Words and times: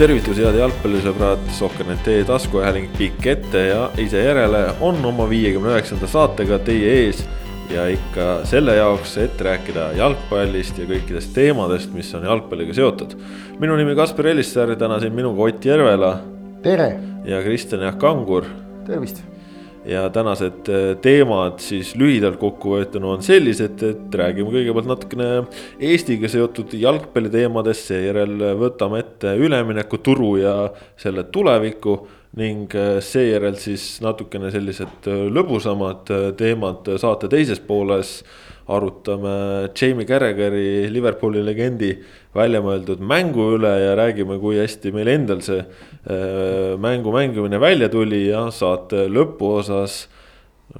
tervitusi, 0.00 0.40
head 0.46 0.56
jalgpallisõbrad, 0.56 1.42
Sohkernet 1.52 1.98
teie 2.06 2.22
taskuhääling 2.24 2.86
pikk 2.96 3.26
ette 3.34 3.64
ja 3.66 3.82
ise 4.00 4.22
järele 4.24 4.62
on 4.86 4.96
oma 5.04 5.26
viiekümne 5.28 5.74
üheksanda 5.74 6.08
saatega 6.08 6.56
teie 6.64 6.94
ees. 7.02 7.20
ja 7.70 7.84
ikka 7.86 8.40
selle 8.50 8.74
jaoks, 8.74 9.12
et 9.22 9.42
rääkida 9.46 9.90
jalgpallist 9.94 10.80
ja 10.80 10.88
kõikidest 10.88 11.30
teemadest, 11.36 11.92
mis 11.94 12.08
on 12.16 12.24
jalgpalliga 12.24 12.74
seotud. 12.74 13.12
minu 13.60 13.76
nimi 13.76 13.94
Kaspar 13.94 14.32
Ellissaar, 14.32 14.72
täna 14.76 15.00
siin 15.00 15.12
minuga 15.12 15.42
Ott 15.42 15.64
Järvela. 15.64 16.16
tere! 16.62 16.96
ja 17.24 17.42
Kristjan 17.42 17.82
Jaak 17.82 17.98
Kangur. 17.98 18.48
tervist! 18.86 19.29
Ja 19.84 20.10
tänased 20.12 20.68
äh, 20.68 20.96
teemad 21.02 21.60
siis 21.64 21.94
lühidalt 21.96 22.38
kokkuvõetuna 22.40 23.14
on 23.14 23.24
sellised, 23.24 23.82
et 23.86 24.16
räägime 24.20 24.52
kõigepealt 24.52 24.88
natukene 24.90 25.28
Eestiga 25.80 26.28
seotud 26.28 26.74
jalgpalliteemadest, 26.76 27.90
seejärel 27.92 28.36
võtame 28.60 29.00
ette 29.04 29.34
üleminekuturu 29.40 30.34
ja 30.42 30.54
selle 31.00 31.24
tulevikku 31.32 31.96
ning 32.40 32.76
äh, 32.76 32.98
seejärel 33.04 33.56
siis 33.60 33.96
natukene 34.04 34.52
sellised 34.52 35.08
äh, 35.08 35.26
lõbusamad 35.32 36.12
teemad 36.38 36.94
saate 37.00 37.32
teises 37.32 37.62
pooles. 37.64 38.20
Arutame 38.70 39.72
Jamie 39.74 40.06
Carrageri, 40.06 40.84
Liverpooli 40.94 41.40
legendi 41.42 41.88
välja 42.36 42.60
mõeldud 42.62 43.02
mängu 43.02 43.48
üle 43.56 43.72
ja 43.82 43.94
räägime, 43.98 44.38
kui 44.42 44.60
hästi 44.60 44.92
meil 44.94 45.10
endal 45.10 45.42
see 45.44 45.60
äh, 45.60 46.76
mängu 46.80 47.12
mängimine 47.14 47.58
välja 47.62 47.90
tuli 47.90 48.28
ja 48.28 48.46
saate 48.54 49.08
lõpuosas 49.10 50.04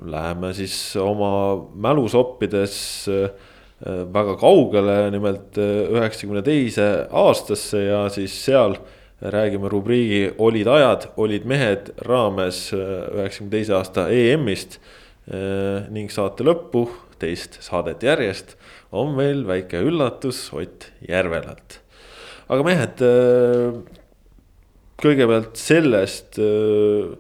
läheme 0.06 0.52
siis 0.54 0.76
oma 1.02 1.32
mälusoppides 1.74 2.76
äh, 3.10 3.48
väga 4.14 4.36
kaugele, 4.38 4.96
nimelt 5.10 5.58
äh, 5.58 5.90
üheksakümne 5.90 6.44
teise 6.46 6.88
aastasse 7.10 7.82
ja 7.88 8.04
siis 8.14 8.36
seal 8.44 8.78
räägime 9.20 9.68
rubriigi 9.68 10.30
Olid 10.40 10.68
ajad, 10.70 11.10
olid 11.20 11.44
mehed 11.44 11.90
raames 12.06 12.70
üheksakümne 12.72 13.52
teise 13.52 13.74
aasta 13.76 14.06
EM-ist 14.08 14.78
ning 15.92 16.08
saate 16.10 16.46
lõppu 16.46 16.86
teist 17.20 17.58
saadet 17.60 18.00
järjest 18.02 18.56
on 18.96 19.14
meil 19.16 19.44
väike 19.46 19.83
üllatus 19.86 20.48
Ott 20.56 20.91
Järvelalt. 21.06 21.80
aga 22.50 22.66
mehed, 22.66 23.02
äh, 23.06 23.77
kõigepealt 25.00 25.55
sellest, 25.55 26.38
äh, 26.42 27.12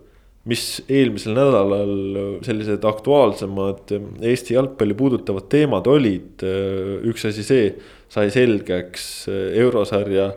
mis 0.50 0.80
eelmisel 0.88 1.36
nädalal 1.36 2.40
sellised 2.42 2.82
aktuaalsemad 2.88 3.92
Eesti 4.24 4.56
jalgpalli 4.56 4.96
puudutavad 4.98 5.46
teemad 5.52 5.86
olid. 5.86 6.42
Äh, 6.42 7.06
üks 7.06 7.28
asi, 7.28 7.44
see 7.46 7.74
sai 8.10 8.30
selgeks 8.34 9.28
eurosarja 9.30 10.32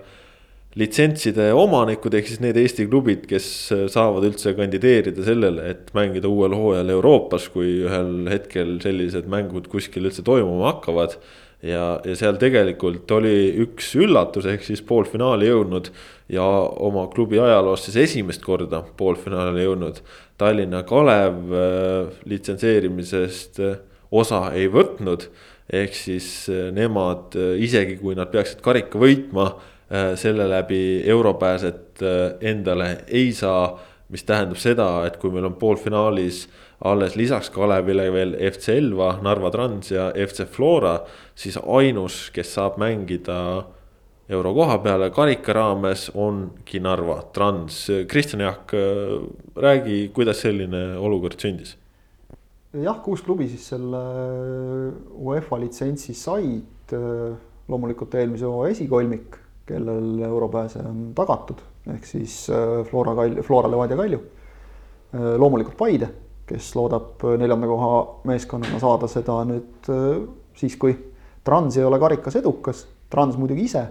litsentside 0.79 1.51
omanikud, 1.53 2.15
ehk 2.17 2.31
siis 2.31 2.41
need 2.41 2.57
Eesti 2.57 2.87
klubid, 2.89 3.27
kes 3.29 3.45
äh, 3.75 3.85
saavad 3.93 4.25
üldse 4.25 4.55
kandideerida 4.57 5.25
sellele, 5.25 5.67
et 5.73 5.93
mängida 5.97 6.29
uuel 6.31 6.55
hooajal 6.57 6.89
Euroopas, 6.95 7.47
kui 7.53 7.83
ühel 7.85 8.29
hetkel 8.31 8.79
sellised 8.83 9.29
mängud 9.31 9.69
kuskil 9.71 10.09
üldse 10.09 10.25
toimuma 10.25 10.71
hakkavad. 10.71 11.19
ja, 11.63 12.01
ja 12.03 12.15
seal 12.19 12.35
tegelikult 12.41 13.11
oli 13.15 13.53
üks 13.63 13.93
üllatus, 13.95 14.49
ehk 14.49 14.65
siis 14.65 14.81
poolfinaali 14.83 15.47
jõudnud 15.47 15.93
ja 16.33 16.43
oma 16.43 17.05
klubi 17.13 17.39
ajaloos 17.39 17.85
siis 17.85 18.01
esimest 18.09 18.43
korda 18.43 18.81
poolfinaali 18.97 19.63
jõudnud 19.63 20.01
Tallinna 20.41 20.81
Kalev 20.83 21.53
äh, 21.53 22.09
litsenseerimisest 22.27 23.61
äh, 23.61 23.77
osa 24.11 24.49
ei 24.57 24.67
võtnud. 24.73 25.29
ehk 25.73 25.93
siis 25.95 26.49
nemad 26.75 27.37
isegi, 27.63 27.95
kui 27.97 28.17
nad 28.17 28.27
peaksid 28.29 28.59
karika 28.61 28.99
võitma 28.99 29.45
Äh, 29.53 29.72
selle 30.15 30.47
läbi 30.49 31.03
europääset 31.05 32.01
äh, 32.01 32.33
endale 32.41 32.97
ei 33.07 33.33
saa. 33.33 33.79
mis 34.13 34.23
tähendab 34.27 34.59
seda, 34.61 35.07
et 35.07 35.15
kui 35.17 35.31
meil 35.33 35.47
on 35.47 35.55
poolfinaalis 35.57 36.43
alles 36.85 37.15
lisaks 37.17 37.47
Kalevile 37.49 38.03
veel 38.13 38.35
FC 38.51 38.75
Elva, 38.75 39.15
Narva 39.25 39.49
Trans 39.49 39.89
ja 39.89 40.11
FC 40.11 40.45
Flora, 40.45 40.99
siis 41.33 41.57
ainus, 41.57 42.27
kes 42.35 42.51
saab 42.53 42.77
mängida 42.77 43.63
euro 44.29 44.51
koha 44.53 44.77
peale 44.83 45.09
karika 45.15 45.55
raames 45.57 46.11
ongi 46.13 46.83
Narva 46.83 47.23
Trans. 47.33 47.87
Kristjan 48.07 48.43
Jaak, 48.45 48.75
äh, 48.77 49.17
räägi, 49.55 50.11
kuidas 50.13 50.43
selline 50.45 50.83
olukord 50.97 51.39
sündis? 51.41 51.77
jah, 52.73 52.99
kuus 53.05 53.21
klubi 53.21 53.47
siis 53.49 53.69
selle 53.73 54.03
UEFA 55.13 55.61
litsentsi 55.61 56.13
said. 56.13 56.93
loomulikult 57.67 58.13
eelmise 58.19 58.45
hooaja 58.45 58.75
esikolmik 58.75 59.42
kellel 59.67 60.19
europääse 60.27 60.81
on 60.83 61.11
tagatud, 61.15 61.61
ehk 61.93 62.05
siis 62.07 62.49
äh, 62.51 62.81
Flora 62.89 63.15
Kalju, 63.15 63.43
Flora 63.43 63.71
Levadia 63.71 63.97
Kalju. 63.97 64.19
Äh, 65.13 65.33
loomulikult 65.39 65.77
Paide, 65.79 66.09
kes 66.47 66.73
loodab 66.75 67.23
neljanda 67.39 67.69
koha 67.69 67.91
meeskonnana 68.27 68.79
saada 68.81 69.07
seda 69.11 69.39
nüüd 69.47 69.91
äh, 69.91 70.23
siis, 70.59 70.75
kui 70.79 70.95
Trans 71.43 71.77
ei 71.77 71.85
ole 71.87 71.99
karikas 71.99 72.39
edukas, 72.39 72.85
Trans 73.11 73.37
muidugi 73.39 73.67
ise. 73.67 73.83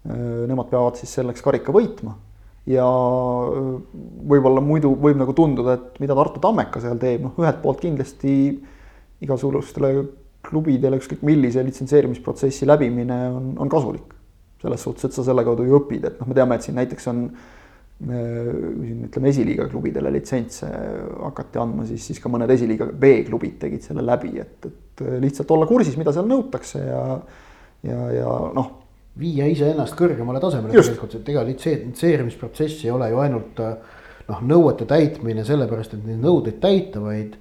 Nemad 0.00 0.70
peavad 0.70 0.96
siis 0.96 1.10
selleks 1.12 1.42
karika 1.44 1.74
võitma 1.76 2.14
ja 2.72 2.86
võib-olla 4.32 4.62
muidu 4.64 4.94
võib 4.96 5.18
nagu 5.20 5.34
tunduda, 5.36 5.74
et 5.76 5.98
mida 6.00 6.16
Tartu 6.16 6.40
Tammeka 6.40 6.80
seal 6.80 6.96
teeb, 7.02 7.26
noh, 7.26 7.34
ühelt 7.36 7.58
poolt 7.60 7.82
kindlasti 7.82 8.32
igasugustele 9.20 9.90
klubidele, 10.48 10.96
ükskõik 11.02 11.20
millise 11.28 11.60
litsenseerimisprotsessi 11.66 12.70
läbimine 12.70 13.18
on, 13.34 13.52
on 13.60 13.68
kasulik 13.68 14.14
selles 14.60 14.84
suhtes, 14.84 15.08
et 15.08 15.16
sa 15.16 15.24
selle 15.26 15.44
kaudu 15.46 15.64
ju 15.68 15.78
õpid, 15.80 16.04
et 16.06 16.20
noh, 16.20 16.28
me 16.28 16.36
teame, 16.36 16.56
et 16.58 16.66
siin 16.66 16.78
näiteks 16.78 17.10
on 17.12 17.24
siin 18.00 19.04
ütleme, 19.04 19.28
esiliiga 19.28 19.66
klubidele 19.68 20.08
litsentse 20.14 20.68
hakati 21.20 21.60
andma, 21.60 21.84
siis, 21.88 22.06
siis 22.08 22.20
ka 22.22 22.30
mõned 22.32 22.48
esiliiga 22.54 22.88
B-klubid 22.96 23.58
tegid 23.60 23.84
selle 23.84 24.04
läbi, 24.06 24.32
et, 24.40 24.68
et 24.70 25.02
lihtsalt 25.20 25.52
olla 25.52 25.68
kursis, 25.68 25.98
mida 26.00 26.14
seal 26.16 26.28
nõutakse 26.28 26.80
ja, 26.80 27.02
ja, 27.84 27.98
ja 28.16 28.36
noh. 28.56 28.76
viia 29.20 29.48
iseennast 29.52 29.98
kõrgemale 29.98 30.40
tasemele 30.40 30.72
tegelikult, 30.72 31.18
et 31.18 31.28
ega 31.28 31.44
litseerimisprotsess 31.44 32.86
ei 32.86 32.94
ole 32.94 33.10
ju 33.12 33.20
ainult 33.20 33.60
noh, 34.30 34.42
nõuete 34.48 34.88
täitmine 34.88 35.44
sellepärast, 35.44 35.98
et 35.98 36.06
neid 36.06 36.24
nõudeid 36.24 36.60
täita, 36.62 37.02
vaid 37.04 37.36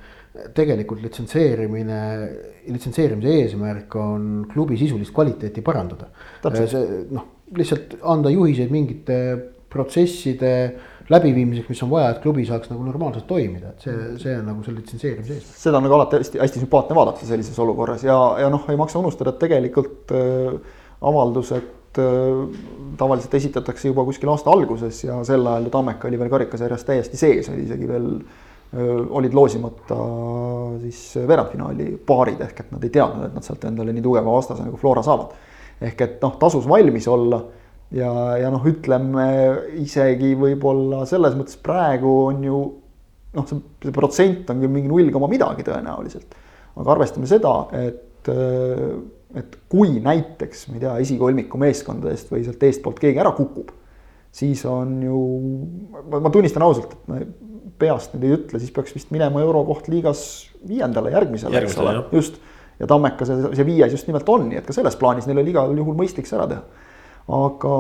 tegelikult 0.56 1.02
litsenseerimine, 1.04 2.02
litsenseerimise 2.70 3.36
eesmärk 3.44 3.96
on 4.00 4.30
klubi 4.52 4.78
sisulist 4.80 5.14
kvaliteeti 5.16 5.64
parandada. 5.66 6.10
see 6.54 6.84
noh, 7.12 7.26
lihtsalt 7.58 7.98
anda 8.04 8.32
juhiseid 8.34 8.72
mingite 8.74 9.20
protsesside 9.70 10.54
läbiviimiseks, 11.10 11.70
mis 11.70 11.82
on 11.86 11.90
vaja, 11.90 12.12
et 12.14 12.22
klubi 12.22 12.46
saaks 12.46 12.70
nagu 12.70 12.84
normaalselt 12.86 13.26
toimida, 13.30 13.74
et 13.74 13.86
see, 13.86 13.96
see 14.22 14.36
on 14.38 14.46
nagu 14.52 14.66
selle 14.66 14.82
litsenseerimise 14.84 15.38
eesmärk. 15.40 15.62
seda 15.64 15.80
on 15.80 15.86
nagu 15.88 15.98
alati 15.98 16.20
hästi, 16.22 16.42
hästi 16.44 16.64
sümpaatne 16.64 16.98
vaadata 16.98 17.30
sellises 17.30 17.58
olukorras 17.64 18.06
ja, 18.06 18.18
ja 18.44 18.50
noh, 18.54 18.68
ei 18.70 18.78
maksa 18.80 19.02
unustada, 19.02 19.34
et 19.34 19.42
tegelikult 19.42 20.14
äh, 20.14 20.76
avaldused 21.10 22.02
äh, 22.04 22.60
tavaliselt 23.02 23.40
esitatakse 23.42 23.90
juba 23.90 24.06
kuskil 24.06 24.30
aasta 24.34 24.54
alguses 24.54 25.02
ja 25.08 25.18
sel 25.26 25.48
ajal 25.50 25.66
ju 25.70 25.74
Tammeka 25.74 26.10
oli 26.10 26.22
veel 26.22 26.34
karikasarjas 26.36 26.86
täiesti 26.86 27.18
sees, 27.18 27.50
oli 27.54 27.66
isegi 27.66 27.90
veel 27.90 28.12
olid 28.70 29.34
loosimata 29.34 29.96
siis 30.84 31.00
veerandfinaali 31.26 31.88
paarid 32.06 32.42
ehk 32.46 32.60
et 32.62 32.74
nad 32.76 32.84
ei 32.86 32.92
teadnud, 32.94 33.24
et 33.26 33.38
nad 33.40 33.46
sealt 33.46 33.64
endale 33.66 33.96
nii 33.96 34.04
tugeva 34.06 34.36
vastase 34.36 34.62
nagu 34.62 34.78
Flora 34.78 35.02
saavad. 35.06 35.32
ehk 35.82 36.04
et 36.06 36.20
noh, 36.22 36.36
tasus 36.38 36.68
valmis 36.70 37.08
olla 37.10 37.40
ja, 37.96 38.12
ja 38.38 38.52
noh, 38.54 38.66
ütleme 38.70 39.26
isegi 39.82 40.36
võib-olla 40.38 41.02
selles 41.10 41.34
mõttes 41.40 41.58
praegu 41.64 42.14
on 42.28 42.46
ju 42.46 42.62
noh, 43.36 43.50
see, 43.50 43.60
see 43.86 43.96
protsent 43.96 44.54
on 44.54 44.62
küll 44.62 44.74
mingi 44.74 44.92
null 44.92 45.12
koma 45.14 45.30
midagi 45.32 45.66
tõenäoliselt. 45.68 46.38
aga 46.80 46.94
arvestame 46.96 47.28
seda, 47.30 47.54
et, 47.76 48.30
et 48.30 49.60
kui 49.72 49.98
näiteks, 50.04 50.68
ma 50.70 50.78
ei 50.78 50.86
tea, 50.86 50.96
esikolmiku 51.04 51.60
meeskondadest 51.62 52.32
või 52.32 52.46
sealt 52.46 52.64
eestpoolt 52.70 53.02
keegi 53.02 53.20
ära 53.22 53.34
kukub, 53.38 53.74
siis 54.32 54.62
on 54.70 54.96
ju, 55.04 55.20
ma 56.14 56.32
tunnistan 56.34 56.64
ausalt, 56.66 56.96
et 57.18 57.49
peast 57.80 58.16
nüüd 58.16 58.28
ei 58.28 58.36
ütle, 58.38 58.62
siis 58.62 58.74
peaks 58.76 58.96
vist 58.96 59.12
minema 59.14 59.42
eurokoht 59.44 59.90
liigas 59.92 60.24
viiendale 60.68 61.14
järgmisele, 61.16 61.64
eks 61.64 61.78
ole, 61.80 61.96
just. 62.16 62.40
ja 62.80 62.88
Tammeka 62.88 63.28
see, 63.28 63.54
see 63.58 63.68
viies 63.68 63.96
just 63.96 64.10
nimelt 64.10 64.28
on, 64.32 64.48
nii 64.50 64.60
et 64.62 64.68
ka 64.68 64.76
selles 64.76 64.98
plaanis 65.00 65.28
neil 65.28 65.42
oli 65.42 65.54
igal 65.54 65.72
juhul 65.76 65.98
mõistlik 66.00 66.30
see 66.30 66.38
ära 66.40 66.48
teha. 66.52 66.64
aga, 67.40 67.78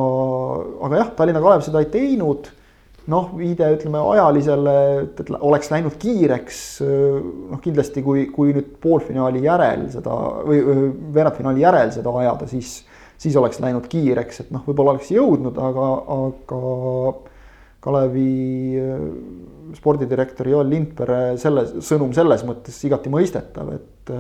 aga 0.88 1.04
jah, 1.04 1.12
Tallinna 1.18 1.44
Kalev 1.44 1.66
seda 1.68 1.84
ei 1.84 1.92
teinud. 1.94 2.52
noh, 3.10 3.32
viide 3.34 3.66
ütleme 3.74 3.98
ajalisele, 4.12 4.76
et 5.08 5.32
oleks 5.40 5.72
läinud 5.74 5.96
kiireks. 6.02 6.60
noh, 6.84 7.62
kindlasti 7.64 8.04
kui, 8.06 8.28
kui 8.34 8.54
nüüd 8.56 8.76
poolfinaali 8.84 9.44
järel 9.48 9.88
seda 9.94 10.16
või 10.46 10.62
veerandfinaali 11.16 11.66
järel 11.66 11.92
seda 11.96 12.14
ajada, 12.24 12.48
siis, 12.52 12.78
siis 13.20 13.36
oleks 13.40 13.60
läinud 13.64 13.88
kiireks, 13.92 14.46
et 14.46 14.54
noh, 14.56 14.64
võib-olla 14.68 14.96
oleks 14.96 15.12
jõudnud, 15.16 15.60
aga, 15.70 15.90
aga 16.20 16.62
Kalevi 17.80 18.76
spordidirektor 19.78 20.50
Joel 20.52 20.68
Lindpere 20.74 21.38
selle 21.40 21.64
sõnum 21.80 22.12
selles 22.16 22.44
mõttes 22.48 22.76
igati 22.88 23.12
mõistetav, 23.14 23.70
et 23.78 24.14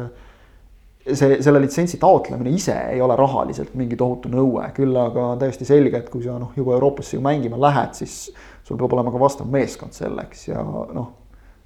see, 1.04 1.40
selle 1.44 1.62
litsentsi 1.64 2.00
taotlemine 2.02 2.54
ise 2.56 2.76
ei 2.94 3.02
ole 3.04 3.18
rahaliselt 3.20 3.76
mingi 3.80 3.98
tohutu 4.00 4.32
nõue, 4.32 4.64
küll 4.76 4.96
aga 5.00 5.32
on 5.34 5.42
täiesti 5.42 5.68
selge, 5.68 6.00
et 6.00 6.10
kui 6.12 6.24
sa 6.26 6.38
noh, 6.42 6.54
juba 6.58 6.76
Euroopasse 6.78 7.18
ju 7.18 7.24
mängima 7.26 7.60
lähed, 7.60 7.96
siis 8.00 8.30
sul 8.68 8.80
peab 8.80 8.96
olema 8.98 9.14
ka 9.14 9.22
vastav 9.22 9.50
meeskond 9.52 9.96
selleks 9.98 10.48
ja 10.52 10.64
noh, 10.64 11.16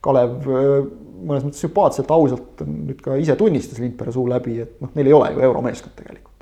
Kalev 0.03 0.43
mõnes 0.43 1.45
mõttes 1.45 1.61
sümpaatselt, 1.63 2.09
ausalt 2.11 2.65
nüüd 2.67 2.99
ka 3.03 3.15
ise 3.21 3.37
tunnistas 3.39 3.79
Lindpere 3.79 4.11
suu 4.11 4.25
läbi, 4.27 4.57
et 4.65 4.81
noh, 4.83 4.91
neil 4.97 5.07
ei 5.07 5.15
ole 5.15 5.29
ju 5.31 5.45
euromeeskond 5.47 5.95
tegelikult. 5.95 6.32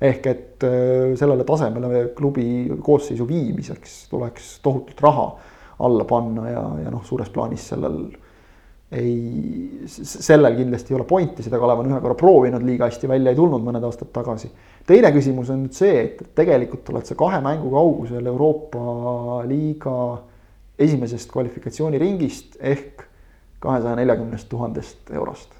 Ehk 0.00 0.26
et 0.26 0.64
sellele 1.16 1.44
tasemele 1.46 2.08
klubi 2.16 2.46
koosseisu 2.82 3.26
viimiseks 3.28 4.08
tuleks 4.10 4.58
tohutult 4.64 5.00
raha 5.00 5.28
alla 5.84 6.04
panna 6.04 6.50
ja, 6.50 6.64
ja 6.84 6.90
noh, 6.92 7.04
suures 7.06 7.30
plaanis 7.34 7.68
sellel 7.72 8.00
ei, 8.94 9.86
sellel 9.86 10.54
kindlasti 10.56 10.92
ei 10.92 10.98
ole 10.98 11.06
pointi, 11.08 11.42
seda 11.42 11.58
Kalev 11.58 11.82
on 11.82 11.90
ühe 11.90 12.00
korra 12.02 12.16
proovinud, 12.18 12.62
liiga 12.66 12.88
hästi 12.88 13.10
välja 13.10 13.32
ei 13.32 13.38
tulnud 13.38 13.64
mõned 13.64 13.86
aastad 13.86 14.12
tagasi. 14.14 14.50
teine 14.86 15.10
küsimus 15.14 15.50
on 15.50 15.64
nüüd 15.64 15.74
see, 15.76 16.04
et 16.04 16.20
tegelikult 16.36 16.90
oled 16.92 17.08
sa 17.08 17.16
kahe 17.18 17.40
mängu 17.44 17.72
kaugusel 17.72 18.26
Euroopa 18.30 19.40
liiga 19.48 19.96
esimesest 20.78 21.30
kvalifikatsiooniringist 21.32 22.58
ehk 22.60 23.06
kahesaja 23.64 23.96
neljakümnest 23.96 24.48
tuhandest 24.48 25.10
eurost. 25.14 25.50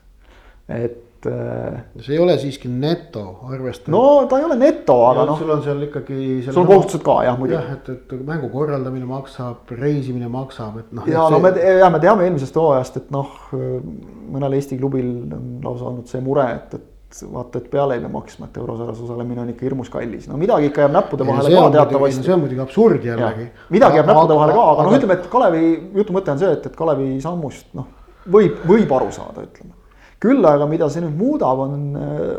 et. 0.68 1.02
See 1.24 2.14
ei 2.14 2.20
ole 2.20 2.36
siiski 2.38 2.68
neto 2.68 3.24
arvestatud. 3.48 3.92
no 3.94 4.26
ta 4.30 4.38
ei 4.40 4.46
ole 4.48 4.56
neto, 4.60 4.96
aga 5.08 5.26
noh. 5.28 5.38
sul 5.40 5.52
on 5.54 5.62
seal 5.64 5.82
ikkagi. 5.86 6.18
sul 6.46 6.62
on 6.62 6.70
kohustused 6.70 7.04
ka 7.06 7.18
jah 7.26 7.38
muidugi. 7.40 7.58
jah, 7.60 7.76
et, 7.76 7.90
et 7.94 8.24
mängu 8.26 8.50
korraldamine 8.52 9.08
maksab, 9.08 9.70
reisimine 9.78 10.30
maksab, 10.32 10.80
et 10.82 10.96
noh. 10.96 11.06
ja 11.10 11.28
no 11.32 11.40
see... 11.40 11.50
me, 11.50 11.68
ja 11.80 11.92
me 11.92 12.00
teame 12.02 12.26
eelmisest 12.28 12.58
hooajast, 12.60 12.98
et 13.02 13.14
noh, 13.14 13.30
mõnel 13.52 14.58
Eesti 14.58 14.78
klubil 14.80 15.14
on 15.36 15.54
lausa 15.64 15.88
olnud 15.90 16.10
see 16.10 16.22
mure, 16.24 16.46
et, 16.58 16.74
et 16.78 17.22
vaata, 17.30 17.60
et 17.62 17.70
peale 17.70 17.96
ei 17.96 18.02
pea 18.02 18.10
maksma, 18.10 18.48
et 18.50 18.58
eurosarjas 18.58 19.04
osalemine 19.06 19.44
on 19.44 19.52
ikka 19.52 19.68
hirmus 19.68 19.92
kallis, 19.92 20.26
no 20.30 20.40
midagi 20.40 20.72
ikka 20.72 20.84
jääb 20.84 20.96
näppude 20.96 21.26
vahele 21.28 21.52
ka 21.54 21.68
teatavasti. 21.78 22.26
see 22.26 22.34
on 22.34 22.42
muidugi 22.42 22.64
absurd 22.64 23.06
jällegi. 23.06 23.46
midagi 23.74 24.02
jääb 24.02 24.10
näppude 24.10 24.40
vahele 24.40 24.58
ka, 24.58 24.66
aga 24.72 24.88
noh, 24.88 24.98
ütleme, 24.98 25.20
et 25.20 25.30
Kalevi 25.30 25.70
jutu 26.00 26.16
mõte 26.16 26.34
on 26.34 26.42
see, 26.42 26.52
et, 26.58 26.66
et 26.68 26.76
Kalevi 26.76 27.08
sammust 27.22 27.70
noh, 27.78 27.88
võib, 28.26 28.60
võib 28.66 28.98
aru 28.98 29.14
saada, 29.14 29.46
ütleme 29.46 29.83
küll 30.22 30.44
aga, 30.48 30.66
mida 30.70 30.88
see 30.92 31.02
nüüd 31.04 31.16
muudab, 31.18 31.64
on, 31.66 31.80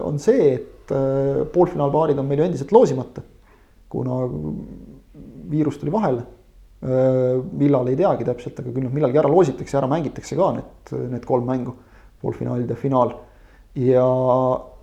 on 0.05 0.21
see, 0.21 0.53
et 0.55 0.93
äh, 0.93 1.43
poolfinaalpaarid 1.53 2.19
on 2.21 2.29
meil 2.29 2.41
ju 2.43 2.49
endiselt 2.49 2.73
loosimata. 2.75 3.23
kuna 3.89 4.15
viirus 5.49 5.77
tuli 5.79 5.91
vahele. 5.93 6.23
Äh, 6.83 7.41
millal 7.57 7.87
ei 7.87 7.97
teagi 7.99 8.25
täpselt, 8.27 8.59
aga 8.59 8.71
küll 8.71 8.87
nad 8.87 8.95
millalgi 8.95 9.21
ära 9.21 9.31
loositakse, 9.31 9.77
ära 9.79 9.89
mängitakse 9.89 10.35
ka 10.37 10.51
need, 10.57 10.95
need 11.13 11.27
kolm 11.27 11.45
mängu, 11.47 11.75
poolfinaalid 12.21 12.69
ja 12.69 12.79
finaal. 12.79 13.15
ja 13.75 14.07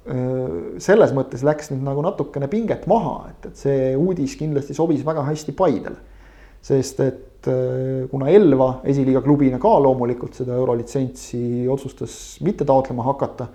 äh, 0.05 0.79
selles 0.83 1.13
mõttes 1.17 1.45
läks 1.47 1.71
nüüd 1.73 1.85
nagu 1.87 2.03
natukene 2.05 2.49
pinget 2.53 2.87
maha, 2.91 3.31
et, 3.31 3.51
et 3.51 3.61
see 3.61 3.93
uudis 3.97 4.37
kindlasti 4.37 4.77
sobis 4.77 5.05
väga 5.07 5.25
hästi 5.29 5.55
Paidele. 5.57 6.01
sest 6.63 7.01
et 7.01 7.32
et 7.43 7.51
äh, 7.51 8.09
kuna 8.11 8.31
Elva 8.31 8.81
esiliiga 8.87 9.23
klubina 9.23 9.59
ka 9.59 9.75
loomulikult 9.83 10.37
seda 10.39 10.55
eurolitsentsi 10.61 11.67
otsustas 11.71 12.39
mitte 12.45 12.67
taotlema 12.69 13.07
hakata. 13.11 13.49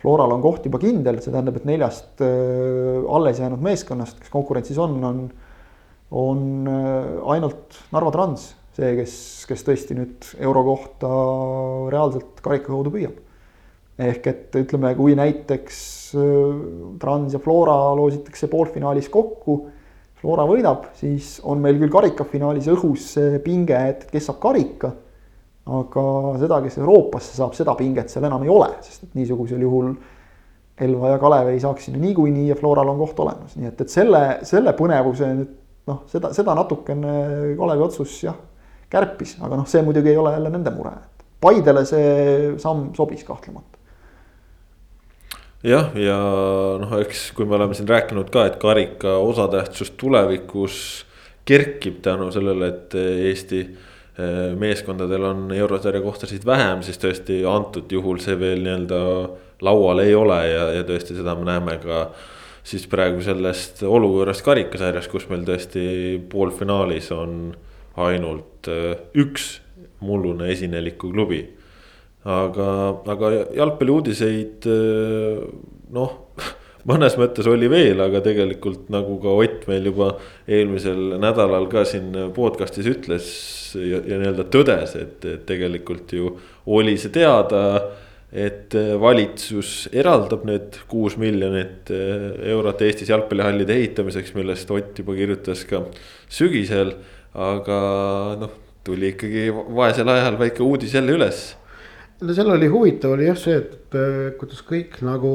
Floral 0.00 0.34
on 0.34 0.42
koht 0.44 0.66
juba 0.66 0.78
kindel, 0.82 1.16
see 1.20 1.32
tähendab, 1.32 1.56
et 1.60 1.68
neljast 1.68 2.20
äh, 2.24 3.04
alles 3.08 3.40
jäänud 3.40 3.62
meeskonnast, 3.64 4.18
kes 4.20 4.32
konkurentsis 4.32 4.80
on, 4.80 4.96
on, 5.04 5.20
on 6.12 6.42
äh, 6.68 7.12
ainult 7.36 7.78
Narva 7.92 8.12
Trans, 8.12 8.50
see, 8.76 8.90
kes, 9.00 9.14
kes 9.48 9.64
tõesti 9.64 9.96
nüüd 9.96 10.28
euro 10.44 10.64
kohta 10.66 11.12
reaalselt 11.92 12.40
karika 12.44 12.72
kaudu 12.72 12.92
püüab. 12.96 13.20
ehk 14.04 14.26
et 14.26 14.56
ütleme, 14.58 14.90
kui 14.98 15.14
näiteks 15.14 15.76
Trans 17.00 17.32
ja 17.32 17.38
Flora 17.40 17.76
loositakse 17.96 18.48
poolfinaalis 18.50 19.08
kokku 19.08 19.60
Flora 20.24 20.46
võidab, 20.48 20.86
siis 20.96 21.34
on 21.44 21.60
meil 21.60 21.76
küll 21.76 21.92
karikafinaalis 21.92 22.70
õhus 22.72 23.10
see 23.18 23.40
pinge, 23.44 23.76
et 23.76 24.06
kes 24.08 24.30
saab 24.30 24.38
karika. 24.40 24.94
aga 25.64 26.02
seda, 26.40 26.58
kes 26.64 26.74
Euroopasse 26.76 27.36
saab, 27.36 27.54
seda 27.56 27.72
pinget 27.76 28.12
seal 28.12 28.24
enam 28.28 28.42
ei 28.44 28.50
ole, 28.52 28.66
sest 28.84 29.06
et 29.06 29.14
niisugusel 29.16 29.60
juhul 29.64 29.94
Elva 30.84 31.14
ja 31.14 31.20
Kalev 31.22 31.48
ei 31.52 31.60
saaks 31.60 31.86
sinna 31.86 32.00
niikuinii 32.02 32.48
ja 32.50 32.56
Floral 32.58 32.90
on 32.92 32.98
koht 33.00 33.20
olemas, 33.20 33.54
nii 33.56 33.70
et, 33.70 33.80
et 33.80 33.92
selle, 33.92 34.22
selle 34.44 34.74
põnevuse 34.76 35.28
nüüd 35.38 35.54
noh, 35.88 36.02
seda, 36.10 36.32
seda 36.36 36.56
natukene 36.56 37.14
Kalevi 37.60 37.84
otsus 37.84 38.16
jah, 38.24 38.36
kärpis, 38.92 39.38
aga 39.44 39.60
noh, 39.60 39.68
see 39.68 39.84
muidugi 39.84 40.12
ei 40.12 40.20
ole 40.20 40.34
jälle 40.34 40.52
nende 40.52 40.72
mure. 40.74 40.92
Paidele 41.44 41.84
see 41.88 42.52
samm 42.60 42.90
sobis 42.96 43.24
kahtlemata 43.28 43.73
jah, 45.64 45.90
ja 45.96 46.18
noh, 46.80 46.92
eks 47.00 47.30
kui 47.36 47.48
me 47.48 47.56
oleme 47.56 47.76
siin 47.76 47.88
rääkinud 47.88 48.30
ka, 48.32 48.46
et 48.48 48.60
karika 48.62 49.16
osatähtsus 49.24 49.94
tulevikus 50.00 50.76
kerkib 51.48 52.00
tänu 52.04 52.30
sellele, 52.32 52.68
et 52.72 52.94
Eesti 52.98 53.60
eh, 53.64 54.52
meeskondadel 54.60 55.24
on 55.30 55.48
eurosarja 55.56 56.02
kohtasid 56.04 56.46
vähem, 56.46 56.84
siis 56.84 57.00
tõesti 57.00 57.42
antud 57.48 57.92
juhul 57.92 58.20
see 58.24 58.36
veel 58.40 58.64
nii-öelda 58.64 59.00
laual 59.64 60.04
ei 60.04 60.14
ole 60.16 60.40
ja, 60.50 60.70
ja 60.78 60.86
tõesti 60.88 61.16
seda 61.16 61.36
me 61.38 61.48
näeme 61.48 61.78
ka 61.82 62.06
siis 62.64 62.86
praegu 62.88 63.20
sellest 63.24 63.82
olukorrast 63.84 64.44
karikasarjas, 64.44 65.08
kus 65.12 65.28
meil 65.28 65.44
tõesti 65.48 65.84
poolfinaalis 66.32 67.10
on 67.16 67.52
ainult 68.04 68.72
eh, 68.72 68.96
üks 69.20 69.58
mullune 70.04 70.50
esineliku 70.52 71.12
klubi 71.12 71.44
aga, 72.24 72.68
aga 73.12 73.32
jalgpalliuudiseid 73.56 74.68
noh, 75.94 76.14
mõnes 76.90 77.18
mõttes 77.20 77.48
oli 77.50 77.68
veel, 77.72 78.00
aga 78.04 78.22
tegelikult 78.24 78.88
nagu 78.92 79.18
ka 79.22 79.34
Ott 79.44 79.66
meil 79.70 79.90
juba 79.90 80.14
eelmisel 80.48 81.18
nädalal 81.20 81.68
ka 81.72 81.84
siin 81.88 82.12
podcast'is 82.36 82.88
ütles 82.90 83.28
ja, 83.76 84.00
ja 84.00 84.20
nii-öelda 84.20 84.48
tõdes, 84.52 84.96
et, 85.00 85.20
et 85.24 85.44
tegelikult 85.48 86.16
ju 86.16 86.34
oli 86.72 86.96
see 87.00 87.12
teada 87.14 87.62
et 88.34 88.74
valitsus 88.98 89.86
eraldab 89.94 90.42
need 90.48 90.80
kuus 90.90 91.14
miljonit 91.22 91.90
eurot 91.94 92.80
Eestis 92.82 93.12
jalgpallihallide 93.12 93.76
ehitamiseks, 93.78 94.32
millest 94.34 94.70
Ott 94.74 94.98
juba 94.98 95.14
kirjutas 95.14 95.62
ka 95.70 95.84
sügisel. 96.26 96.96
aga 97.34 97.76
noh, 98.38 98.50
tuli 98.86 99.08
ikkagi 99.10 99.48
vaesel 99.50 100.08
ajal 100.08 100.36
väike 100.38 100.62
uudis 100.62 100.92
jälle 100.94 101.16
üles 101.16 101.54
no 102.20 102.34
seal 102.34 102.50
oli 102.54 102.68
huvitav 102.70 103.16
oli 103.16 103.26
jah 103.28 103.38
see, 103.38 103.56
et 103.58 103.96
kuidas 104.38 104.62
kõik 104.66 105.00
nagu 105.06 105.32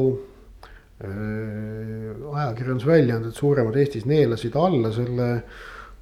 äh, 1.04 2.14
ajakirjandusväljaanded 2.44 3.36
suuremad 3.36 3.76
Eestis 3.80 4.08
neelasid 4.10 4.56
alla 4.60 4.94
selle 4.96 5.30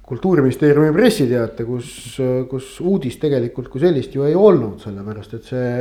kultuuriministeeriumi 0.08 0.92
pressiteate, 0.94 1.66
kus, 1.68 1.90
kus 2.48 2.70
uudist 2.80 3.20
tegelikult 3.20 3.68
kui 3.68 3.82
sellist 3.82 4.14
ju 4.16 4.24
ei 4.24 4.36
olnud, 4.38 4.78
sellepärast 4.80 5.34
et 5.36 5.50
see 5.50 5.72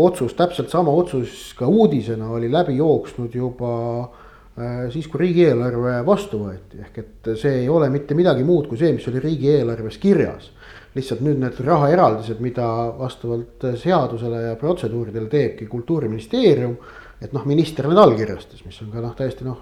otsus, 0.00 0.32
täpselt 0.38 0.72
sama 0.72 0.94
otsus 0.96 1.50
ka 1.58 1.68
uudisena 1.68 2.30
oli 2.32 2.48
läbi 2.52 2.78
jooksnud 2.78 3.34
juba 3.36 3.74
äh, 4.00 4.86
siis, 4.94 5.10
kui 5.10 5.26
riigieelarve 5.26 5.98
vastu 6.06 6.44
võeti, 6.46 6.80
ehk 6.86 7.02
et 7.02 7.30
see 7.40 7.64
ei 7.64 7.68
ole 7.68 7.90
mitte 7.92 8.16
midagi 8.16 8.46
muud 8.46 8.70
kui 8.70 8.80
see, 8.80 8.94
mis 8.96 9.10
oli 9.10 9.20
riigieelarves 9.26 10.00
kirjas 10.00 10.52
lihtsalt 10.96 11.22
nüüd 11.22 11.38
need 11.38 11.60
rahaeraldised, 11.66 12.40
mida 12.42 12.66
vastavalt 12.98 13.68
seadusele 13.78 14.42
ja 14.48 14.56
protseduuridele 14.60 15.30
teebki 15.30 15.68
kultuuriministeerium. 15.70 16.76
et 17.20 17.34
noh, 17.36 17.42
minister 17.44 17.84
need 17.84 17.98
allkirjastas, 18.00 18.62
mis 18.64 18.78
on 18.80 18.88
ka 18.94 19.02
noh, 19.04 19.10
täiesti 19.12 19.44
noh, 19.44 19.58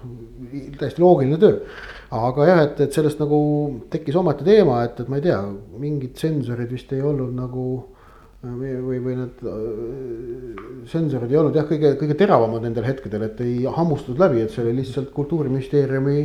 täiesti 0.79 1.01
loogiline 1.03 1.37
töö. 1.41 1.57
aga 2.15 2.45
jah, 2.47 2.61
et, 2.63 2.79
et 2.85 2.95
sellest 2.95 3.19
nagu 3.19 3.39
tekkis 3.91 4.15
omaette 4.15 4.47
teema, 4.47 4.83
et, 4.87 4.99
et 4.99 5.09
ma 5.11 5.19
ei 5.19 5.25
tea, 5.27 5.39
mingid 5.77 6.15
sensorid 6.17 6.71
vist 6.71 6.93
ei 6.95 7.03
olnud 7.03 7.35
nagu 7.35 7.65
või, 8.43 8.71
või, 8.85 8.99
või 9.03 9.17
need 9.19 9.43
äh, 9.43 10.63
sensorid 10.87 11.31
ei 11.33 11.41
olnud 11.41 11.59
jah, 11.59 11.67
kõige, 11.67 11.93
kõige 11.99 12.15
teravamad 12.19 12.63
nendel 12.63 12.87
hetkedel, 12.87 13.27
et 13.27 13.43
ei 13.43 13.67
hammustatud 13.67 14.21
läbi, 14.23 14.45
et 14.45 14.55
see 14.55 14.63
oli 14.63 14.77
lihtsalt 14.79 15.11
kultuuriministeeriumi 15.15 16.19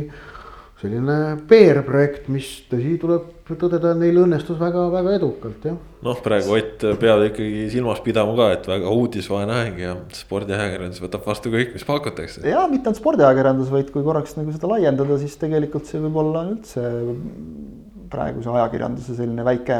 selline 0.85 1.17
PR-projekt, 1.49 2.29
mis 2.33 2.47
tõsi, 2.69 2.95
tuleb 3.01 3.31
tõdeda, 3.45 3.91
neil 3.97 4.17
õnnestus 4.23 4.57
väga-väga 4.57 5.15
edukalt, 5.19 5.65
jah. 5.67 5.77
noh, 6.05 6.21
praegu 6.25 6.55
Ott 6.55 6.85
peab 7.01 7.25
ikkagi 7.27 7.67
silmas 7.73 8.01
pidama 8.05 8.33
ka, 8.37 8.49
et 8.55 8.69
väga 8.69 8.93
uudisvaene 8.93 9.57
aeg 9.59 9.81
ja 9.83 9.95
spordiajakirjandus 10.17 11.03
võtab 11.03 11.27
vastu 11.29 11.53
kõik, 11.53 11.75
mis 11.75 11.85
pakutakse. 11.85 12.45
ja 12.47 12.63
mitte 12.71 12.89
ainult 12.89 13.01
spordiajakirjandus, 13.01 13.73
vaid 13.73 13.91
kui 13.93 14.05
korraks 14.05 14.37
nagu 14.39 14.53
seda 14.55 14.71
laiendada, 14.71 15.19
siis 15.21 15.37
tegelikult 15.41 15.89
see 15.89 16.01
võib 16.05 16.21
olla 16.23 16.45
üldse 16.49 16.85
praeguse 18.11 18.51
ajakirjanduse 18.53 19.17
selline 19.17 19.45
väike, 19.45 19.79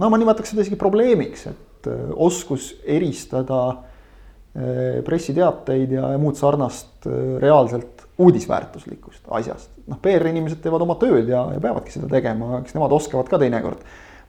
no 0.00 0.10
ma 0.12 0.20
nimetaks 0.20 0.52
seda 0.52 0.64
isegi 0.64 0.78
probleemiks, 0.80 1.46
et 1.52 1.90
äh, 1.90 2.02
oskus 2.26 2.72
eristada 2.84 3.60
äh, 3.72 5.00
pressiteateid 5.06 5.96
ja 5.98 6.10
muud 6.20 6.38
sarnast 6.38 7.08
äh, 7.08 7.36
reaalselt 7.42 8.06
uudisväärtuslikust 8.22 9.28
asjast. 9.38 9.75
Noh, 9.86 10.00
PR-inimesed 10.02 10.60
teevad 10.64 10.84
oma 10.86 10.98
tööd 11.00 11.30
ja, 11.30 11.44
ja 11.54 11.62
peavadki 11.62 11.94
seda 11.94 12.10
tegema, 12.10 12.60
eks 12.62 12.76
nemad 12.76 12.94
oskavad 12.96 13.30
ka 13.30 13.40
teinekord 13.42 13.84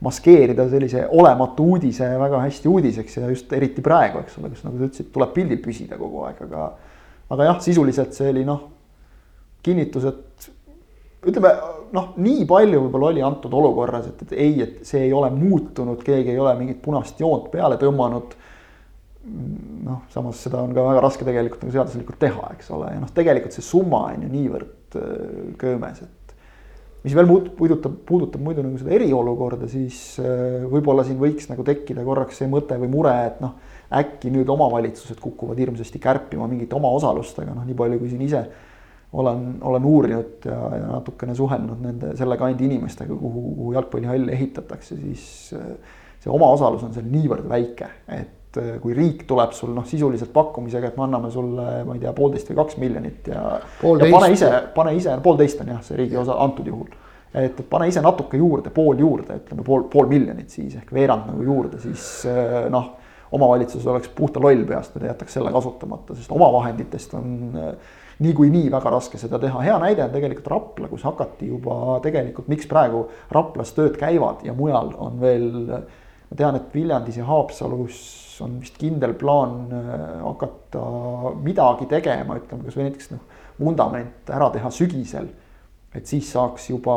maskeerida 0.06 0.68
sellise 0.70 1.08
olematu 1.10 1.66
uudise 1.74 2.12
väga 2.22 2.44
hästi 2.44 2.70
uudiseks 2.70 3.18
ja 3.18 3.32
just 3.32 3.54
eriti 3.58 3.82
praegu, 3.86 4.22
eks 4.22 4.38
ole, 4.38 4.52
kus 4.54 4.66
nagu 4.68 4.78
sa 4.78 4.90
ütlesid, 4.90 5.10
tuleb 5.14 5.34
pildil 5.34 5.62
püsida 5.64 5.98
kogu 5.98 6.22
aeg, 6.28 6.44
aga 6.46 6.68
aga 7.34 7.50
jah, 7.50 7.58
sisuliselt 7.64 8.14
see 8.16 8.30
oli 8.32 8.46
noh, 8.48 8.62
kinnitus, 9.66 10.06
et 10.08 10.52
ütleme 11.28 11.52
noh, 11.96 12.12
nii 12.22 12.46
palju 12.48 12.84
võib-olla 12.86 13.12
oli 13.12 13.24
antud 13.26 13.54
olukorras, 13.58 14.08
et, 14.12 14.22
et 14.28 14.36
ei, 14.38 14.54
et 14.64 14.78
see 14.88 15.08
ei 15.08 15.14
ole 15.16 15.30
muutunud, 15.34 16.00
keegi 16.04 16.34
ei 16.34 16.40
ole 16.40 16.54
mingit 16.60 16.80
punast 16.84 17.20
joont 17.20 17.50
peale 17.52 17.80
tõmmanud. 17.82 18.36
Noh, 19.28 20.04
samas 20.14 20.40
seda 20.44 20.62
on 20.64 20.76
ka 20.76 20.84
väga 20.86 21.02
raske 21.04 21.26
tegelikult 21.28 21.64
nagu 21.66 21.76
seaduslikult 21.76 22.20
teha, 22.22 22.52
eks 22.56 22.70
ole, 22.76 22.92
ja 22.96 23.02
noh, 23.02 23.12
tegelikult 23.16 23.56
see 23.56 23.66
summa 23.66 24.06
on 24.12 24.28
ju 24.28 24.30
niivõrd 24.32 25.00
äh, 25.00 25.50
köömes, 25.60 26.04
et. 26.06 26.36
mis 27.04 27.16
veel 27.16 27.30
muud 27.30 27.52
puudutab, 27.58 27.98
puudutab 28.08 28.44
muidu 28.44 28.64
nagu 28.66 28.80
seda 28.80 28.96
eriolukorda, 28.98 29.70
siis 29.72 30.00
äh, 30.24 30.64
võib-olla 30.70 31.06
siin 31.08 31.20
võiks 31.22 31.50
nagu 31.52 31.66
tekkida 31.68 32.06
korraks 32.08 32.40
see 32.42 32.52
mõte 32.52 32.80
või 32.82 32.92
mure, 32.94 33.16
et 33.32 33.44
noh. 33.44 33.58
äkki 33.98 34.32
nüüd 34.34 34.50
omavalitsused 34.52 35.20
kukuvad 35.24 35.60
hirmsasti 35.62 36.00
kärpima 36.04 36.48
mingite 36.52 36.76
omaosalustega, 36.76 37.54
noh, 37.56 37.68
nii 37.68 37.78
palju 37.78 38.02
kui 38.02 38.12
siin 38.12 38.26
ise 38.26 38.44
olen, 39.14 39.46
olen 39.64 39.86
uurinud 39.88 40.44
ja, 40.46 40.58
ja 40.76 40.90
natukene 40.90 41.36
suhelnud 41.36 41.80
nende 41.84 42.12
selle 42.20 42.36
kandi 42.40 42.68
inimestega, 42.68 43.16
kuhu, 43.16 43.44
kuhu 43.56 43.78
jalgpallihalli 43.78 44.36
ehitatakse, 44.36 44.98
siis 45.00 45.54
äh, 45.56 45.96
see 46.20 46.34
omaosalus 46.34 46.84
on 46.84 46.96
seal 46.96 47.08
niivõrd 47.12 47.48
väike, 47.48 47.90
et 48.12 48.37
äh, 48.58 48.70
kui 48.84 48.96
riik 48.98 49.26
tuleb 49.30 49.54
sul 49.58 49.74
noh, 49.76 49.86
sisuliselt 49.88 50.32
pakkumisega, 50.36 50.92
et 50.92 51.00
me 51.00 51.06
anname 51.08 51.32
sulle, 51.34 51.66
ma 51.88 51.98
ei 51.98 52.04
tea, 52.04 52.14
poolteist 52.18 52.52
või 52.52 52.60
kaks 52.62 52.80
miljonit 52.82 53.30
ja. 53.32 53.44
ja 53.60 54.12
pane 54.14 54.32
ise, 54.34 54.52
pane 54.76 54.96
ise, 54.98 55.18
poolteist 55.24 55.62
on 55.66 55.76
jah, 55.76 55.84
see 55.86 56.00
riigi 56.02 56.20
osa 56.20 56.38
antud 56.46 56.68
juhul. 56.68 56.90
et 57.38 57.60
pane 57.70 57.90
ise 57.92 58.02
natuke 58.06 58.40
juurde, 58.40 58.72
pool 58.74 59.00
juurde, 59.04 59.42
ütleme 59.44 59.66
pool, 59.68 59.86
pool 59.92 60.10
miljonit 60.12 60.54
siis 60.54 60.78
ehk 60.80 60.94
veerand 60.94 61.30
nagu 61.32 61.46
juurde, 61.46 61.82
siis 61.84 62.26
äh, 62.30 62.66
noh 62.74 62.96
omavalitsus 63.28 63.84
oleks 63.92 64.08
puhta 64.16 64.40
loll 64.40 64.62
peast, 64.64 64.94
kui 64.94 65.02
ta 65.04 65.10
jätaks 65.10 65.34
selle 65.36 65.52
kasutamata, 65.52 66.16
sest 66.16 66.32
omavahenditest 66.32 67.16
on 67.18 67.32
niikuinii 68.20 68.72
väga 68.72 68.92
raske 68.92 69.20
seda 69.22 69.40
teha, 69.42 69.62
hea 69.62 69.78
näide 69.82 70.06
on 70.06 70.14
tegelikult 70.14 70.50
Rapla, 70.52 70.90
kus 70.90 71.04
hakati 71.06 71.50
juba 71.52 72.00
tegelikult, 72.04 72.50
miks 72.50 72.70
praegu 72.70 73.06
Raplas 73.34 73.74
tööd 73.78 73.98
käivad 74.00 74.46
ja 74.48 74.56
mujal 74.58 74.94
on 74.98 75.20
veel. 75.22 75.52
ma 76.28 76.38
tean, 76.38 76.58
et 76.58 76.74
Viljandis 76.74 77.20
ja 77.20 77.28
Haapsalus 77.28 78.00
on 78.46 78.60
vist 78.62 78.78
kindel 78.80 79.16
plaan 79.18 79.74
äh, 79.74 79.98
hakata 80.24 80.84
midagi 81.44 81.90
tegema, 81.92 82.38
ütleme 82.40 82.68
kasvõi 82.68 82.88
näiteks 82.88 83.12
noh, 83.16 83.26
vundament 83.60 84.32
ära 84.34 84.50
teha 84.54 84.72
sügisel. 84.74 85.30
et 85.98 86.06
siis 86.06 86.30
saaks 86.30 86.70
juba, 86.70 86.96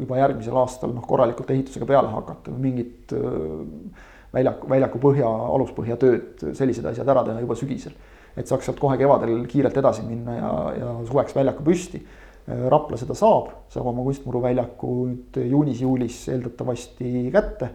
juba 0.00 0.16
järgmisel 0.18 0.56
aastal 0.58 0.94
noh, 0.94 1.04
korralikult 1.06 1.50
ehitusega 1.54 1.86
peale 1.86 2.08
hakata 2.10 2.50
või 2.54 2.70
mingit 2.70 3.14
äh, 3.14 4.06
väljaku, 4.34 4.68
väljaku 4.68 5.02
põhja, 5.02 5.28
aluspõhja 5.28 5.96
tööd, 5.96 6.46
sellised 6.56 6.86
asjad 6.86 7.08
ära 7.08 7.24
teha 7.28 7.44
juba 7.44 7.56
sügisel 7.58 7.94
et 8.38 8.46
saaks 8.46 8.68
sealt 8.68 8.80
kohe 8.80 8.96
kevadel 9.00 9.42
kiirelt 9.50 9.76
edasi 9.80 10.04
minna 10.06 10.36
ja, 10.36 10.50
ja 10.78 10.94
suveks 11.08 11.36
väljaku 11.36 11.66
püsti. 11.66 12.02
Rapla 12.48 12.96
seda 12.96 13.12
saab, 13.18 13.50
saab 13.68 13.90
oma 13.90 14.04
kunstmuru 14.06 14.40
väljaku 14.40 14.92
nüüd 15.10 15.36
juunis-juulis 15.50 16.22
eeldatavasti 16.32 17.26
kätte. 17.34 17.68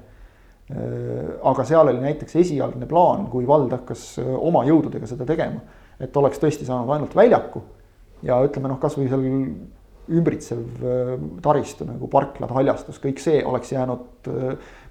Aga 0.73 1.65
seal 1.67 1.91
oli 1.91 2.01
näiteks 2.01 2.35
esialgne 2.41 2.87
plaan, 2.89 3.27
kui 3.29 3.45
vald 3.47 3.73
hakkas 3.75 4.17
oma 4.23 4.63
jõududega 4.65 5.07
seda 5.09 5.27
tegema, 5.29 5.61
et 6.01 6.15
oleks 6.17 6.41
tõesti 6.41 6.65
saanud 6.65 6.89
ainult 6.95 7.13
väljaku 7.15 7.61
ja 8.25 8.39
ütleme 8.45 8.71
noh, 8.71 8.79
kasvõi 8.81 9.09
seal 9.11 9.25
ümbritsev 10.13 10.63
taristu 11.43 11.85
nagu 11.87 12.09
parklad, 12.11 12.51
haljastus, 12.55 12.99
kõik 13.03 13.21
see 13.23 13.43
oleks 13.47 13.71
jäänud 13.71 14.29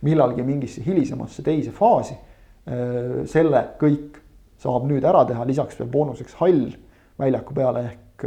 millalgi 0.07 0.45
mingisse 0.47 0.85
hilisemasse 0.87 1.45
teise 1.45 1.75
faasi. 1.77 2.17
selle 3.29 3.65
kõik 3.81 4.21
saab 4.62 4.87
nüüd 4.87 5.05
ära 5.05 5.25
teha, 5.27 5.45
lisaks 5.45 5.81
veel 5.81 5.91
boonuseks 5.91 6.39
hall 6.39 6.71
väljaku 7.19 7.55
peale 7.55 7.85
ehk 7.89 8.27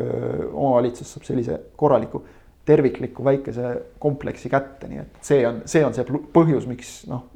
omavalitsus 0.51 1.15
saab 1.15 1.23
sellise 1.23 1.59
korraliku 1.79 2.21
tervikliku 2.65 3.25
väikese 3.25 3.73
kompleksi 4.01 4.49
kätte, 4.49 4.89
nii 4.89 5.01
et 5.03 5.19
see 5.25 5.43
on, 5.47 5.61
see 5.69 5.83
on 5.85 5.93
see 5.93 6.05
põhjus, 6.33 6.65
miks 6.69 6.95
noh, 7.09 7.27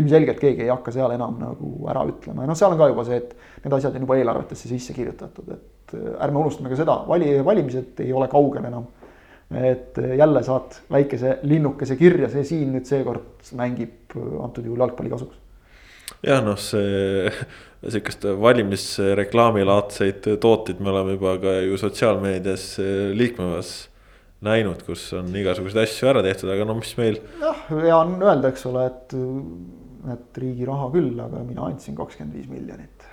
ilmselgelt 0.00 0.40
keegi 0.40 0.64
ei 0.64 0.72
hakka 0.72 0.94
seal 0.94 1.12
enam 1.14 1.36
nagu 1.40 1.72
ära 1.90 2.06
ütlema 2.08 2.44
ja 2.44 2.50
noh, 2.50 2.58
seal 2.58 2.72
on 2.72 2.80
ka 2.80 2.88
juba 2.90 3.04
see, 3.08 3.20
et 3.20 3.34
need 3.64 3.76
asjad 3.76 3.98
on 3.98 4.06
juba 4.06 4.16
eelarvetesse 4.20 4.70
sisse 4.70 4.96
kirjutatud, 4.96 5.52
et 5.56 5.94
ärme 6.24 6.40
unustame 6.40 6.72
ka 6.72 6.78
seda, 6.80 6.96
vali, 7.08 7.34
valimised 7.44 8.00
ei 8.04 8.14
ole 8.16 8.30
kaugel 8.32 8.70
enam. 8.70 8.88
et 9.50 9.96
jälle 9.98 10.42
saad 10.46 10.76
väikese 10.92 11.38
linnukese 11.42 11.96
kirja, 11.98 12.28
see 12.30 12.44
siin 12.46 12.68
nüüd 12.70 12.86
seekord 12.86 13.48
mängib 13.58 14.14
antud 14.44 14.64
juhul 14.64 14.78
jalgpalli 14.86 15.10
kasuks. 15.10 15.36
jah, 16.22 16.40
noh, 16.44 16.56
see 16.56 17.30
sihukest 17.80 18.24
valimisreklaamilaadseid 18.40 20.32
tooteid 20.40 20.80
me 20.80 20.92
oleme 20.94 21.18
juba 21.18 21.36
ka 21.42 21.60
ju 21.66 21.76
sotsiaalmeedias 21.80 22.76
liikmemas 23.16 23.89
näinud, 24.44 24.82
kus 24.86 25.04
on 25.18 25.28
igasuguseid 25.36 25.84
asju 25.84 26.10
ära 26.12 26.24
tehtud, 26.24 26.50
aga 26.54 26.66
no 26.68 26.78
mis 26.78 26.92
meil. 26.98 27.20
jah, 27.42 27.62
hea 27.70 27.96
on 27.96 28.16
öelda, 28.22 28.52
eks 28.52 28.66
ole, 28.70 28.86
et, 28.88 29.16
et 30.16 30.42
riigi 30.44 30.68
raha 30.68 30.90
küll, 30.94 31.14
aga 31.20 31.44
mina 31.46 31.68
andsin 31.68 31.98
kakskümmend 31.98 32.38
viis 32.38 32.50
miljonit. 32.50 33.08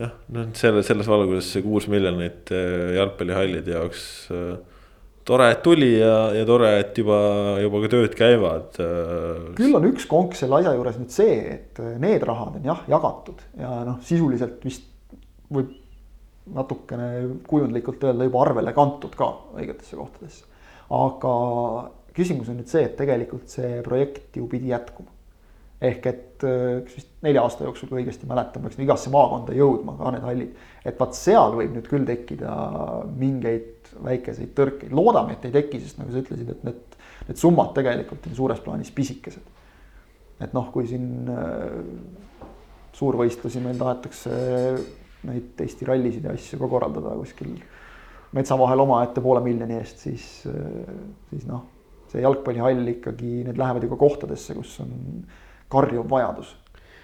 jah, 0.00 0.14
no 0.32 0.46
selle, 0.58 0.84
selles 0.86 1.10
valguses 1.10 1.52
see 1.52 1.64
kuus 1.64 1.88
miljonit 1.92 2.52
eh, 2.56 2.94
jalgpallihallide 2.96 3.76
jaoks 3.76 4.06
äh, 4.32 4.54
tore, 5.28 5.50
et 5.54 5.60
tuli 5.64 5.90
ja, 5.98 6.16
ja 6.34 6.46
tore, 6.48 6.70
et 6.80 6.96
juba, 6.98 7.18
juba 7.62 7.82
ka 7.84 7.92
tööd 7.92 8.16
käivad. 8.18 8.80
Äh, 8.82 9.52
küll 9.58 9.76
on 9.78 9.86
üks 9.92 10.08
konk 10.10 10.36
selle 10.38 10.62
asja 10.62 10.74
juures 10.76 10.98
nüüd 11.00 11.12
see, 11.14 11.36
et 11.58 11.82
äh, 11.82 11.94
need 12.02 12.24
rahad 12.26 12.58
on 12.58 12.72
jah 12.72 12.82
jagatud 12.90 13.44
ja 13.58 13.82
noh, 13.88 14.00
sisuliselt 14.06 14.64
vist 14.66 14.88
võib 15.52 15.76
natukene 16.50 17.08
kujundlikult 17.46 18.02
öelda 18.08 18.26
juba 18.26 18.42
arvele 18.42 18.72
kantud 18.74 19.14
ka 19.18 19.28
õigetesse 19.54 19.98
kohtadesse. 19.98 20.46
aga 20.92 21.34
küsimus 22.16 22.50
on 22.52 22.58
nüüd 22.60 22.70
see, 22.70 22.84
et 22.86 22.96
tegelikult 22.98 23.52
see 23.52 23.80
projekt 23.86 24.36
ju 24.36 24.48
pidi 24.50 24.72
jätkuma. 24.72 25.10
ehk 25.82 26.04
et 26.06 26.44
äh, 26.46 26.82
kas 26.86 26.98
vist 26.98 27.08
nelja 27.26 27.42
aasta 27.42 27.64
jooksul, 27.66 27.88
kui 27.90 28.02
õigesti 28.02 28.28
mäletan, 28.30 28.62
peaks 28.62 28.78
igasse 28.78 29.10
maakonda 29.10 29.54
jõudma 29.56 29.96
ka 29.98 30.12
need 30.14 30.26
hallid. 30.26 30.58
et 30.84 30.98
vaat 30.98 31.18
seal 31.18 31.56
võib 31.58 31.76
nüüd 31.76 31.88
küll 31.90 32.06
tekkida 32.06 32.56
mingeid 33.18 33.90
väikeseid 34.02 34.54
tõrkeid, 34.56 34.92
loodame, 34.94 35.36
et 35.36 35.46
ei 35.48 35.54
teki, 35.54 35.80
sest 35.82 35.98
nagu 35.98 36.14
sa 36.14 36.22
ütlesid, 36.22 36.48
et 36.54 36.62
need, 36.64 36.96
need 37.28 37.38
summad 37.38 37.74
tegelikult 37.76 38.26
on 38.30 38.38
suures 38.38 38.62
plaanis 38.64 38.90
pisikesed. 38.94 39.42
et 40.42 40.54
noh, 40.54 40.70
kui 40.74 40.86
siin 40.90 41.30
äh, 41.30 42.50
suurvõistlusi 42.98 43.62
meil 43.64 43.78
tahetakse 43.80 44.32
neid 45.28 45.60
Eesti 45.64 45.88
rallisid 45.88 46.26
ja 46.26 46.34
asju 46.36 46.58
ka 46.60 46.70
korraldada 46.70 47.14
kuskil 47.18 47.54
metsa 48.36 48.56
vahel 48.58 48.84
omaette 48.84 49.22
poole 49.24 49.42
miljoni 49.44 49.76
eest, 49.78 50.06
siis, 50.06 50.28
siis 51.30 51.44
noh, 51.48 51.66
see 52.12 52.22
jalgpallihall 52.24 52.94
ikkagi, 52.96 53.42
need 53.48 53.60
lähevad 53.60 53.84
ju 53.84 53.92
ka 53.92 54.00
kohtadesse, 54.00 54.56
kus 54.56 54.78
on 54.84 54.94
karjuv 55.72 56.08
vajadus 56.10 56.56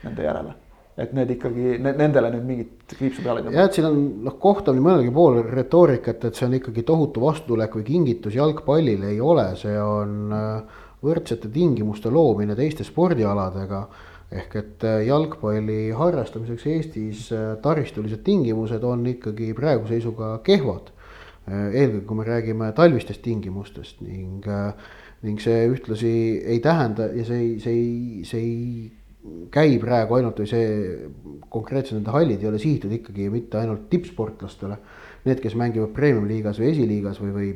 nende 0.04 0.24
järele 0.24 0.56
et 0.98 1.12
need 1.14 1.30
ikkagi, 1.36 1.76
nendele 1.78 2.30
nüüd 2.34 2.46
mingit 2.46 2.90
kriipsu 2.90 3.22
peale 3.22 3.38
ei 3.38 3.46
tõmba. 3.46 3.54
jah, 3.54 3.68
et 3.68 3.76
siin 3.76 3.86
on 3.86 3.98
noh, 4.26 4.34
kohta 4.42 4.72
on 4.72 4.80
mõnelgi 4.82 5.12
pool 5.14 5.38
retoorikat, 5.46 6.26
et 6.26 6.38
see 6.38 6.46
on 6.48 6.56
ikkagi 6.58 6.82
tohutu 6.86 7.22
vastutulek 7.22 7.76
või 7.78 7.86
kingitus 7.86 8.34
jalgpallile 8.34 9.12
ei 9.12 9.20
ole, 9.22 9.46
see 9.60 9.76
on 9.78 10.34
äh, 10.34 10.80
võrdsete 11.06 11.50
tingimuste 11.54 12.10
loomine 12.10 12.56
teiste 12.58 12.86
spordialadega. 12.86 13.84
Ehk 14.28 14.56
et 14.60 14.84
äh, 14.84 15.00
jalgpalli 15.08 15.88
harrastamiseks 15.96 16.66
Eestis 16.68 17.24
äh, 17.32 17.56
taristulised 17.64 18.20
tingimused 18.26 18.84
on 18.84 19.06
ikkagi 19.14 19.54
praeguse 19.56 19.96
seisuga 19.96 20.38
kehvad. 20.44 20.94
eelkõige, 21.48 22.04
kui 22.04 22.16
me 22.18 22.24
räägime 22.26 22.66
talvistest 22.76 23.22
tingimustest 23.24 24.02
ning, 24.04 24.44
ning 25.24 25.40
see 25.40 25.62
ühtlasi 25.70 26.10
ei 26.44 26.58
tähenda 26.60 27.06
ja 27.16 27.24
see 27.24 27.38
ei, 27.40 27.54
see 27.62 27.72
ei, 27.72 28.24
see 28.28 28.42
ei 28.42 28.90
käi 29.52 29.78
praegu 29.82 30.18
ainult 30.18 30.40
või 30.42 30.48
see 30.50 30.66
konkreetselt 31.52 31.98
nende 31.98 32.14
hallid 32.14 32.42
ei 32.42 32.50
ole 32.50 32.60
sihitud 32.62 32.92
ikkagi 32.98 33.28
mitte 33.32 33.60
ainult 33.60 33.88
tippsportlastele. 33.92 34.78
Need, 35.26 35.40
kes 35.42 35.56
mängivad 35.58 35.90
premium-liigas 35.96 36.60
või 36.60 36.68
esiliigas 36.70 37.18
või, 37.20 37.32
või 37.34 37.48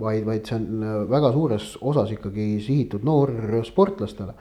vaid, 0.00 0.24
vaid 0.26 0.48
see 0.48 0.56
on 0.58 0.86
väga 1.12 1.30
suures 1.32 1.68
osas 1.92 2.10
ikkagi 2.16 2.48
sihitud 2.64 3.06
noorsportlastele. 3.06 4.34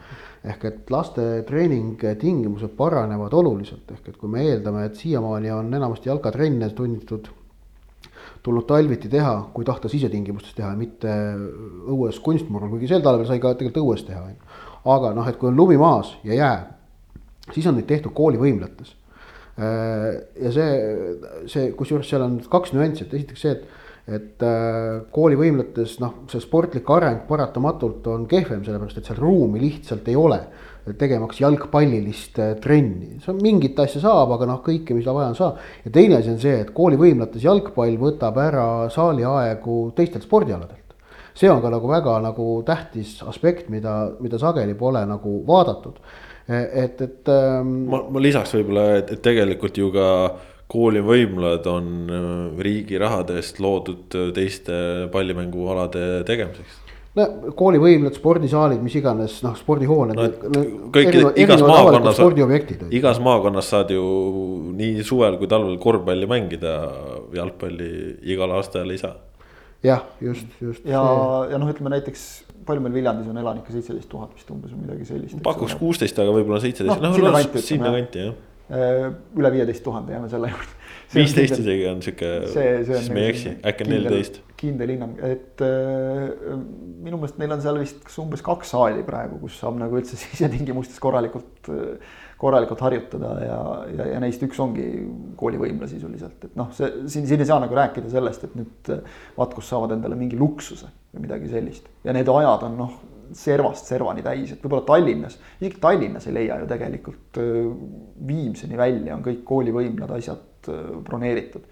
Ehk 0.45 0.67
et 0.69 0.91
laste 0.93 1.23
treeningtingimused 1.47 2.75
paranevad 2.77 3.33
oluliselt, 3.33 3.89
ehk 3.91 4.11
et 4.11 4.19
kui 4.21 4.29
me 4.29 4.43
eeldame, 4.45 4.85
et 4.85 4.99
siiamaani 4.99 5.51
on 5.55 5.73
enamasti 5.73 6.11
jalkatrenne 6.11 6.69
tunnitud 6.77 7.31
tulnud 8.45 8.67
talviti 8.69 9.09
teha, 9.09 9.33
kui 9.55 9.65
tahta 9.65 9.89
sisetingimustes 9.89 10.53
teha, 10.57 10.69
mitte 10.77 11.09
õues 11.89 12.19
kunstmurul, 12.21 12.75
kuigi 12.75 12.91
sel 12.91 13.01
talvel 13.05 13.25
sai 13.25 13.41
ka 13.41 13.55
tegelikult 13.57 13.81
õues 13.81 14.05
teha, 14.05 14.21
on 14.21 14.35
ju. 14.35 14.59
Aga 14.95 15.15
noh, 15.17 15.25
et 15.25 15.39
kui 15.41 15.49
on 15.49 15.57
lumi 15.57 15.79
maas 15.81 16.11
ja 16.27 16.37
jää, 16.37 16.59
siis 17.55 17.65
on 17.65 17.79
neid 17.79 17.87
tehtud 17.89 18.13
koolivõimletes. 18.17 18.93
Äh, 19.57 20.11
ja 20.45 20.51
see, 20.53 20.69
see, 21.49 21.71
kusjuures 21.79 22.09
seal 22.11 22.25
on 22.25 22.37
kaks 22.51 22.75
nüanssi, 22.75 23.07
et 23.07 23.17
esiteks 23.17 23.45
see, 23.47 23.55
et, 23.57 23.65
et 24.05 24.43
äh, 24.45 25.01
koolivõimletes 25.13 25.97
noh, 26.03 26.21
see 26.29 26.43
sportlik 26.43 26.89
areng 26.93 27.23
paratamatult 27.29 28.05
on 28.13 28.27
kehvem, 28.29 28.61
sellepärast 28.65 29.01
et 29.01 29.09
seal 29.09 29.17
ruumi 29.21 29.61
lihtsalt 29.63 30.07
ei 30.11 30.15
ole. 30.19 30.39
tegemaks 30.85 31.39
jalgpallilist 31.41 32.37
äh, 32.39 32.51
trenni, 32.61 33.15
see 33.17 33.31
on 33.33 33.39
mingit 33.41 33.79
asja 33.81 34.03
saab, 34.03 34.35
aga 34.35 34.45
noh, 34.45 34.59
kõike, 34.61 34.93
mida 34.93 35.13
vaja 35.13 35.31
on, 35.33 35.37
saab. 35.39 35.61
ja 35.85 35.91
teine 35.91 36.19
asi 36.19 36.29
on 36.29 36.39
see, 36.39 36.59
et 36.61 36.69
koolivõimletes 36.77 37.43
jalgpall 37.43 37.97
võtab 37.97 38.37
ära 38.37 38.67
saaliaegu 38.93 39.79
teistelt 39.97 40.27
spordialadelt 40.27 40.85
see 41.35 41.51
on 41.51 41.61
ka 41.61 41.69
nagu 41.73 41.89
väga 41.89 42.19
nagu 42.23 42.63
tähtis 42.65 43.17
aspekt, 43.27 43.69
mida, 43.69 44.15
mida 44.23 44.39
sageli 44.39 44.73
pole 44.77 45.01
nagu 45.05 45.41
vaadatud. 45.47 45.97
et, 46.47 47.01
et 47.01 47.29
ähm.... 47.29 47.87
ma, 47.89 48.03
ma 48.09 48.21
lisaks 48.21 48.53
võib-olla, 48.55 48.85
et, 48.99 49.11
et 49.17 49.21
tegelikult 49.25 49.77
ju 49.81 49.89
ka 49.93 50.05
koolivõimlad 50.71 51.67
on 51.69 51.91
äh, 52.09 52.63
riigi 52.65 52.97
rahade 53.01 53.37
eest 53.41 53.61
loodud 53.61 54.17
äh, 54.17 54.31
teiste 54.35 54.73
pallimängualade 55.13 56.23
tegemiseks 56.25 56.81
no 57.15 57.25
koolivõimlad, 57.55 58.17
spordisaalid, 58.17 58.81
mis 58.83 58.95
iganes, 58.99 59.37
noh, 59.45 59.53
spordihooned 59.59 60.17
no,. 60.17 60.63
kõik, 60.95 61.13
igas 61.39 61.61
maakonnas, 61.63 62.19
igas 62.91 63.21
maakonnas 63.23 63.69
saad 63.71 63.93
ju 63.95 64.07
nii 64.75 65.05
suvel 65.07 65.37
kui 65.39 65.49
talvel 65.51 65.77
korvpalli 65.81 66.27
mängida, 66.29 66.73
jalgpalli 67.35 67.91
igal 68.33 68.57
aastal 68.57 68.91
ei 68.91 68.99
saa. 68.99 69.15
jah, 69.85 70.03
just, 70.23 70.49
just. 70.59 70.83
ja, 70.89 71.05
ja 71.51 71.61
noh, 71.61 71.71
ütleme 71.71 71.93
näiteks 71.93 72.25
palju 72.65 72.81
meil 72.81 72.97
Viljandis 72.97 73.29
on 73.29 73.37
elanikke, 73.37 73.71
seitseteist 73.71 74.09
tuhat 74.09 74.33
vist 74.33 74.49
umbes 74.51 74.73
või 74.73 74.87
midagi 74.87 75.07
sellist. 75.07 75.39
pakuks 75.45 75.77
kuusteist, 75.79 76.19
aga 76.19 76.33
võib-olla 76.35 76.59
seitseteist 76.65 76.99
no,, 76.99 77.13
noh, 77.13 77.55
sinna 77.61 77.93
kanti 77.95 78.27
jah 78.27 78.35
üle 78.69 79.51
viieteist 79.53 79.83
tuhande 79.85 80.15
jääme 80.15 80.29
selle 80.31 80.49
juurde. 80.49 80.73
viisteist 81.15 81.59
isegi 81.61 81.85
on 81.87 82.01
sihuke, 82.01 82.31
siis 82.49 83.09
me 83.13 83.21
ei 83.21 83.29
eksi, 83.29 83.53
äkki 83.69 83.85
on 83.85 83.91
neliteist. 83.93 84.41
kindel 84.57 84.93
hinnang, 84.95 85.19
et 85.23 85.61
äh, 85.63 86.55
minu 87.05 87.19
meelest 87.21 87.37
neil 87.39 87.53
on 87.53 87.61
seal 87.61 87.77
vist 87.77 88.01
kas 88.07 88.17
umbes 88.23 88.41
kaks 88.45 88.73
saali 88.73 89.05
praegu, 89.05 89.37
kus 89.43 89.59
saab 89.61 89.77
nagu 89.79 89.99
üldse 89.99 90.17
sisetingimustes 90.23 90.97
korralikult, 91.03 91.69
korralikult 92.41 92.81
harjutada 92.87 93.33
ja, 93.45 93.59
ja, 93.93 94.11
ja 94.15 94.21
neist 94.23 94.43
üks 94.47 94.59
ongi 94.63 94.87
koolivõimla 95.39 95.89
sisuliselt, 95.91 96.49
et 96.49 96.57
noh, 96.57 96.73
see 96.75 96.89
siin, 97.05 97.29
siin 97.29 97.45
ei 97.45 97.51
saa 97.51 97.61
nagu 97.63 97.77
rääkida 97.77 98.09
sellest, 98.11 98.49
et 98.49 98.57
nüüd 98.57 98.95
Vatkus 99.37 99.69
saavad 99.69 99.93
endale 99.95 100.17
mingi 100.19 100.39
luksuse 100.39 100.89
või 101.13 101.27
midagi 101.27 101.53
sellist 101.53 101.91
ja 102.03 102.15
need 102.17 102.31
ajad 102.33 102.65
on 102.71 102.81
noh 102.81 102.97
servast 103.33 103.89
servani 103.89 104.23
täis, 104.25 104.51
et 104.53 104.61
võib-olla 104.63 104.85
Tallinnas, 104.87 105.39
isegi 105.61 105.81
Tallinnas 105.81 106.27
ei 106.29 106.35
leia 106.35 106.59
ju 106.61 106.67
tegelikult 106.69 107.39
Viimseni 108.25 108.77
välja 108.79 109.15
on 109.15 109.23
kõik 109.25 109.41
koolivõimlad, 109.47 110.13
asjad 110.17 110.69
broneeritud. 111.05 111.65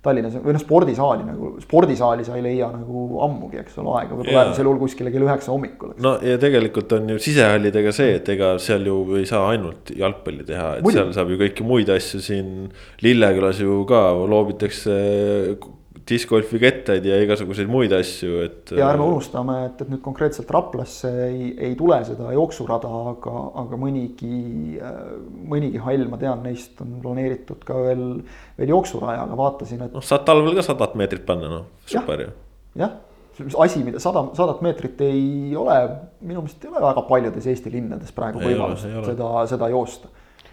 Tallinnas 0.00 0.38
või 0.40 0.54
noh, 0.56 0.62
spordisaali 0.62 1.24
nagu, 1.26 1.48
spordisaali 1.60 2.24
sa 2.24 2.38
ei 2.38 2.44
leia 2.44 2.70
nagu 2.72 3.18
ammugi, 3.26 3.58
eks 3.60 3.74
ole, 3.82 3.90
aega 3.98 4.16
võib-olla 4.16 4.44
äärmisel 4.46 4.64
juhul 4.64 4.78
kuskile 4.80 5.12
kell 5.12 5.26
üheksa 5.26 5.52
hommikul. 5.52 5.92
no 6.00 6.14
ja 6.24 6.38
tegelikult 6.40 6.94
on 6.96 7.10
ju 7.12 7.20
sisehallidega 7.20 7.92
see, 7.92 8.14
et 8.16 8.30
ega 8.32 8.54
seal 8.64 8.88
ju 8.88 8.96
ei 9.20 9.26
saa 9.28 9.50
ainult 9.52 9.92
jalgpalli 9.92 10.46
teha, 10.48 10.70
et 10.78 10.86
Muidu. 10.86 10.96
seal 10.96 11.12
saab 11.18 11.34
ju 11.34 11.36
kõiki 11.42 11.66
muid 11.68 11.92
asju 11.92 12.22
siin 12.24 12.70
Lillekülas 13.04 13.60
ju 13.60 13.82
ka 13.90 14.00
loobitakse 14.32 14.96
discgolfi 16.10 16.60
kettaid 16.62 17.06
ja 17.06 17.18
igasuguseid 17.22 17.70
muid 17.70 17.92
asju, 17.96 18.40
et. 18.44 18.72
ja 18.76 18.90
ärme 18.92 19.06
unustame, 19.06 19.56
et, 19.68 19.82
et 19.84 19.92
nüüd 19.92 20.02
konkreetselt 20.04 20.50
Raplasse 20.54 21.10
ei, 21.28 21.50
ei 21.68 21.76
tule 21.78 22.00
seda 22.06 22.32
jooksurada, 22.36 22.90
aga, 23.12 23.44
aga 23.64 23.80
mõnigi, 23.80 24.78
mõnigi 25.50 25.82
hall, 25.84 26.06
ma 26.10 26.20
tean, 26.20 26.42
neist 26.46 26.80
on 26.84 26.98
planeeritud 27.04 27.62
ka 27.66 27.78
veel, 27.88 28.04
veel 28.58 28.74
jooksurajaga, 28.74 29.38
vaatasin, 29.40 29.86
et. 29.86 29.94
noh, 29.96 30.04
saad 30.04 30.26
talvel 30.28 30.58
ka 30.58 30.66
sadat 30.66 30.96
meetrit 31.00 31.26
panna, 31.28 31.52
noh, 31.60 31.68
super 31.90 32.26
ju. 32.26 32.32
jah, 32.80 32.96
asi, 33.64 33.84
mida 33.86 34.02
sada, 34.02 34.26
sadat 34.36 34.64
meetrit 34.66 35.00
ei 35.06 35.54
ole, 35.58 35.76
minu 36.20 36.44
meelest 36.44 36.66
ei 36.66 36.72
ole 36.72 36.82
väga 36.84 37.06
paljudes 37.08 37.46
Eesti 37.50 37.72
linnades 37.72 38.12
praegu 38.16 38.42
võimalust 38.42 38.88
seda, 39.06 39.30
seda 39.50 39.70
joosta 39.72 40.10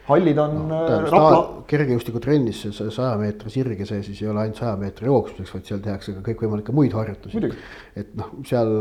hallid 0.08 0.40
on 0.42 0.56
no,. 0.70 0.80
Äh, 0.88 1.06
Rapla... 1.12 1.42
kergejõustikutrennis 1.70 2.64
see 2.70 2.90
saja 2.96 3.14
meetri 3.20 3.52
sirge 3.54 3.88
see 3.90 4.02
siis 4.06 4.24
ei 4.24 4.32
ole 4.32 4.46
ainult 4.46 4.62
saja 4.62 4.74
meetri 4.80 5.10
jooksmiseks, 5.10 5.54
vaid 5.56 5.70
seal 5.70 5.84
tehakse 5.84 6.16
ka 6.16 6.24
kõikvõimalikke 6.30 6.76
muid 6.76 6.96
harjutusi. 6.98 7.52
et 8.00 8.12
noh, 8.18 8.34
seal 8.48 8.74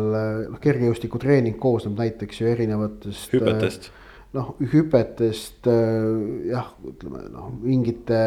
noh, 0.53 0.59
kergejõustikutreening 0.63 1.59
koosneb 1.63 1.99
näiteks 1.99 2.43
ju 2.43 2.51
erinevatest. 2.53 3.35
hüpetest 3.35 3.91
noh, 4.37 4.55
hüpetest 4.73 5.69
jah, 6.51 6.73
ütleme 6.87 7.27
noh, 7.33 7.53
mingite 7.63 8.19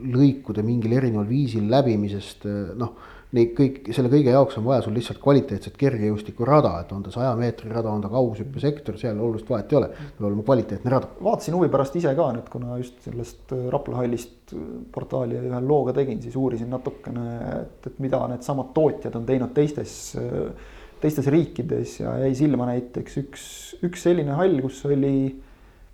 lõikude 0.00 0.64
mingil 0.66 0.98
erineval 1.00 1.28
viisil 1.30 1.66
läbimisest 1.72 2.46
noh 2.78 3.18
Neid 3.30 3.52
kõik, 3.54 3.76
selle 3.94 4.10
kõige 4.10 4.32
jaoks 4.34 4.56
on 4.58 4.64
vaja 4.66 4.82
sul 4.82 4.96
lihtsalt 4.98 5.20
kvaliteetset 5.22 5.76
kergejõustikurada, 5.78 6.72
et 6.82 6.88
on 6.96 7.04
ta 7.04 7.12
saja 7.14 7.30
meetri 7.38 7.70
rada, 7.70 7.92
on 7.94 8.02
ta 8.02 8.08
kaugushüppesektor, 8.10 8.96
seal 8.98 9.20
olulist 9.22 9.46
vahet 9.50 9.70
ei 9.70 9.78
ole. 9.78 9.90
peab 9.92 10.26
olema 10.26 10.42
kvaliteetne 10.48 10.90
rada. 10.90 11.12
vaatasin 11.22 11.54
huvi 11.54 11.68
pärast 11.70 11.94
ise 12.00 12.14
ka 12.18 12.26
nüüd, 12.34 12.48
kuna 12.50 12.80
just 12.80 12.98
sellest 13.06 13.54
äh, 13.54 13.68
Rapla 13.70 14.00
hallist 14.00 14.56
äh, 14.56 14.66
portaali 14.90 15.38
ühe 15.38 15.62
looga 15.62 15.94
tegin, 16.00 16.18
siis 16.24 16.34
uurisin 16.34 16.74
natukene, 16.74 17.28
et, 17.60 17.86
et 17.92 18.02
mida 18.02 18.24
needsamad 18.34 18.74
tootjad 18.74 19.14
on 19.20 19.30
teinud 19.30 19.54
teistes, 19.54 19.94
äh, 20.18 20.74
teistes 20.98 21.30
riikides 21.30 22.00
ja 22.02 22.18
jäi 22.24 22.34
silma 22.42 22.66
näiteks 22.72 23.22
üks, 23.22 23.48
üks 23.86 24.08
selline 24.10 24.34
hall, 24.42 24.58
kus 24.66 24.82
oli, 24.90 25.14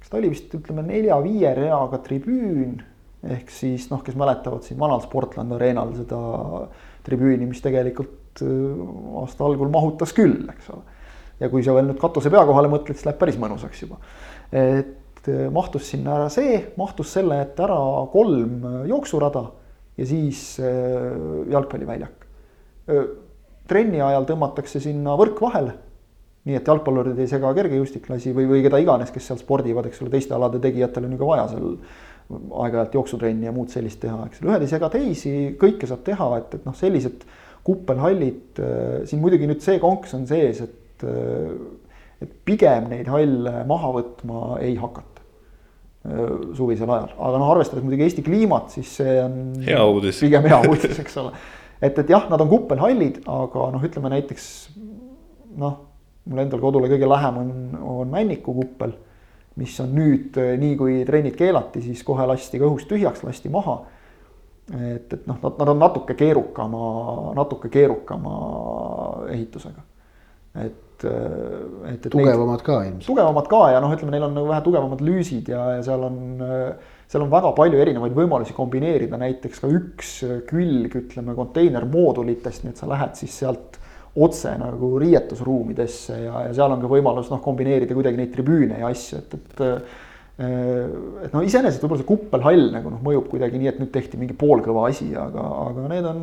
kas 0.01 0.09
ta 0.09 0.22
oli 0.22 0.33
vist 0.33 0.57
ütleme 0.57 0.88
nelja-viie 0.88 1.53
reaga 1.61 2.01
tribüün 2.01 2.79
ehk 3.27 3.51
siis 3.53 3.88
noh, 3.90 4.03
kes 4.05 4.16
mäletavad 4.18 4.64
siin 4.66 4.79
vanal 4.81 5.03
Sportland 5.05 5.55
Arenal 5.57 5.92
seda 5.96 6.18
tribüüni, 7.07 7.49
mis 7.49 7.62
tegelikult 7.64 8.42
äh, 8.45 8.51
aasta 9.23 9.47
algul 9.47 9.71
mahutas 9.73 10.14
küll, 10.16 10.45
eks 10.53 10.71
ole. 10.75 10.85
ja 11.40 11.51
kui 11.53 11.64
sa 11.64 11.75
veel 11.77 11.90
nüüd 11.90 12.01
katuse 12.01 12.33
pea 12.33 12.45
kohale 12.49 12.71
mõtled, 12.73 12.97
siis 12.97 13.09
läheb 13.09 13.21
päris 13.21 13.38
mõnusaks 13.40 13.85
juba. 13.85 14.01
et 14.53 15.31
äh, 15.31 15.47
mahtus 15.53 15.90
sinna 15.92 16.16
ära 16.19 16.29
see, 16.33 16.61
mahtus 16.81 17.14
selle, 17.16 17.40
et 17.47 17.62
ära 17.62 17.79
kolm 18.12 18.66
äh, 18.66 18.83
jooksurada 18.92 19.49
ja 19.97 20.05
siis 20.05 20.59
jalgpalliväljak. 20.61 22.27
trenni 23.64 24.03
ajal 24.05 24.27
tõmmatakse 24.29 24.83
sinna 24.85 25.14
võrk 25.16 25.40
vahele 25.40 25.73
nii 26.47 26.55
et 26.55 26.69
jalgpallurid 26.69 27.19
ei 27.19 27.31
sega 27.31 27.51
kergejõustiklasi 27.57 28.35
või, 28.37 28.47
või 28.51 28.61
keda 28.62 28.79
iganes, 28.79 29.11
kes 29.11 29.25
seal 29.31 29.40
spordivad, 29.40 29.88
eks 29.88 30.03
ole, 30.03 30.12
teiste 30.12 30.37
alade 30.37 30.61
tegijatel 30.62 31.09
on 31.09 31.16
ju 31.16 31.19
ka 31.19 31.31
vaja 31.33 31.47
seal 31.51 31.73
aeg-ajalt 32.26 32.94
jooksutrenni 32.96 33.46
ja 33.46 33.54
muud 33.54 33.70
sellist 33.70 34.00
teha, 34.02 34.18
eks 34.26 34.42
ole, 34.42 34.52
ühed 34.52 34.64
ei 34.66 34.70
sega 34.70 34.90
teisi, 34.92 35.34
kõike 35.60 35.88
saab 35.88 36.02
teha, 36.06 36.30
et, 36.40 36.56
et 36.58 36.64
noh, 36.66 36.74
sellised 36.76 37.26
kuppelhallid, 37.66 38.60
äh, 38.62 39.02
siin 39.06 39.22
muidugi 39.22 39.48
nüüd 39.50 39.62
see 39.62 39.78
konks 39.82 40.14
on 40.18 40.26
sees, 40.30 40.62
et, 40.66 41.04
äh, 41.06 41.52
et 42.24 42.32
pigem 42.48 42.90
neid 42.90 43.10
halle 43.12 43.62
maha 43.68 43.92
võtma 43.98 44.42
ei 44.64 44.74
hakata 44.80 45.22
äh, 45.22 46.34
suvisel 46.58 46.90
ajal, 46.90 47.14
aga 47.14 47.42
noh, 47.42 47.52
arvestades 47.54 47.86
muidugi 47.86 48.08
Eesti 48.08 48.26
kliimat, 48.26 48.74
siis 48.74 48.96
see 49.00 49.16
on. 49.22 49.40
hea 49.66 49.86
uudis. 49.86 50.22
pigem 50.26 50.50
hea 50.50 50.60
uudis, 50.66 50.98
eks 51.02 51.18
ole. 51.22 51.34
et, 51.78 51.94
et 51.94 52.14
jah, 52.14 52.26
nad 52.32 52.42
on 52.42 52.50
kuppelhallid, 52.50 53.22
aga 53.30 53.70
noh, 53.74 53.86
ütleme 53.86 54.14
näiteks 54.16 54.48
noh, 55.62 55.82
mul 56.26 56.42
endal 56.42 56.62
kodule 56.62 56.90
kõige 56.90 57.06
lähem 57.06 57.42
on, 57.42 57.50
on 57.86 58.10
Männiku 58.10 58.54
kuppel 58.56 58.98
mis 59.61 59.77
on 59.81 59.92
nüüd 59.97 60.37
eh, 60.40 60.55
nii, 60.61 60.77
kui 60.79 61.03
trennid 61.09 61.37
keelati, 61.38 61.83
siis 61.85 62.03
kohe 62.07 62.27
lasti 62.29 62.61
ka 62.61 62.69
õhust 62.69 62.88
tühjaks, 62.90 63.25
lasti 63.27 63.53
maha. 63.53 63.79
et, 64.77 65.12
et 65.12 65.29
noh, 65.29 65.38
nad, 65.42 65.61
nad 65.61 65.71
on 65.73 65.79
natuke 65.79 66.16
keerukama, 66.19 66.88
natuke 67.37 67.71
keerukama 67.73 68.35
ehitusega. 69.33 69.85
et, 70.64 71.07
eh, 71.07 71.92
et, 71.92 72.05
et. 72.05 72.11
tugevamad 72.11 72.59
neid, 72.59 72.66
ka 72.66 72.83
ilmselt. 72.85 73.09
tugevamad 73.09 73.49
ka 73.53 73.62
ja 73.73 73.81
noh, 73.85 73.97
ütleme, 73.97 74.12
neil 74.16 74.29
on 74.29 74.37
nagu 74.37 74.53
vähe 74.53 74.66
tugevamad 74.66 75.07
lüüsid 75.09 75.49
ja, 75.53 75.62
ja 75.79 75.87
seal 75.87 76.05
on, 76.11 76.21
eh, 76.45 76.92
seal 77.09 77.25
on 77.25 77.33
väga 77.33 77.55
palju 77.57 77.81
erinevaid 77.81 78.16
võimalusi 78.16 78.57
kombineerida, 78.57 79.21
näiteks 79.21 79.64
ka 79.64 79.73
üks 79.73 80.12
külg, 80.51 81.01
ütleme 81.01 81.37
konteinermoodulitest, 81.38 82.64
nii 82.64 82.75
et 82.75 82.83
sa 82.83 82.90
lähed 82.92 83.16
siis 83.16 83.40
sealt 83.45 83.81
otse 84.22 84.55
nagu 84.61 84.96
riietusruumidesse 85.02 86.18
ja, 86.24 86.46
ja 86.48 86.57
seal 86.57 86.72
on 86.72 86.83
ka 86.83 86.90
võimalus 86.90 87.31
noh, 87.33 87.42
kombineerida 87.44 87.96
kuidagi 87.96 88.20
neid 88.20 88.33
tribüüne 88.35 88.81
ja 88.81 88.90
asju, 88.92 89.22
et, 89.22 89.38
et 89.38 89.64
äh, 89.66 89.96
et 90.37 91.33
no 91.33 91.40
iseenesest 91.40 91.81
võib-olla 91.81 92.02
see 92.02 92.09
kuppelhall 92.11 92.66
nagu 92.74 92.90
noh, 92.92 93.00
mõjub 93.00 93.31
kuidagi 93.31 93.57
nii, 93.57 93.70
et 93.70 93.79
nüüd 93.81 93.88
tehti 93.94 94.18
mingi 94.20 94.35
poolkõva 94.37 94.83
asi, 94.90 95.07
aga, 95.16 95.44
aga 95.62 95.85
need 95.94 96.09
on, 96.11 96.18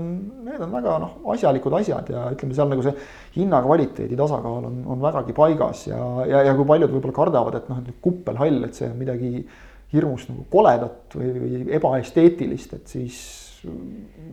need 0.45 0.61
on 0.61 0.75
väga 0.75 0.97
noh, 1.01 1.15
asjalikud 1.33 1.73
asjad 1.79 2.11
ja 2.13 2.27
ütleme, 2.35 2.53
seal 2.53 2.69
nagu 2.69 2.85
see 2.85 2.93
hinna-kvaliteedi 3.39 4.19
tasakaal 4.19 4.67
on, 4.69 4.83
on 4.93 5.01
vägagi 5.01 5.33
paigas 5.33 5.87
ja, 5.89 5.99
ja, 6.29 6.43
ja 6.45 6.53
kui 6.53 6.69
paljud 6.69 6.93
võib-olla 6.93 7.17
kardavad, 7.17 7.57
et 7.57 7.71
noh, 7.73 7.81
et 7.81 7.97
kuppelhall, 8.05 8.61
et 8.67 8.77
see 8.77 8.91
on 8.91 8.99
midagi 9.01 9.31
hirmus 9.93 10.27
nagu 10.29 10.45
koledat 10.53 11.17
või, 11.17 11.33
või 11.39 11.63
ebaesteetilist, 11.79 12.77
et 12.77 12.93
siis 12.93 13.17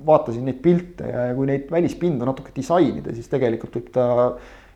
vaatasin 0.06 0.46
neid 0.48 0.58
pilte 0.64 1.08
ja, 1.10 1.28
ja 1.30 1.36
kui 1.36 1.48
neid 1.50 1.68
välispindu 1.72 2.26
natuke 2.28 2.54
disainida, 2.56 3.14
siis 3.14 3.28
tegelikult 3.30 3.76
võib 3.78 3.92
ta 3.94 4.06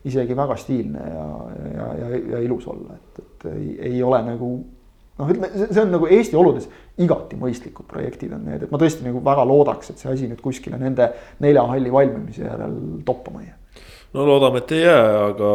isegi 0.05 0.37
väga 0.37 0.57
stiilne 0.61 1.03
ja, 1.09 1.27
ja, 1.75 1.91
ja, 2.01 2.09
ja 2.35 2.43
ilus 2.45 2.67
olla, 2.69 2.99
et, 2.99 3.23
et 3.25 3.47
ei, 3.55 3.69
ei 3.91 4.03
ole 4.05 4.21
nagu 4.27 4.51
noh, 5.19 5.31
ütleme, 5.31 5.51
see 5.65 5.83
on 5.83 5.93
nagu 5.95 6.11
Eesti 6.11 6.39
oludes 6.39 6.69
igati 7.03 7.39
mõistlikud 7.41 7.89
projektid 7.91 8.35
on 8.37 8.45
need, 8.49 8.67
et 8.67 8.75
ma 8.75 8.81
tõesti 8.81 9.07
nagu 9.07 9.23
väga 9.25 9.47
loodaks, 9.49 9.93
et 9.93 10.03
see 10.03 10.13
asi 10.13 10.29
nüüd 10.31 10.43
kuskile 10.45 10.79
nende 10.81 11.11
nelja 11.45 11.65
halli 11.71 11.93
valmimise 11.95 12.45
järel 12.45 12.77
toppama 13.07 13.43
ei 13.43 13.49
jää. 13.49 13.59
no 14.15 14.29
loodame, 14.29 14.63
et 14.63 14.77
ei 14.77 14.85
jää, 14.85 15.11
aga 15.31 15.51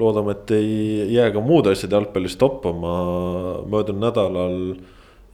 loodame, 0.00 0.36
et 0.38 0.56
ei 0.56 1.12
jää 1.16 1.30
ka 1.34 1.44
muud 1.44 1.68
asjad 1.72 1.98
jalgpallis 1.98 2.38
toppama. 2.40 2.96
möödunud 3.66 4.06
nädalal 4.06 4.58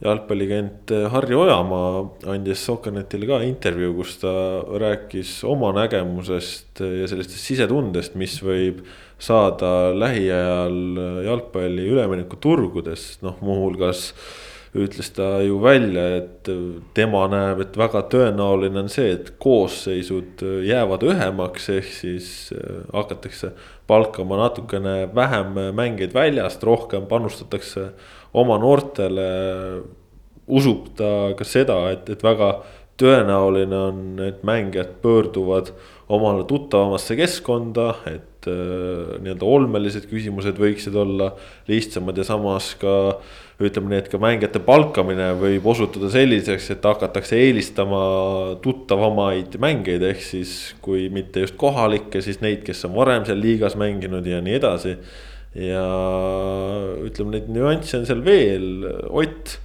jalgpalliagent 0.03 0.91
Harri 1.11 1.35
Ojamaa 1.35 2.03
andis 2.31 2.61
Sokkernetile 2.65 3.27
ka 3.27 3.39
intervjuu, 3.43 3.97
kus 3.99 4.17
ta 4.21 4.33
rääkis 4.79 5.39
oma 5.47 5.73
nägemusest 5.75 6.79
ja 6.79 7.07
sellistest 7.11 7.49
sisetundest, 7.51 8.15
mis 8.19 8.37
võib 8.43 8.85
saada 9.19 9.91
lähiajal 9.91 11.25
jalgpalli 11.27 11.89
üleminekuturgudest, 11.91 13.19
noh 13.25 13.41
muuhulgas 13.43 14.13
ütles 14.77 15.09
ta 15.15 15.39
ju 15.41 15.57
välja, 15.63 16.05
et 16.19 16.49
tema 16.93 17.23
näeb, 17.31 17.63
et 17.63 17.77
väga 17.77 18.03
tõenäoline 18.11 18.83
on 18.83 18.91
see, 18.93 19.15
et 19.15 19.31
koosseisud 19.41 20.43
jäävad 20.67 21.03
õhemaks, 21.09 21.71
ehk 21.73 21.89
siis 21.89 22.29
hakatakse 22.93 23.51
palkama 23.89 24.37
natukene 24.37 25.09
vähem 25.15 25.57
mängijaid 25.75 26.13
väljast, 26.13 26.63
rohkem 26.63 27.09
panustatakse 27.09 27.89
oma 28.33 28.59
noortele 28.61 29.29
usub 30.49 30.91
ta 30.97 31.31
ka 31.37 31.45
seda, 31.45 31.79
et, 31.93 32.09
et 32.09 32.23
väga 32.25 32.53
tõenäoline 32.99 33.77
on, 33.89 33.99
et 34.25 34.41
mängijad 34.47 34.97
pöörduvad 35.03 35.71
omale 36.09 36.43
tuttavamasse 36.49 37.15
keskkonda, 37.19 37.91
et 38.09 38.49
äh, 38.49 39.19
nii-öelda 39.21 39.45
olmelised 39.45 40.09
küsimused 40.09 40.57
võiksid 40.59 40.97
olla 40.97 41.31
lihtsamad 41.69 42.17
ja 42.17 42.25
samas 42.27 42.73
ka 42.81 42.95
ütleme 43.59 43.91
nii, 43.91 44.01
et 44.01 44.09
ka 44.11 44.19
mängijate 44.21 44.61
palkamine 44.63 45.33
võib 45.39 45.65
osutuda 45.69 46.09
selliseks, 46.11 46.69
et 46.73 46.85
hakatakse 46.87 47.37
eelistama 47.39 48.01
tuttavamaid 48.63 49.59
mängijaid, 49.61 50.05
ehk 50.13 50.23
siis 50.23 50.53
kui 50.83 51.09
mitte 51.13 51.43
just 51.43 51.59
kohalikke, 51.59 52.23
siis 52.25 52.39
neid, 52.43 52.63
kes 52.67 52.85
on 52.87 52.95
varem 52.95 53.27
seal 53.27 53.41
liigas 53.43 53.75
mänginud 53.79 54.27
ja 54.27 54.39
nii 54.43 54.55
edasi. 54.59 54.95
Ja 55.59 55.83
ütleme, 57.09 57.35
neid 57.35 57.49
nüansse 57.53 57.99
on 57.99 58.07
seal 58.09 58.21
veel, 58.25 58.69
Ott. 59.09 59.57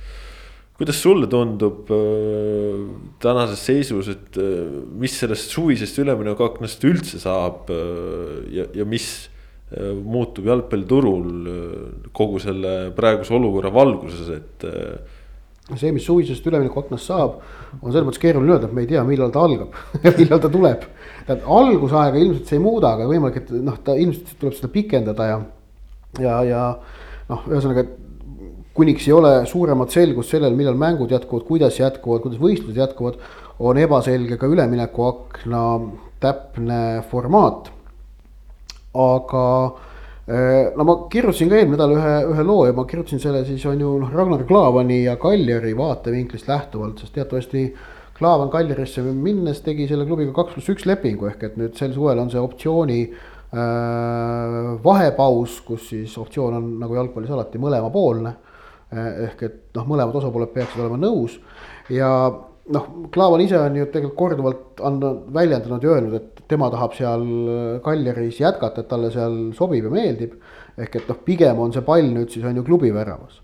kuidas 0.74 0.98
sulle 0.98 1.28
tundub 1.30 1.90
äh, 1.94 2.80
tänases 3.22 3.62
seisus, 3.62 4.08
et 4.10 4.38
äh, 4.42 4.64
mis 4.98 5.14
sellest 5.20 5.54
suvisest 5.54 6.00
üleminekuaknast 6.02 6.82
üldse 6.88 7.20
saab 7.22 7.70
äh, 7.70 8.42
ja, 8.58 8.66
ja 8.74 8.88
mis 8.88 9.30
muutub 9.74 10.46
jalgpalliturul 10.46 12.10
kogu 12.14 12.38
selle 12.38 12.92
praeguse 12.94 13.32
olukorra 13.34 13.72
valguses, 13.74 14.28
et 14.30 14.66
see, 15.72 15.90
mis 15.90 16.04
suvisest 16.04 16.46
üleminekuaknast 16.46 17.08
saab, 17.10 17.40
on 17.80 17.88
selles 17.88 18.04
mõttes 18.06 18.22
keeruline 18.22 18.54
öelda, 18.54 18.68
et 18.68 18.76
me 18.76 18.84
ei 18.84 18.90
tea, 18.92 19.02
millal 19.08 19.32
ta 19.34 19.42
algab 19.48 19.74
ja 20.04 20.12
millal 20.14 20.44
ta 20.44 20.52
tuleb. 20.52 20.84
tähendab 21.24 21.50
algusaega 21.56 22.20
ilmselt 22.20 22.52
see 22.52 22.60
ei 22.60 22.62
muuda, 22.62 22.92
aga 22.94 23.08
võimalik, 23.10 23.40
et 23.40 23.50
noh, 23.64 23.80
ta 23.82 23.96
ilmselt 23.98 24.36
tuleb 24.38 24.54
seda 24.60 24.70
pikendada 24.76 25.26
ja 25.32 25.42
ja, 26.20 26.42
ja 26.46 26.62
noh, 27.30 27.44
ühesõnaga 27.50 27.86
kuniks 28.74 29.06
ei 29.08 29.14
ole 29.14 29.32
suuremat 29.46 29.94
selgust 29.94 30.34
sellel, 30.34 30.56
millal 30.58 30.76
mängud 30.78 31.12
jätkuvad, 31.14 31.46
kuidas 31.46 31.78
jätkuvad, 31.78 32.24
kuidas 32.24 32.42
võistlused 32.42 32.80
jätkuvad, 32.80 33.18
on 33.62 33.78
ebaselge 33.78 34.38
ka 34.40 34.50
üleminekuakna 34.50 35.64
täpne 36.22 36.82
formaat. 37.10 37.70
aga 38.94 39.44
eh, 40.30 40.70
no 40.78 40.84
ma 40.86 40.94
kirjutasin 41.10 41.48
ka 41.50 41.56
eelmine 41.58 41.74
nädal 41.74 41.96
ühe, 41.96 42.12
ühe 42.30 42.44
loo 42.46 42.66
ja 42.68 42.74
ma 42.76 42.84
kirjutasin 42.86 43.18
selle 43.18 43.40
siis 43.44 43.64
on 43.66 43.80
ju 43.80 43.96
noh, 43.98 44.12
Ragnar 44.14 44.44
Klavani 44.46 45.00
ja 45.02 45.16
Kaljari 45.18 45.74
vaatevinklist 45.76 46.46
lähtuvalt, 46.48 47.02
sest 47.02 47.14
teatavasti 47.16 47.64
Klaavan 48.14 48.50
Kaljarisse 48.50 49.02
minnes 49.02 49.58
tegi 49.66 49.88
selle 49.90 50.06
klubiga 50.06 50.30
kaks 50.36 50.54
pluss 50.54 50.70
üks 50.70 50.86
lepingu 50.86 51.26
ehk 51.26 51.42
et 51.42 51.56
nüüd 51.58 51.74
sel 51.74 51.90
suvel 51.96 52.22
on 52.22 52.30
see 52.30 52.38
optsiooni 52.38 53.00
äh, 53.08 53.33
vahepaus, 54.84 55.60
kus 55.66 55.88
siis 55.92 56.14
optsioon 56.18 56.56
on 56.58 56.64
nagu 56.80 56.96
jalgpallis 56.96 57.30
alati 57.30 57.60
mõlemapoolne. 57.62 58.32
Äh, 58.94 59.28
ehk 59.28 59.44
et 59.46 59.60
noh, 59.78 59.86
mõlemad 59.88 60.14
osapooled 60.20 60.52
peaksid 60.54 60.82
olema 60.82 60.98
nõus 61.00 61.38
ja 61.90 62.08
noh, 62.74 62.88
Klaavan 63.14 63.42
ise 63.42 63.56
on 63.58 63.78
ju 63.78 63.86
tegelikult 63.90 64.18
korduvalt 64.18 64.82
andnud, 64.84 65.22
väljendanud 65.34 65.84
ja 65.84 65.94
öelnud, 65.94 66.16
et 66.18 66.42
tema 66.50 66.68
tahab 66.70 66.92
seal 66.94 67.24
Kaljaris 67.84 68.42
jätkata, 68.42 68.84
et 68.84 68.90
talle 68.90 69.10
seal 69.14 69.38
sobib 69.56 69.88
ja 69.88 69.92
meeldib. 69.92 70.36
ehk 70.78 70.96
et 71.00 71.08
noh, 71.08 71.18
pigem 71.24 71.58
on 71.62 71.72
see 71.72 71.84
pall 71.86 72.12
nüüd 72.12 72.30
siis 72.34 72.44
on 72.44 72.60
ju 72.60 72.66
klubi 72.66 72.92
väravas. 72.94 73.40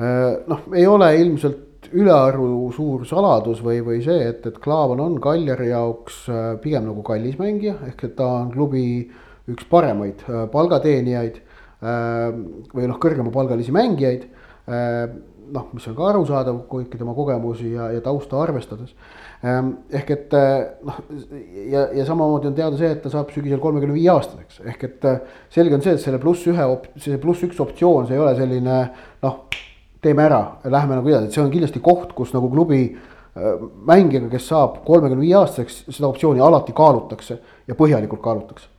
Äh, 0.00 0.40
noh, 0.48 0.64
ei 0.74 0.86
ole 0.86 1.12
ilmselt 1.20 1.90
ülearu 1.92 2.70
suur 2.72 3.04
saladus 3.06 3.60
või, 3.62 3.82
või 3.84 4.00
see, 4.02 4.22
et, 4.30 4.46
et 4.46 4.58
Klaavan 4.62 5.02
on 5.04 5.20
Kaljari 5.20 5.68
jaoks 5.68 6.24
pigem 6.62 6.88
nagu 6.88 7.02
kallis 7.04 7.36
mängija, 7.38 7.76
ehk 7.90 8.06
et 8.08 8.16
ta 8.16 8.28
on 8.40 8.52
klubi 8.54 8.86
äh, 9.02 9.31
üks 9.52 9.66
paremaid 9.70 10.22
äh, 10.28 10.46
palgateenijaid 10.52 11.36
äh, 11.38 12.30
või 12.72 12.88
noh, 12.88 12.98
kõrgemapalgalisi 13.02 13.74
mängijaid. 13.74 14.26
Äh, 14.70 15.04
noh, 15.52 15.66
mis 15.76 15.84
on 15.90 15.96
ka 15.98 16.06
arusaadav 16.08 16.62
kõiki 16.70 16.96
tema 16.96 17.12
kogemusi 17.16 17.74
ja, 17.74 17.90
ja 17.92 18.00
tausta 18.04 18.38
arvestades. 18.40 18.94
Ähm, 19.44 19.72
ehk 19.92 20.12
et 20.14 20.36
noh, 20.86 21.00
ja, 21.68 21.82
ja 21.98 22.06
samamoodi 22.08 22.48
on 22.48 22.56
teada 22.56 22.78
see, 22.78 22.92
et 22.94 23.02
ta 23.04 23.12
saab 23.12 23.34
sügisel 23.34 23.60
kolmekümne 23.60 23.92
viie 23.92 24.08
aastaseks, 24.14 24.62
ehk 24.70 24.86
et 24.88 25.06
selge 25.52 25.76
on 25.76 25.84
see, 25.84 25.96
et 25.98 26.00
selle 26.00 26.22
pluss 26.22 26.46
ühe, 26.48 26.68
see 27.02 27.20
pluss 27.20 27.44
üks 27.44 27.60
optsioon, 27.60 28.08
see 28.08 28.16
ei 28.16 28.22
ole 28.22 28.32
selline 28.38 28.78
noh, 29.26 29.38
teeme 30.00 30.24
ära, 30.24 30.40
lähme 30.72 30.96
nagu 31.02 31.12
edasi, 31.12 31.28
et 31.28 31.36
see 31.36 31.44
on 31.44 31.52
kindlasti 31.52 31.84
koht, 31.84 32.14
kus 32.16 32.32
nagu 32.32 32.48
klubi 32.54 32.86
mängijaga, 33.92 34.30
kes 34.32 34.48
saab 34.54 34.80
kolmekümne 34.88 35.26
viie 35.26 35.36
aastaseks, 35.42 35.82
seda 35.90 36.08
optsiooni 36.08 36.40
alati 36.40 36.72
kaalutakse 36.76 37.42
ja 37.68 37.76
põhjalikult 37.76 38.24
kaalutakse 38.24 38.71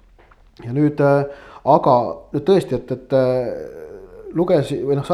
ja 0.62 0.74
nüüd, 0.76 1.02
äh, 1.02 1.24
aga 1.70 1.96
nüüd 2.34 2.46
tõesti, 2.46 2.78
et, 2.78 2.92
et 2.94 3.16
äh, 3.18 3.48
luges 4.38 4.74
või 4.86 4.98
noh, 5.00 5.10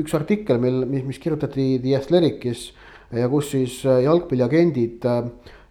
üks 0.00 0.14
artikkel, 0.18 0.60
mil, 0.62 0.84
mis, 0.90 1.06
mis 1.08 1.18
kirjutati 1.22 1.72
The 1.82 1.96
Athletic'is 1.98 2.68
ja 3.16 3.30
kus 3.32 3.50
siis 3.54 3.80
äh, 3.88 4.04
jalgpalliagendid 4.06 5.06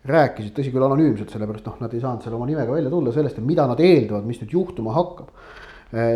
rääkisid, 0.09 0.53
tõsi 0.55 0.71
küll 0.73 0.83
anonüümselt, 0.83 1.31
sellepärast 1.31 1.67
noh, 1.67 1.79
nad 1.83 1.93
ei 1.93 2.03
saanud 2.03 2.23
selle 2.23 2.37
oma 2.39 2.47
nimega 2.49 2.71
välja 2.71 2.91
tulla 2.91 3.13
sellest, 3.15 3.39
et 3.39 3.47
mida 3.47 3.65
nad 3.69 3.79
eeldavad, 3.83 4.27
mis 4.27 4.39
nüüd 4.41 4.55
juhtuma 4.55 4.95
hakkab. 4.95 5.33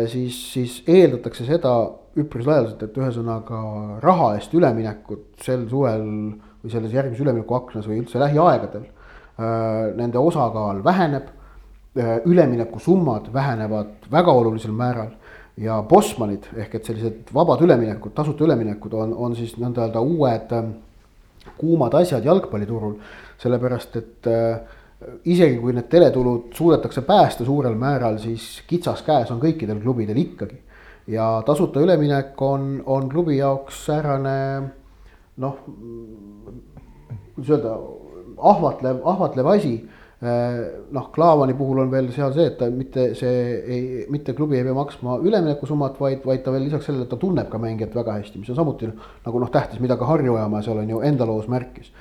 siis, 0.08 0.36
siis 0.54 0.74
eeldatakse 0.86 1.44
seda 1.44 1.72
üpris 2.16 2.46
laialdaselt, 2.46 2.82
et 2.86 2.98
ühesõnaga 2.98 3.60
raha 4.02 4.28
eest 4.36 4.52
üleminekut 4.54 5.42
sel 5.42 5.64
suvel 5.68 6.04
või 6.62 6.70
selles 6.72 6.94
järgmises 6.94 7.24
üleminekuaknas 7.24 7.88
või 7.90 7.98
üldse 8.04 8.22
lähiaegadel. 8.22 8.84
Nende 9.98 10.22
osakaal 10.22 10.78
väheneb 10.86 11.26
Äh, 11.26 11.43
üleminekusummad 11.96 13.32
vähenevad 13.32 14.08
väga 14.10 14.32
olulisel 14.32 14.72
määral 14.72 15.12
ja 15.56 15.82
Bosmanid 15.88 16.48
ehk 16.56 16.74
et 16.74 16.88
sellised 16.88 17.30
vabad 17.34 17.62
üleminekud, 17.62 18.14
tasuta 18.14 18.44
üleminekud 18.44 18.96
on, 18.98 19.12
on 19.14 19.36
siis 19.38 19.54
nõnda 19.60 19.86
öelda 19.86 20.02
uued 20.02 20.54
äh, 20.56 20.72
kuumad 21.58 21.94
asjad 21.94 22.24
jalgpalliturul. 22.24 22.96
sellepärast, 23.38 23.96
et 23.96 24.26
äh, 24.26 24.60
isegi 25.24 25.58
kui 25.60 25.74
need 25.74 25.88
teletulud 25.90 26.54
suudetakse 26.54 27.02
päästa 27.02 27.44
suurel 27.44 27.74
määral, 27.74 28.18
siis 28.18 28.62
kitsas 28.66 29.02
käes 29.02 29.30
on 29.30 29.40
kõikidel 29.42 29.82
klubidel 29.82 30.16
ikkagi. 30.16 30.58
ja 31.06 31.42
tasuta 31.46 31.80
üleminek 31.80 32.42
on, 32.42 32.82
on 32.86 33.08
klubi 33.08 33.36
jaoks 33.36 33.84
säärane 33.86 34.62
noh, 35.36 35.58
kuidas 37.34 37.50
öelda, 37.50 37.78
ahvatlev, 38.38 39.02
ahvatlev 39.04 39.46
asi 39.46 39.74
Äh, 39.76 39.93
noh, 40.24 41.08
Klaavani 41.14 41.54
puhul 41.58 41.82
on 41.84 41.90
veel 41.92 42.10
seal 42.14 42.32
see, 42.36 42.46
et 42.50 42.58
ta 42.60 42.68
mitte 42.72 43.08
see 43.18 43.40
ei, 43.60 44.04
mitte 44.12 44.34
klubi 44.36 44.58
ei 44.58 44.66
pea 44.66 44.76
maksma 44.76 45.18
üleminekusummat, 45.24 45.98
vaid, 46.00 46.22
vaid 46.26 46.44
ta 46.44 46.54
veel 46.54 46.68
lisaks 46.68 46.88
sellele, 46.90 47.08
et 47.08 47.12
ta 47.12 47.18
tunneb 47.20 47.50
ka 47.52 47.60
mängijat 47.62 47.96
väga 47.96 48.18
hästi, 48.20 48.42
mis 48.42 48.52
on 48.54 48.60
samuti 48.60 48.90
nagu 48.90 49.42
noh, 49.42 49.50
tähtis, 49.52 49.82
mida 49.84 49.98
ka 50.00 50.08
Harju 50.08 50.36
Ojamaa 50.36 50.62
seal 50.64 50.80
on 50.82 50.94
ju 50.94 51.02
enda 51.04 51.28
loos 51.28 51.50
märkis. 51.50 51.92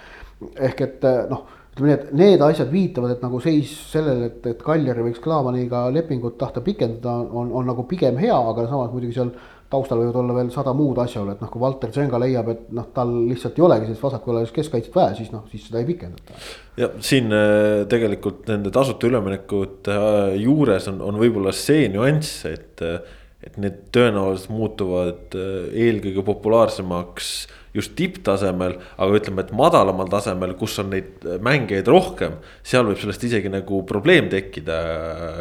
ehk 0.60 0.82
et 0.82 1.06
äh, 1.08 1.24
noh, 1.30 1.46
ütleme 1.74 1.90
nii, 1.90 1.96
et 1.96 2.14
need 2.14 2.42
asjad 2.46 2.70
viitavad, 2.72 3.16
et 3.16 3.24
nagu 3.24 3.40
seis 3.42 3.72
sellele, 3.92 4.30
et, 4.30 4.46
et 4.52 4.62
Kaljari 4.62 5.06
võiks 5.08 5.22
Klaavaniga 5.24 5.88
lepingut 5.94 6.38
tahta 6.38 6.62
pikendada, 6.62 7.16
on, 7.32 7.52
on 7.52 7.66
nagu 7.66 7.88
pigem 7.90 8.20
hea, 8.22 8.36
aga 8.36 8.68
samas 8.70 8.92
muidugi 8.94 9.18
seal 9.18 9.32
taustal 9.74 10.04
võivad 10.04 10.20
olla 10.22 10.36
veel 10.38 10.52
sada 10.54 10.74
muud 10.78 11.00
asjaolu, 11.02 11.34
et 11.34 11.42
noh, 11.42 11.50
kui 11.50 11.62
Valter 11.64 11.94
Zenga 11.96 12.20
leiab, 12.22 12.52
et 12.54 12.70
noh, 12.78 12.92
tal 12.94 13.16
lihtsalt 13.30 13.58
ei 13.58 13.66
olegi 13.66 13.90
sellist 13.90 14.06
vasakpoolelist 14.06 14.54
keskkaitset 14.54 14.94
vaja, 14.96 15.16
siis 15.18 15.34
noh, 15.34 15.48
siis 15.50 15.66
seda 15.70 15.82
ei 15.82 15.90
pikendata. 15.90 16.38
Ja 16.78 16.90
siin 17.06 17.34
äh, 17.34 17.84
tegelikult 17.90 18.48
nende 18.50 18.72
tasuta 18.74 19.10
üleminekute 19.10 19.98
äh, 19.98 20.38
juures 20.42 20.88
on, 20.92 21.02
on 21.06 21.20
võib-olla 21.22 21.54
see 21.56 21.90
nüanss, 21.94 22.46
et. 22.50 22.82
Äh, 22.86 23.20
et 23.44 23.58
need 23.60 23.90
tõenäoliselt 23.92 24.54
muutuvad 24.56 25.34
eelkõige 25.36 26.22
populaarsemaks 26.24 27.32
just 27.76 27.92
tipptasemel, 28.00 28.78
aga 28.96 29.18
ütleme, 29.20 29.44
et 29.44 29.50
madalamal 29.52 30.08
tasemel, 30.08 30.54
kus 30.56 30.78
on 30.80 30.94
neid 30.94 31.28
mängijaid 31.44 31.92
rohkem, 31.92 32.38
seal 32.64 32.88
võib 32.88 33.02
sellest 33.02 33.26
isegi 33.28 33.52
nagu 33.52 33.82
probleem 33.90 34.30
tekkida. 34.32 34.78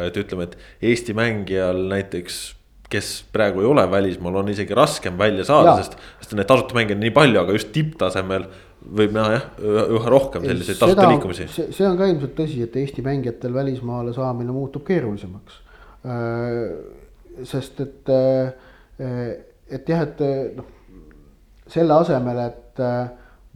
et 0.09 0.19
ütleme, 0.19 0.49
et 0.49 0.89
Eesti 0.91 1.15
mängijal 1.15 1.79
näiteks 1.93 2.41
kes 2.93 3.13
praegu 3.33 3.63
ei 3.63 3.71
ole 3.71 3.85
välismaal, 3.91 4.41
on 4.41 4.51
isegi 4.51 4.75
raskem 4.77 5.17
välja 5.17 5.45
saada, 5.47 5.77
sest, 5.79 5.95
sest 6.21 6.35
neid 6.37 6.49
tasuta 6.49 6.75
mänge 6.77 6.97
on 6.97 7.01
nii 7.03 7.13
palju, 7.15 7.39
aga 7.41 7.55
just 7.55 7.71
tipptasemel 7.75 8.49
võib 8.83 9.15
näha 9.15 9.31
jah, 9.35 9.47
üha 9.95 10.11
rohkem 10.11 10.45
selliseid 10.47 10.79
tasuta 10.81 11.07
liikumisi. 11.11 11.47
see 11.53 11.87
on 11.87 11.97
ka 11.99 12.09
ilmselt 12.11 12.35
tõsi, 12.37 12.61
et 12.65 12.75
Eesti 12.81 13.05
mängijatel 13.05 13.55
välismaale 13.55 14.13
saamine 14.15 14.55
muutub 14.55 14.85
keerulisemaks. 14.87 15.59
sest 17.49 17.81
et, 17.83 18.13
et 18.99 19.89
jah, 19.89 20.05
et 20.07 20.23
noh, 20.57 20.69
selle 21.71 21.99
asemel, 22.03 22.43
et 22.49 22.83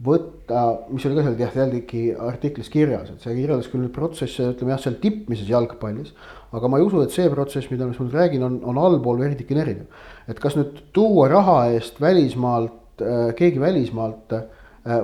võtta, 0.04 0.64
mis 0.94 1.04
oli 1.08 1.18
ka 1.18 1.24
seal 1.26 1.40
jah, 1.42 1.54
jällegi 1.58 2.02
artiklis 2.14 2.68
kirjas, 2.70 3.10
et 3.10 3.24
see 3.24 3.34
kirjeldas 3.34 3.70
küll 3.72 3.88
protsesse, 3.94 4.52
ütleme 4.54 4.76
jah, 4.76 4.82
seal 4.84 4.98
tippmises 5.02 5.48
jalgpallis. 5.50 6.12
aga 6.54 6.68
ma 6.70 6.78
ei 6.78 6.86
usu, 6.86 7.02
et 7.02 7.12
see 7.12 7.28
protsess, 7.28 7.68
mida 7.70 7.86
ma 7.86 7.92
nüüd 7.92 8.14
räägin, 8.14 8.44
on, 8.46 8.60
on 8.64 8.78
allpool 8.80 9.18
veidikene 9.20 9.64
erinev. 9.64 10.06
et 10.28 10.38
kas 10.40 10.56
nüüd 10.56 10.78
tuua 10.94 11.26
raha 11.32 11.58
eest 11.74 12.00
välismaalt 12.00 13.02
äh,, 13.02 13.34
keegi 13.34 13.60
välismaalt 13.60 14.32
äh, 14.38 14.46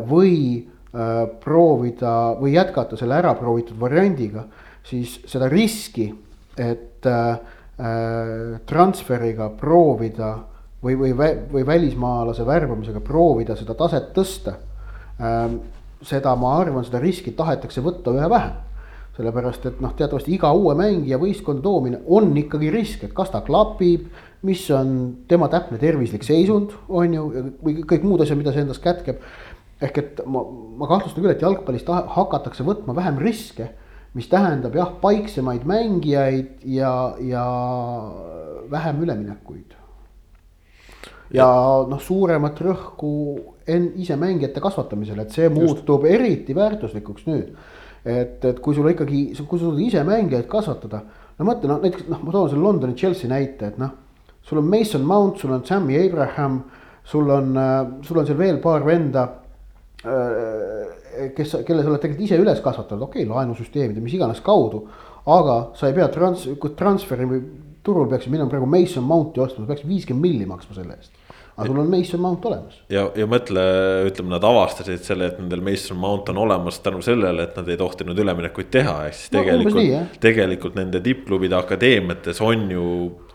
või 0.08 0.34
äh, 0.60 1.24
proovida 1.44 2.34
või 2.40 2.54
jätkata 2.56 2.96
selle 2.96 3.18
ära 3.20 3.34
proovitud 3.38 3.78
variandiga, 3.80 4.46
siis 4.84 5.18
seda 5.28 5.48
riski, 5.52 6.08
et 6.56 7.06
äh, 7.06 7.38
äh 7.74 8.60
transferiga 8.66 9.48
proovida 9.58 10.36
või, 10.84 10.94
või, 10.94 11.12
või 11.52 11.66
välismaalase 11.66 12.46
värbamisega 12.46 13.00
proovida 13.00 13.56
seda 13.58 13.74
taset 13.74 14.12
tõsta 14.14 14.54
Ehm, 15.20 15.60
seda 16.02 16.34
ma 16.34 16.56
arvan, 16.58 16.84
seda 16.86 16.98
riski 17.02 17.32
tahetakse 17.36 17.82
võtta 17.84 18.14
üha 18.14 18.30
vähem. 18.30 18.62
sellepärast, 19.14 19.66
et 19.68 19.76
noh, 19.78 19.92
teatavasti 19.94 20.32
iga 20.34 20.48
uue 20.58 20.72
mängija 20.74 21.20
võistkonda 21.22 21.62
toomine 21.62 22.00
on 22.10 22.32
ikkagi 22.34 22.66
risk, 22.74 23.04
et 23.06 23.12
kas 23.14 23.28
ta 23.30 23.44
klapib, 23.46 24.08
mis 24.42 24.64
on 24.74 24.88
tema 25.30 25.46
täpne 25.46 25.78
tervislik 25.78 26.26
seisund, 26.26 26.72
on 26.88 27.14
ju, 27.14 27.28
või 27.62 27.76
kõik 27.86 28.02
muud 28.02 28.24
asjad, 28.24 28.40
mida 28.40 28.50
see 28.50 28.64
endas 28.66 28.82
kätkeb. 28.82 29.22
Ehk 29.82 29.98
et 29.98 30.20
ma, 30.26 30.42
ma 30.78 30.90
kahtlustan 30.90 31.22
küll, 31.22 31.34
et 31.34 31.42
jalgpallis 31.42 31.87
hakatakse 31.87 32.66
võtma 32.66 32.94
vähem 32.96 33.18
riske, 33.22 33.70
mis 34.14 34.28
tähendab 34.30 34.76
jah, 34.78 34.92
paiksemaid 35.02 35.64
mängijaid 35.66 36.62
ja, 36.70 36.92
ja 37.18 37.46
vähem 38.70 39.02
üleminekuid 39.02 39.74
ja 41.34 41.46
noh, 41.88 42.00
suuremat 42.02 42.60
rõhku 42.62 43.10
en-, 43.66 43.92
ise 44.00 44.16
mängijate 44.20 44.62
kasvatamisele, 44.62 45.24
et 45.24 45.34
see 45.34 45.48
Just. 45.48 45.56
muutub 45.56 46.06
eriti 46.08 46.54
väärtuslikuks 46.56 47.26
nüüd. 47.30 47.50
et, 48.04 48.44
et 48.44 48.58
kui 48.60 48.76
sul 48.76 48.90
ikkagi, 48.90 49.26
kui 49.48 49.58
suudad 49.58 49.80
ise 49.80 50.02
mängijaid 50.04 50.46
kasvatada, 50.50 51.00
no 51.38 51.46
mõtle 51.48 51.70
noh, 51.70 51.80
näiteks 51.82 52.08
noh, 52.10 52.20
ma 52.22 52.34
toon 52.34 52.50
selle 52.52 52.62
Londoni 52.62 52.96
Chelsea 53.00 53.30
näite, 53.30 53.72
et 53.72 53.78
noh. 53.80 53.94
sul 54.44 54.60
on 54.60 54.68
Mason 54.68 55.06
Mount, 55.08 55.40
sul 55.40 55.54
on 55.56 55.64
Sammy 55.64 55.96
Abraham, 55.98 56.60
sul 57.04 57.30
on, 57.32 57.56
sul 58.04 58.20
on 58.20 58.28
seal 58.28 58.38
veel 58.38 58.60
paar 58.62 58.84
venda 58.84 59.24
kes, 60.04 61.58
kelle 61.66 61.82
sa 61.82 61.90
oled 61.90 62.02
tegelikult 62.02 62.26
ise 62.26 62.38
üles 62.40 62.62
kasvatanud, 62.64 63.08
okei 63.08 63.24
okay,, 63.24 63.32
laenusüsteemide, 63.32 64.02
mis 64.04 64.16
iganes 64.18 64.42
kaudu. 64.44 64.84
aga 65.24 65.58
sa 65.78 65.88
ei 65.88 65.96
pea 65.96 66.10
trans-, 66.12 66.50
kui 66.60 66.74
transferi 66.76 67.26
turul 67.84 68.08
peaksid 68.10 68.32
minema 68.32 68.50
praegu 68.52 68.68
Mason 68.68 69.04
Mounti 69.04 69.40
ostma, 69.40 69.64
sa 69.64 69.72
peaksid 69.72 69.88
viiskümmend 69.88 70.24
milli 70.26 70.48
maksma 70.48 70.76
selle 70.76 70.98
eest. 70.98 71.12
Aga 71.54 71.68
sul 71.68 71.78
on 71.78 71.90
Mason 71.90 72.18
Mount 72.20 72.46
olemas. 72.50 72.78
ja, 72.90 73.04
ja 73.14 73.26
mõtle, 73.30 73.62
ütleme, 74.08 74.32
nad 74.32 74.44
avastasid 74.44 75.04
selle, 75.06 75.28
et 75.30 75.36
nendel 75.38 75.62
Mason 75.62 75.96
Mount 76.02 76.32
on 76.32 76.40
olemas 76.42 76.80
tänu 76.82 76.98
sellele, 77.04 77.46
et 77.46 77.58
nad 77.60 77.68
ei 77.70 77.78
tohtinud 77.78 78.18
üleminekuid 78.18 78.72
teha, 78.74 78.96
ehk 79.06 79.14
siis 79.14 79.30
no, 79.30 79.44
tegelikult, 79.44 80.16
tegelikult 80.24 80.74
nende 80.80 80.98
tippklubide 81.04 81.54
akadeemiates 81.60 82.42
on 82.42 82.66
ju 82.74 82.86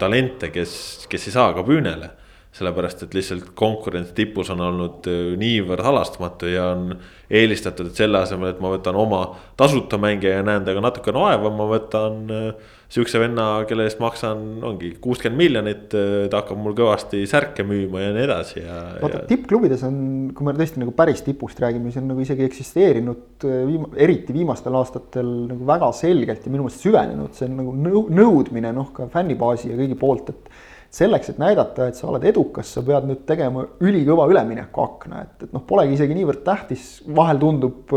talente, 0.02 0.52
kes, 0.52 0.74
kes 1.10 1.30
ei 1.30 1.38
saa 1.38 1.54
ka 1.56 1.64
püünele 1.64 2.12
sellepärast, 2.50 3.04
et 3.06 3.14
lihtsalt 3.14 3.52
konkurents 3.58 4.10
tipus 4.18 4.50
on 4.50 4.64
olnud 4.66 5.06
äh, 5.10 5.36
niivõrd 5.38 5.86
halastamatu 5.86 6.50
ja 6.50 6.72
on 6.74 6.96
eelistatud, 7.30 7.92
et 7.92 8.00
selle 8.02 8.24
asemel, 8.24 8.56
et 8.56 8.62
ma 8.64 8.72
võtan 8.74 8.98
oma 8.98 9.22
tasuta 9.60 10.00
mängija 10.02 10.40
ja 10.40 10.46
näen 10.46 10.66
temaga 10.66 10.88
natukene 10.88 11.22
vaeva, 11.22 11.52
ma 11.54 11.68
võtan 11.70 12.24
äh, 12.34 12.72
sihukese 12.90 13.22
venna, 13.22 13.46
kelle 13.70 13.86
eest 13.86 14.02
maksan, 14.02 14.42
ongi 14.66 14.96
kuuskümmend 14.98 15.38
miljonit, 15.38 15.94
äh, 15.94 16.24
ta 16.32 16.42
hakkab 16.42 16.58
mul 16.64 16.74
kõvasti 16.80 17.22
särke 17.30 17.62
müüma 17.70 18.02
ja 18.02 18.16
nii 18.16 18.24
edasi 18.26 18.58
ja. 18.64 18.80
vaata 19.04 19.22
ja... 19.22 19.28
tippklubides 19.30 19.86
on, 19.86 20.00
kui 20.34 20.50
me 20.50 20.56
tõesti 20.58 20.82
nagu 20.82 20.96
päris 20.98 21.22
tipust 21.28 21.62
räägime, 21.62 21.94
see 21.94 22.02
on 22.02 22.10
nagu 22.16 22.26
isegi 22.26 22.48
eksisteerinud 22.48 23.46
viim-, 23.46 23.92
eriti 23.94 24.34
viimastel 24.34 24.80
aastatel 24.82 25.30
nagu 25.52 25.70
väga 25.70 25.92
selgelt 26.02 26.50
ja 26.50 26.56
minu 26.56 26.66
meelest 26.66 26.82
süvenenud, 26.88 27.38
see 27.38 27.46
on 27.46 27.62
nagu 27.62 28.10
nõudmine 28.10 28.74
noh, 28.74 28.90
ka 28.98 29.06
fännibaasi 29.14 29.70
ja 29.70 29.78
kõigi 29.78 30.02
poolt, 30.02 30.34
et 30.34 30.52
selleks, 30.94 31.30
et 31.30 31.38
näidata, 31.42 31.90
et 31.90 31.98
sa 31.98 32.08
oled 32.10 32.24
edukas, 32.26 32.72
sa 32.74 32.82
pead 32.86 33.06
nüüd 33.06 33.22
tegema 33.30 33.62
ülikõva 33.86 34.26
üleminekuakna, 34.32 35.22
et, 35.28 35.46
et 35.46 35.54
noh, 35.54 35.62
polegi 35.70 35.94
isegi 36.00 36.18
niivõrd 36.18 36.42
tähtis, 36.48 36.88
vahel 37.16 37.38
tundub, 37.42 37.94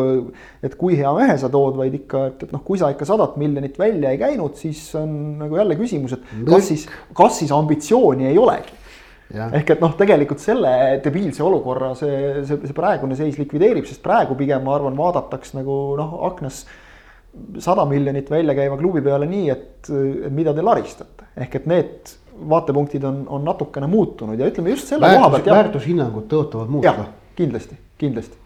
et 0.64 0.76
kui 0.80 0.98
hea 0.98 1.12
mehe 1.16 1.38
sa 1.40 1.48
tood, 1.52 1.78
vaid 1.80 1.96
ikka, 2.02 2.26
et, 2.28 2.44
et 2.46 2.52
noh, 2.52 2.60
kui 2.66 2.80
sa 2.80 2.92
ikka 2.92 3.08
sadat 3.08 3.38
miljonit 3.40 3.80
välja 3.80 4.12
ei 4.12 4.20
käinud, 4.20 4.60
siis 4.60 4.84
on 5.00 5.16
nagu 5.40 5.56
jälle 5.56 5.78
küsimus, 5.80 6.18
et 6.18 6.30
kas 6.50 6.68
siis, 6.68 6.86
kas 7.16 7.40
siis 7.40 7.56
ambitsiooni 7.56 8.28
ei 8.28 8.38
olegi. 8.40 8.78
ehk 9.32 9.70
et 9.72 9.80
noh, 9.80 9.96
tegelikult 9.96 10.42
selle 10.44 10.70
debiilse 11.00 11.40
olukorra 11.40 11.94
see, 11.96 12.42
see, 12.44 12.58
see 12.66 12.76
praegune 12.76 13.16
seis 13.16 13.38
likvideerib, 13.40 13.88
sest 13.88 14.04
praegu 14.04 14.36
pigem 14.36 14.66
ma 14.66 14.76
arvan, 14.76 14.98
vaadataks 14.98 15.56
nagu 15.56 15.96
noh, 15.96 16.18
aknas 16.28 16.66
sada 17.64 17.86
miljonit 17.88 18.28
välja 18.28 18.52
käiva 18.52 18.76
klubi 18.76 19.00
peale 19.00 19.24
nii, 19.30 19.46
et, 19.48 19.88
et 19.88 20.34
mida 20.36 20.52
te 20.52 20.60
laristate, 20.60 21.32
ehk 21.40 21.62
et 21.62 21.70
need 21.72 22.18
vaatepunktid 22.50 23.04
on, 23.04 23.24
on 23.28 23.44
natukene 23.44 23.86
muutunud 23.90 24.40
ja 24.40 24.48
ütleme 24.50 24.74
just 24.74 24.88
selle 24.90 25.06
Väärtus, 25.06 25.24
koha 25.24 25.32
pealt. 25.36 25.50
väärtushinnangud 25.56 26.28
tõotavad 26.30 26.70
muuta. 26.72 27.10
kindlasti, 27.36 27.78
kindlasti 27.98 28.38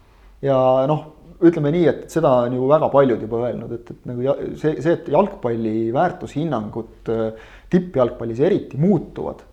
ja 0.45 0.57
noh, 0.89 1.05
ütleme 1.45 1.71
nii, 1.73 1.85
et 1.91 2.05
seda 2.11 2.31
on 2.47 2.55
ju 2.57 2.67
väga 2.69 2.89
paljud 2.93 3.21
juba 3.27 3.43
öelnud, 3.47 3.73
et, 3.77 3.91
et 3.93 4.09
nagu 4.09 4.33
see, 4.57 4.73
see, 4.81 4.95
et 4.95 5.09
jalgpalli 5.13 5.75
väärtushinnangud 5.95 7.11
äh, 7.13 7.47
tippjalgpallis 7.73 8.41
eriti 8.41 8.79
muutuvad. 8.81 9.43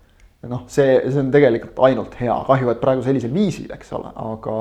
noh, 0.49 0.67
see, 0.69 0.99
see 1.09 1.23
on 1.23 1.31
tegelikult 1.33 1.79
ainult 1.87 2.19
hea, 2.21 2.35
kahju, 2.49 2.69
et 2.73 2.81
praegu 2.83 3.05
sellisel 3.05 3.33
viisil, 3.33 3.71
eks 3.73 3.95
ole, 3.97 4.11
aga 4.13 4.57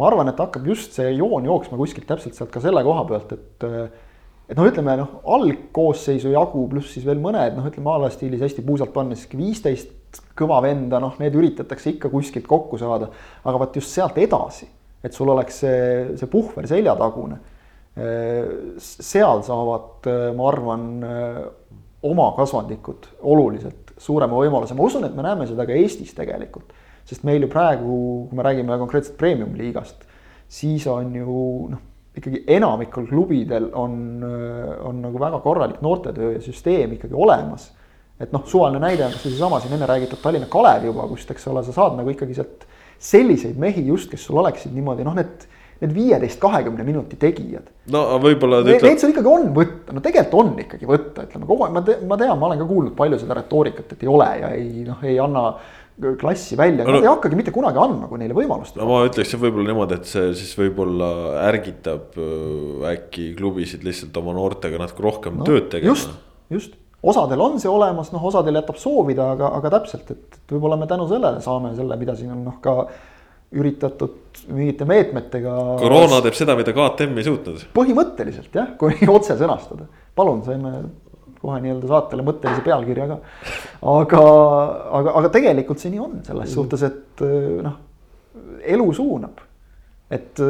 ma 0.00 0.08
arvan, 0.08 0.30
et 0.30 0.40
hakkab 0.42 0.66
just 0.66 0.96
see 0.98 1.12
joon 1.14 1.46
jooksma 1.46 1.78
kuskilt 1.78 2.08
täpselt 2.08 2.34
sealt 2.34 2.50
ka 2.54 2.62
selle 2.62 2.82
koha 2.86 3.04
pealt, 3.10 3.34
et 3.36 3.66
äh, 3.68 3.84
et 4.48 4.58
noh, 4.58 4.66
ütleme 4.68 4.96
noh, 5.00 5.18
algkoosseisu 5.36 6.32
jagu 6.34 6.66
pluss 6.70 6.92
siis 6.92 7.06
veel 7.06 7.20
mõned 7.22 7.56
noh, 7.56 7.68
ütleme 7.70 7.92
a 7.92 8.02
la 8.02 8.10
stiilis 8.12 8.42
hästi 8.44 8.64
puusalt 8.66 8.92
pannes 8.94 9.24
viisteist 9.32 10.20
kõva 10.36 10.60
venda, 10.64 11.00
noh, 11.02 11.16
need 11.20 11.34
üritatakse 11.34 11.94
ikka 11.94 12.10
kuskilt 12.12 12.46
kokku 12.50 12.78
saada. 12.80 13.10
aga 13.44 13.60
vot 13.60 13.76
just 13.80 13.90
sealt 13.94 14.18
edasi, 14.20 14.68
et 15.02 15.16
sul 15.16 15.32
oleks 15.32 15.62
see, 15.64 15.82
see 16.20 16.30
puhver 16.30 16.68
seljatagune. 16.70 17.40
seal 18.82 19.42
saavad, 19.46 20.08
ma 20.34 20.46
arvan, 20.50 20.86
oma 22.04 22.32
kasvandikud 22.36 23.06
oluliselt 23.22 23.94
suurema 24.02 24.34
võimaluse, 24.34 24.74
ma 24.74 24.82
usun, 24.82 25.06
et 25.06 25.14
me 25.14 25.22
näeme 25.22 25.46
seda 25.46 25.66
ka 25.66 25.76
Eestis 25.78 26.14
tegelikult. 26.14 26.72
sest 27.04 27.24
meil 27.24 27.42
ju 27.44 27.48
praegu, 27.52 27.94
kui 28.28 28.36
me 28.36 28.42
räägime 28.42 28.78
konkreetselt 28.80 29.18
premium-liigast, 29.20 30.06
siis 30.48 30.86
on 30.88 31.14
ju 31.14 31.40
noh 31.70 31.82
ikkagi 32.14 32.44
enamikul 32.56 33.08
klubidel 33.10 33.70
on, 33.74 33.96
on 34.86 35.00
nagu 35.02 35.20
väga 35.20 35.40
korralik 35.42 35.80
noortetöö 35.82 36.36
ja 36.36 36.42
süsteem 36.44 36.94
ikkagi 36.98 37.14
olemas. 37.14 37.72
et 38.20 38.30
noh, 38.32 38.44
suvaline 38.46 38.78
näide 38.78 39.02
on 39.04 39.10
kas 39.10 39.24
või 39.26 39.34
seesama 39.34 39.58
siin 39.60 39.74
enne 39.74 39.88
räägitud 39.90 40.20
Tallinna 40.22 40.46
Kalev 40.50 40.86
juba, 40.86 41.08
kust, 41.10 41.30
eks 41.34 41.48
ole, 41.50 41.64
sa 41.66 41.74
saad 41.74 41.96
nagu 41.98 42.12
ikkagi 42.12 42.36
sealt 42.36 42.62
selliseid 43.02 43.58
mehi 43.58 43.82
just, 43.88 44.06
kes 44.10 44.22
sul 44.24 44.38
oleksid 44.38 44.72
niimoodi 44.74 45.06
noh, 45.06 45.16
need 45.18 45.48
need 45.82 45.94
viieteist, 45.94 46.38
kahekümne 46.40 46.84
minuti 46.86 47.16
tegijad. 47.20 47.66
no 47.92 48.04
võib-olla. 48.22 48.62
Neid 48.64 48.78
ütleb... 48.78 48.98
seal 49.00 49.12
ikkagi 49.12 49.30
on 49.30 49.48
võtta, 49.56 49.94
no 49.96 50.02
tegelikult 50.04 50.36
on 50.40 50.52
ikkagi 50.62 50.88
võtta, 50.88 51.24
ütleme 51.28 51.48
kogu 51.48 51.66
aeg, 51.66 51.74
ma 51.74 51.82
tean, 51.86 52.04
ma 52.10 52.18
tean, 52.20 52.38
ma 52.40 52.48
olen 52.48 52.62
ka 52.62 52.68
kuulnud 52.68 52.94
palju 52.98 53.18
seda 53.20 53.38
retoorikat, 53.40 53.94
et 53.94 54.04
ei 54.04 54.10
ole 54.10 54.28
ja 54.40 54.52
ei 54.54 54.84
noh, 54.86 55.02
ei 55.04 55.18
anna 55.22 55.44
klassi 55.94 56.56
välja, 56.58 56.82
aga 56.82 56.90
no, 56.90 56.98
nad 56.98 57.06
ei 57.06 57.10
hakkagi 57.12 57.36
mitte 57.38 57.52
kunagi 57.54 57.78
andma, 57.78 58.08
kui 58.10 58.18
neile 58.18 58.34
võimalust. 58.34 58.74
no 58.78 58.86
ma 58.88 59.02
ütleksin 59.06 59.40
võib-olla 59.42 59.70
niimoodi, 59.70 59.98
et 60.00 60.08
see 60.10 60.32
siis 60.40 60.54
võib-olla 60.58 61.10
ärgitab 61.46 62.18
äh, 62.18 62.88
äkki 62.94 63.28
klubisid 63.38 63.86
lihtsalt 63.86 64.16
oma 64.18 64.34
noortega 64.34 64.80
natuke 64.80 65.06
rohkem 65.06 65.38
no, 65.38 65.46
tööd 65.46 65.68
tegema. 65.70 65.94
just, 65.94 66.10
just, 66.50 66.74
osadel 67.04 67.44
on 67.46 67.60
see 67.62 67.70
olemas, 67.70 68.10
noh, 68.14 68.26
osadel 68.26 68.58
jätab 68.58 68.80
soovida, 68.82 69.30
aga, 69.36 69.52
aga 69.60 69.74
täpselt, 69.78 70.10
et 70.16 70.40
võib-olla 70.50 70.80
me 70.80 70.90
tänu 70.90 71.06
sellele 71.10 71.42
saame 71.44 71.74
selle, 71.78 71.98
mida 72.00 72.18
siin 72.18 72.34
on 72.34 72.42
noh, 72.48 72.58
ka 72.64 72.74
üritatud 73.54 74.42
mingite 74.50 74.86
meetmetega. 74.88 75.54
koroona 75.78 76.18
teeb 76.24 76.34
seda, 76.34 76.56
mida 76.58 76.74
KTM 76.74 77.22
ei 77.22 77.28
suutnud. 77.28 77.64
põhimõtteliselt 77.76 78.58
jah, 78.58 78.74
kui 78.80 78.98
otse 79.16 79.38
sõnastada, 79.38 79.86
palun, 80.18 80.42
saime 80.42 80.74
kohe 81.44 81.60
nii-öelda 81.64 81.90
saatele 81.90 82.26
mõttelise 82.26 82.64
pealkirja 82.66 83.08
ka. 83.10 83.18
aga, 83.94 84.22
aga, 85.00 85.16
aga 85.20 85.32
tegelikult 85.36 85.82
see 85.82 85.92
nii 85.94 86.04
on 86.04 86.16
selles 86.26 86.48
mm. 86.48 86.54
suhtes, 86.56 86.86
et 86.88 87.24
noh, 87.64 87.76
elu 88.74 88.86
suunab. 88.96 89.42
et, 90.14 90.40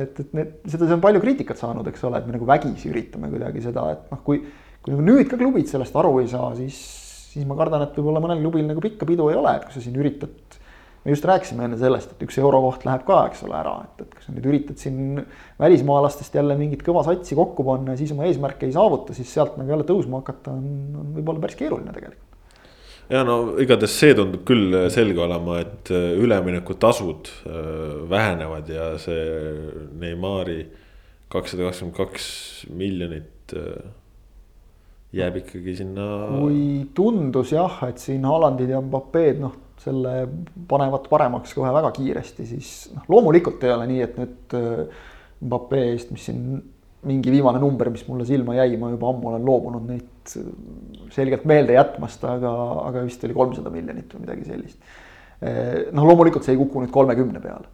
et, 0.00 0.20
et 0.22 0.34
need, 0.36 0.56
seda, 0.64 0.86
see 0.86 0.96
on 0.96 1.02
palju 1.02 1.22
kriitikat 1.22 1.60
saanud, 1.60 1.86
eks 1.90 2.04
ole, 2.08 2.20
et 2.20 2.28
me 2.28 2.36
nagu 2.36 2.48
vägisi 2.48 2.90
üritame 2.92 3.30
kuidagi 3.32 3.64
seda, 3.64 3.88
et 3.96 4.12
noh, 4.12 4.22
kui, 4.26 4.42
kui 4.80 4.94
nagu 4.94 5.04
nüüd 5.06 5.28
ka 5.30 5.38
klubid 5.40 5.68
sellest 5.70 5.96
aru 5.98 6.14
ei 6.22 6.30
saa, 6.30 6.52
siis, 6.58 6.78
siis 7.34 7.48
ma 7.48 7.58
kardan, 7.58 7.84
et 7.86 7.98
võib-olla 7.98 8.22
mõnel 8.22 8.42
klubil 8.44 8.68
nagu 8.68 8.84
pikka 8.84 9.08
pidu 9.08 9.28
ei 9.32 9.38
ole, 9.40 9.56
et 9.58 9.66
kui 9.66 9.76
sa 9.76 9.82
siin 9.84 9.98
üritad. 10.00 10.59
Me 11.04 11.14
just 11.14 11.24
rääkisime 11.28 11.64
enne 11.64 11.78
sellest, 11.80 12.14
et 12.14 12.24
üks 12.26 12.36
eurokoht 12.42 12.84
läheb 12.88 13.06
ka, 13.08 13.22
eks 13.30 13.44
ole, 13.46 13.56
ära, 13.56 13.76
et, 13.86 14.02
et 14.04 14.16
kui 14.16 14.26
sa 14.26 14.34
nüüd 14.34 14.48
üritad 14.50 14.80
siin 14.80 15.22
välismaalastest 15.60 16.34
jälle 16.36 16.56
mingit 16.60 16.82
kõva 16.86 17.04
satsi 17.06 17.38
kokku 17.38 17.64
panna 17.66 17.94
ja 17.94 18.02
siis 18.02 18.12
oma 18.16 18.26
eesmärke 18.28 18.68
ei 18.68 18.74
saavuta, 18.76 19.16
siis 19.16 19.32
sealt 19.32 19.56
nagu 19.60 19.72
jälle 19.72 19.88
tõusma 19.88 20.20
hakata 20.20 20.52
on, 20.56 20.66
on 21.00 21.14
võib-olla 21.16 21.46
päris 21.46 21.60
keeruline 21.60 21.94
tegelikult 21.96 22.30
ja 23.10 23.22
no 23.26 23.36
igatahes 23.60 23.94
see 24.02 24.14
tundub 24.16 24.44
küll 24.48 24.76
selge 24.94 25.22
olema, 25.24 25.60
et 25.64 25.90
äh, 25.94 26.12
üleminekutasud 26.20 27.30
äh, 27.30 27.62
vähenevad 28.10 28.70
ja 28.70 28.92
see 29.02 29.24
Neimari 30.00 30.62
kakssada 31.30 31.68
kakskümmend 31.68 31.96
kaks 31.96 32.28
miljonit 32.74 33.54
äh, 33.58 33.88
jääb 35.16 35.40
ikkagi 35.42 35.74
sinna. 35.80 36.06
kui 36.36 36.86
tundus 36.94 37.54
jah, 37.54 37.80
et 37.88 37.98
siin 38.02 38.26
Haalandid 38.28 38.70
ja 38.70 38.82
Mbapped 38.84 39.42
noh, 39.42 39.56
selle 39.80 40.14
panevad 40.68 41.06
paremaks 41.08 41.54
kohe 41.56 41.70
väga 41.72 41.92
kiiresti, 41.96 42.46
siis 42.48 42.74
noh, 42.94 43.06
loomulikult 43.08 43.64
ei 43.64 43.72
ole 43.76 43.88
nii, 43.94 44.04
et 44.04 44.20
nüüd 44.20 44.60
Mbappe 45.40 45.78
eest, 45.88 46.10
mis 46.12 46.26
siin 46.28 46.40
mingi 47.08 47.32
viimane 47.32 47.60
number, 47.62 47.88
mis 47.92 48.04
mulle 48.08 48.26
silma 48.28 48.58
jäi, 48.58 48.76
ma 48.76 48.90
juba 48.92 49.08
ammu 49.08 49.30
olen 49.30 49.44
loobunud 49.46 49.86
neid 49.88 50.34
selgelt 51.14 51.46
meelde 51.48 51.76
jätmast, 51.78 52.24
aga, 52.28 52.50
aga 52.84 53.04
vist 53.06 53.24
oli 53.24 53.36
kolmsada 53.36 53.72
miljonit 53.72 54.12
või 54.12 54.26
midagi 54.26 54.48
sellist. 54.50 54.96
noh, 55.40 56.04
loomulikult 56.04 56.44
see 56.44 56.52
ei 56.52 56.60
kuku 56.60 56.82
nüüd 56.84 56.92
kolmekümne 56.92 57.40
peale. 57.40 57.70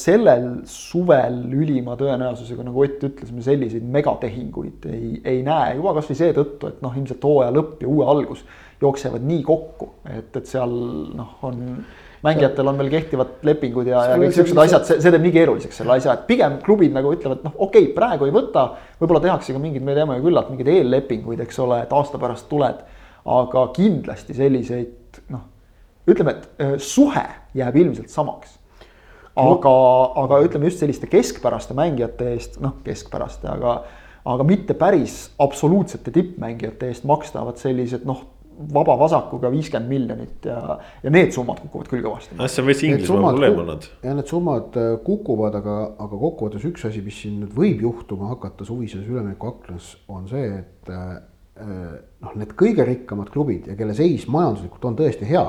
sellel 0.00 0.48
suvel 0.68 1.36
ülima 1.52 1.98
tõenäosusega, 2.00 2.64
nagu 2.64 2.80
Ott 2.84 3.04
ütles, 3.04 3.32
me 3.32 3.44
selliseid 3.44 3.84
megatehinguid 3.92 4.88
ei, 4.88 5.20
ei 5.24 5.44
näe 5.44 5.76
juba 5.76 5.92
kasvõi 5.98 6.16
seetõttu, 6.20 6.72
et 6.72 6.82
noh, 6.84 6.96
ilmselt 6.96 7.24
hooaja 7.24 7.52
lõpp 7.52 7.84
ja 7.84 7.92
uue 7.92 8.08
algus 8.08 8.44
jooksevad 8.84 9.24
nii 9.24 9.42
kokku, 9.46 9.90
et, 10.12 10.30
et 10.36 10.48
seal 10.48 10.72
noh, 11.16 11.38
on 11.48 11.60
mängijatel 12.24 12.68
on 12.68 12.78
veel 12.80 12.90
kehtivad 12.92 13.44
lepingud 13.44 13.88
ja, 13.88 14.02
ja 14.08 14.18
kõik 14.20 14.34
siuksed 14.36 14.60
asjad, 14.64 14.86
see, 14.88 15.00
see 15.04 15.12
teeb 15.12 15.24
nii 15.26 15.34
keeruliseks 15.34 15.80
selle 15.80 15.96
asja, 15.98 16.16
et 16.16 16.26
pigem 16.28 16.56
klubid 16.64 16.94
nagu 16.94 17.12
ütlevad, 17.12 17.42
noh, 17.44 17.56
okei 17.66 17.88
okay,, 17.88 17.94
praegu 17.96 18.28
ei 18.28 18.34
võta. 18.34 18.66
võib-olla 19.00 19.22
tehakse 19.26 19.56
ka 19.56 19.60
mingeid, 19.60 19.84
me 19.84 19.96
teame 19.96 20.18
ju 20.18 20.26
küllalt 20.28 20.52
mingeid 20.52 20.70
eellepinguid, 20.72 21.42
eks 21.44 21.60
ole, 21.64 21.82
et 21.84 21.92
aasta 21.92 22.20
pärast 22.22 22.48
tuled. 22.48 22.84
aga 23.24 23.60
kindlasti 23.76 24.36
selliseid 24.36 25.20
noh, 25.32 25.44
ütleme, 26.08 26.36
et 26.36 26.62
äh, 26.64 26.74
suhe 26.78 27.24
jääb 27.56 27.76
ilmselt 27.80 28.12
samaks. 28.12 28.58
aga, 29.36 29.74
aga 30.24 30.40
ütleme 30.46 30.70
just 30.70 30.80
selliste 30.80 31.10
keskpäraste 31.10 31.76
mängijate 31.76 32.32
eest, 32.32 32.60
noh, 32.62 32.78
keskpäraste, 32.84 33.48
aga 33.50 33.82
aga 34.24 34.44
mitte 34.48 34.72
päris 34.72 35.34
absoluutsete 35.38 36.08
tippmängijate 36.14 36.88
eest 36.88 37.04
makstavad 37.04 37.58
sellised 37.60 38.06
noh 38.08 38.22
vaba 38.74 38.94
vasakuga 38.98 39.50
viiskümmend 39.52 39.90
miljonit 39.90 40.46
ja, 40.46 40.78
ja 41.02 41.12
need 41.12 41.32
summad 41.34 41.58
kukuvad 41.64 41.90
küll 41.90 42.04
kõvasti. 42.04 42.36
see 42.38 42.62
on 42.62 42.68
veits 42.68 42.82
Inglismaa 42.86 43.32
probleem 43.32 43.60
olnud. 43.64 43.86
ja 44.04 44.14
need 44.14 44.30
summad 44.30 44.78
äh, 44.80 44.90
kukuvad, 45.06 45.58
aga, 45.58 45.76
aga 46.04 46.18
kokkuvõttes 46.20 46.66
üks 46.68 46.86
asi, 46.88 47.02
mis 47.04 47.18
siin 47.22 47.40
nüüd 47.42 47.54
võib 47.56 47.82
juhtuma 47.84 48.30
hakata 48.34 48.66
suvises 48.68 49.06
üleminekuaknas, 49.08 49.90
on 50.12 50.28
see, 50.30 50.44
et 50.60 50.92
äh, 50.92 51.08
äh, 51.64 51.96
noh, 52.24 52.36
need 52.38 52.54
kõige 52.58 52.86
rikkamad 52.86 53.32
klubid 53.34 53.66
ja 53.70 53.78
kelle 53.78 53.96
seis 53.96 54.28
majanduslikult 54.30 54.90
on 54.90 55.00
tõesti 55.02 55.28
hea. 55.30 55.46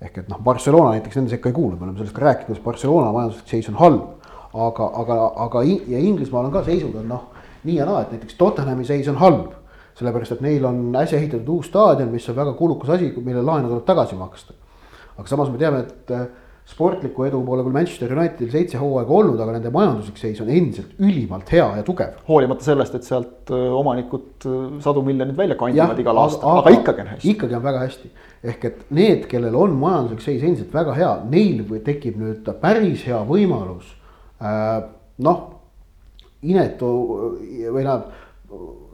ehk 0.00 0.22
et 0.22 0.32
noh, 0.32 0.40
Barcelona 0.42 0.96
näiteks 0.96 1.20
nende 1.20 1.34
sekka 1.34 1.52
ei 1.52 1.56
kuulu, 1.56 1.76
me 1.76 1.86
oleme 1.86 2.00
sellest 2.00 2.16
ka 2.16 2.26
rääkinud, 2.26 2.48
kuidas 2.50 2.64
Barcelona 2.64 3.12
majanduslik 3.14 3.54
seis 3.54 3.70
on 3.70 3.78
halb. 3.78 4.16
aga, 4.50 4.90
aga, 5.04 5.20
aga 5.46 5.62
ja 5.62 5.98
Inglismaal 5.98 6.48
on 6.48 6.52
ka 6.58 6.64
seisud 6.66 6.96
on 6.98 7.08
noh, 7.14 7.28
nii 7.62 7.78
ja 7.78 7.86
naa, 7.86 8.02
et 8.02 8.16
näiteks 8.16 8.34
Tottenhami 8.40 8.88
seis 8.88 9.08
on 9.08 9.20
halb 9.22 9.59
sellepärast, 9.98 10.36
et 10.36 10.44
neil 10.44 10.64
on 10.68 10.84
äsja 11.00 11.18
ehitatud 11.18 11.48
uus 11.56 11.70
staadion, 11.70 12.10
mis 12.12 12.28
on 12.30 12.38
väga 12.38 12.54
kulukas 12.58 12.94
asi, 12.96 13.10
mille 13.24 13.42
laenu 13.44 13.70
tuleb 13.72 13.88
tagasi 13.88 14.18
maksta. 14.18 14.54
aga 15.16 15.28
samas 15.28 15.50
me 15.52 15.58
teame, 15.60 15.82
et 15.84 16.12
äh, 16.16 16.28
sportliku 16.70 17.24
edu 17.26 17.40
pole 17.44 17.64
küll 17.66 17.74
Manchester 17.74 18.12
Unitedil 18.14 18.50
seitse 18.52 18.78
hooaega 18.80 19.14
olnud, 19.16 19.40
aga 19.42 19.56
nende 19.56 19.72
majanduslik 19.74 20.20
seis 20.20 20.40
on 20.42 20.50
endiselt 20.54 20.94
ülimalt 21.02 21.50
hea 21.52 21.66
ja 21.80 21.84
tugev. 21.86 22.20
hoolimata 22.28 22.64
sellest, 22.64 22.96
et 22.96 23.08
sealt 23.08 23.52
äh, 23.52 23.66
omanikud 23.80 24.46
äh, 24.46 24.58
sadu 24.84 25.02
miljoneid 25.06 25.36
välja 25.38 25.58
kandivad 25.60 25.98
igal 26.00 26.22
aastal, 26.24 26.62
aga 26.62 26.74
ikkagi 26.78 27.04
on 27.04 27.12
hästi. 27.14 27.34
ikkagi 27.34 27.58
on 27.58 27.66
väga 27.66 27.84
hästi, 27.84 28.10
ehk 28.52 28.66
et 28.70 28.82
need, 28.96 29.26
kellel 29.30 29.58
on 29.58 29.76
majanduslik 29.82 30.24
seis 30.24 30.46
endiselt 30.46 30.74
väga 30.74 30.96
hea, 30.96 31.12
neil 31.30 31.64
tekib 31.84 32.18
nüüd 32.20 32.50
päris 32.62 33.04
hea 33.08 33.20
võimalus 33.28 33.90
äh, 34.40 34.80
noh, 35.26 35.46
inetu 36.40 36.90
või 37.74 37.84
noh 37.84 38.28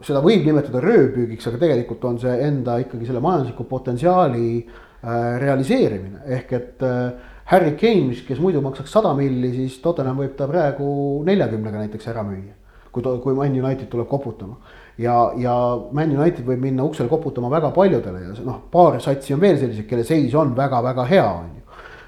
seda 0.05 0.21
võib 0.21 0.45
nimetada 0.45 0.81
röövpüügiks, 0.83 1.47
aga 1.49 1.61
tegelikult 1.63 2.03
on 2.05 2.19
see 2.21 2.33
enda 2.45 2.77
ikkagi 2.83 3.07
selle 3.07 3.21
majandusliku 3.23 3.65
potentsiaali 3.69 4.49
äh, 4.59 5.39
realiseerimine, 5.41 6.21
ehk 6.37 6.53
et 6.57 6.85
äh, 6.85 7.33
Harry 7.51 7.73
Kane, 7.79 8.09
mis, 8.11 8.21
kes 8.27 8.41
muidu 8.43 8.61
maksaks 8.61 8.91
sada 8.93 9.13
milli, 9.17 9.53
siis 9.55 9.79
Tottenham 9.81 10.19
võib 10.19 10.35
ta 10.37 10.49
praegu 10.49 10.87
neljakümnega 11.27 11.85
näiteks 11.85 12.09
ära 12.13 12.25
müüa. 12.27 12.53
kui, 12.91 13.03
kui 13.23 13.33
Man 13.35 13.53
United 13.53 13.89
tuleb 13.91 14.07
koputama 14.09 14.57
ja, 14.97 15.31
ja 15.37 15.53
Man 15.91 16.13
United 16.17 16.45
võib 16.45 16.61
minna 16.61 16.83
uksele 16.83 17.09
koputama 17.09 17.49
väga 17.49 17.71
paljudele 17.71 18.23
ja 18.23 18.33
noh, 18.45 18.63
paar 18.71 18.99
satsi 19.01 19.33
on 19.33 19.41
veel 19.41 19.57
selliseid, 19.57 19.87
kelle 19.89 20.03
seis 20.03 20.33
on 20.35 20.55
väga-väga 20.57 21.05
hea, 21.05 21.27
on 21.27 21.53
ju 21.53 21.57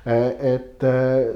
et 0.09 0.83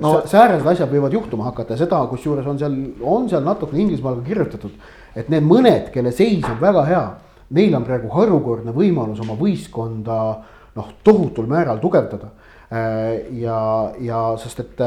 no, 0.01 0.13
säärased 0.25 0.65
asjad 0.65 0.89
võivad 0.89 1.13
juhtuma 1.13 1.49
hakata 1.49 1.75
ja 1.75 1.83
seda, 1.83 1.99
kusjuures 2.09 2.47
on 2.47 2.57
seal, 2.57 2.75
on 3.05 3.27
seal 3.29 3.43
natukene 3.45 3.83
Inglismaal 3.83 4.21
ka 4.21 4.27
kirjutatud 4.29 4.77
et 5.15 5.29
need 5.29 5.45
mõned, 5.45 5.91
kelle 5.93 6.13
seis 6.15 6.45
on 6.49 6.59
väga 6.61 6.85
hea, 6.89 7.03
neil 7.53 7.75
on 7.77 7.85
praegu 7.85 8.09
harukordne 8.13 8.73
võimalus 8.75 9.21
oma 9.23 9.37
võistkonda 9.39 10.17
noh, 10.75 10.89
tohutul 11.05 11.47
määral 11.49 11.81
tugevdada. 11.83 12.31
Äh, 12.73 13.29
ja, 13.41 13.59
ja 14.01 14.23
sest, 14.41 14.63
et, 14.63 14.81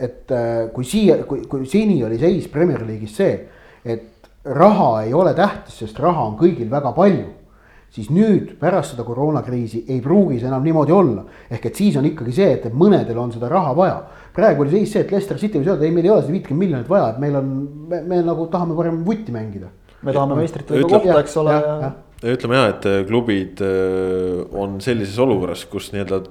et 0.00 0.38
kui 0.74 0.86
siia, 0.86 1.22
kui, 1.26 1.42
kui 1.50 1.66
seni 1.68 1.98
oli 2.06 2.20
seis 2.20 2.46
Premier 2.52 2.84
League'is 2.86 3.18
see, 3.18 3.34
et 3.84 4.30
raha 4.44 5.02
ei 5.04 5.12
ole 5.14 5.34
tähtis, 5.34 5.82
sest 5.82 5.98
raha 6.00 6.30
on 6.30 6.38
kõigil 6.40 6.70
väga 6.70 6.94
palju 6.96 7.39
siis 7.90 8.10
nüüd 8.14 8.54
pärast 8.60 8.94
seda 8.94 9.04
koroonakriisi 9.06 9.84
ei 9.90 10.00
pruugi 10.02 10.38
see 10.40 10.48
enam 10.50 10.64
niimoodi 10.64 10.94
olla. 10.94 11.24
ehk 11.50 11.66
et 11.70 11.80
siis 11.82 11.96
on 11.98 12.06
ikkagi 12.06 12.34
see, 12.34 12.50
et 12.56 12.68
mõnedel 12.74 13.18
on 13.18 13.32
seda 13.34 13.50
raha 13.50 13.74
vaja. 13.76 13.96
praegu 14.34 14.62
oli 14.64 14.76
seis 14.76 14.92
see, 14.94 15.02
et 15.04 15.10
Leicester 15.10 15.38
City 15.38 15.58
võis 15.58 15.72
öelda, 15.72 15.86
ei, 15.86 15.94
meil 15.94 16.06
ei 16.06 16.14
ole 16.14 16.22
seda 16.22 16.36
viitkümmet 16.36 16.64
miljonit 16.66 16.90
vaja, 16.90 17.10
et 17.14 17.22
meil 17.22 17.38
on, 17.40 17.50
me, 17.90 18.02
me 18.06 18.20
nagu 18.26 18.46
tahame 18.52 18.76
parem 18.78 19.02
vutti 19.06 19.34
mängida. 19.34 19.72
me 20.02 20.14
tahame 20.14 20.38
meistritele 20.38 20.86
kohta, 20.86 21.18
eks 21.20 21.36
ole. 21.42 21.56
ja 22.22 22.36
ütleme 22.36 22.60
jah, 22.60 22.68
et 22.74 22.90
äh, 22.90 23.00
klubid 23.08 23.64
äh, 23.64 24.44
on 24.54 24.78
sellises 24.84 25.18
olukorras, 25.18 25.66
kus 25.70 25.90
nii-öelda 25.94 26.22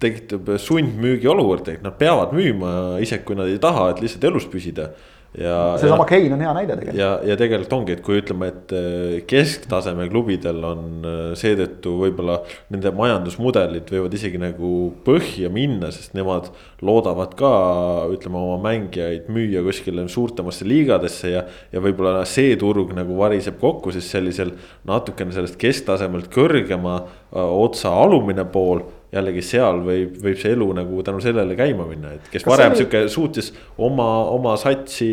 tekitab 0.00 0.54
sundmüügi 0.62 1.28
olukord, 1.28 1.66
et 1.68 1.82
nad 1.84 1.96
peavad 1.98 2.30
müüma, 2.32 3.00
isegi 3.04 3.26
kui 3.26 3.36
nad 3.36 3.50
ei 3.50 3.58
taha, 3.60 3.90
et 3.92 3.98
lihtsalt 4.00 4.30
elus 4.30 4.46
püsida 4.48 4.92
ja. 5.38 5.78
seesama 5.78 6.04
Kein 6.08 6.32
on 6.34 6.40
hea 6.42 6.52
näide 6.56 6.74
tegelikult. 6.76 6.98
ja, 6.98 7.10
ja 7.26 7.36
tegelikult 7.38 7.74
ongi, 7.76 7.94
et 7.96 8.02
kui 8.04 8.18
ütleme, 8.18 8.50
et 8.50 8.74
äh, 8.74 9.14
kesktaseme 9.30 10.08
klubidel 10.10 10.58
on 10.66 11.06
äh, 11.06 11.20
seetõttu 11.38 11.94
võib-olla 12.00 12.40
nende 12.72 12.92
majandusmudelid 12.96 13.92
võivad 13.94 14.16
isegi 14.18 14.40
nagu 14.42 14.72
põhja 15.06 15.52
minna, 15.54 15.92
sest 15.94 16.16
nemad 16.18 16.50
loodavad 16.84 17.36
ka 17.38 17.52
ütleme 18.10 18.40
oma 18.40 18.58
mängijaid 18.64 19.30
müüa 19.32 19.62
kuskile 19.66 20.06
suurtemasse 20.10 20.66
liigadesse 20.68 21.34
ja. 21.36 21.44
ja 21.72 21.84
võib-olla 21.84 22.24
see 22.28 22.56
turg 22.60 22.94
nagu 22.96 23.18
variseb 23.20 23.60
kokku 23.62 23.94
siis 23.94 24.10
sellisel 24.10 24.54
natukene 24.88 25.34
sellest 25.36 25.60
kesktasemelt 25.60 26.30
kõrgema 26.34 27.00
äh, 27.00 27.38
otsa 27.38 27.94
alumine 28.02 28.46
pool 28.50 28.82
jällegi 29.10 29.42
seal 29.42 29.80
võib, 29.82 30.14
võib 30.22 30.38
see 30.38 30.52
elu 30.54 30.66
nagu 30.76 31.02
tänu 31.06 31.20
sellele 31.22 31.56
käima 31.58 31.86
minna, 31.88 32.12
et 32.14 32.28
kes 32.30 32.44
kas 32.44 32.52
varem 32.52 32.74
oli... 32.74 32.78
sihuke 32.78 33.00
suutis 33.10 33.50
oma, 33.82 34.06
oma 34.30 34.54
satsi 34.60 35.08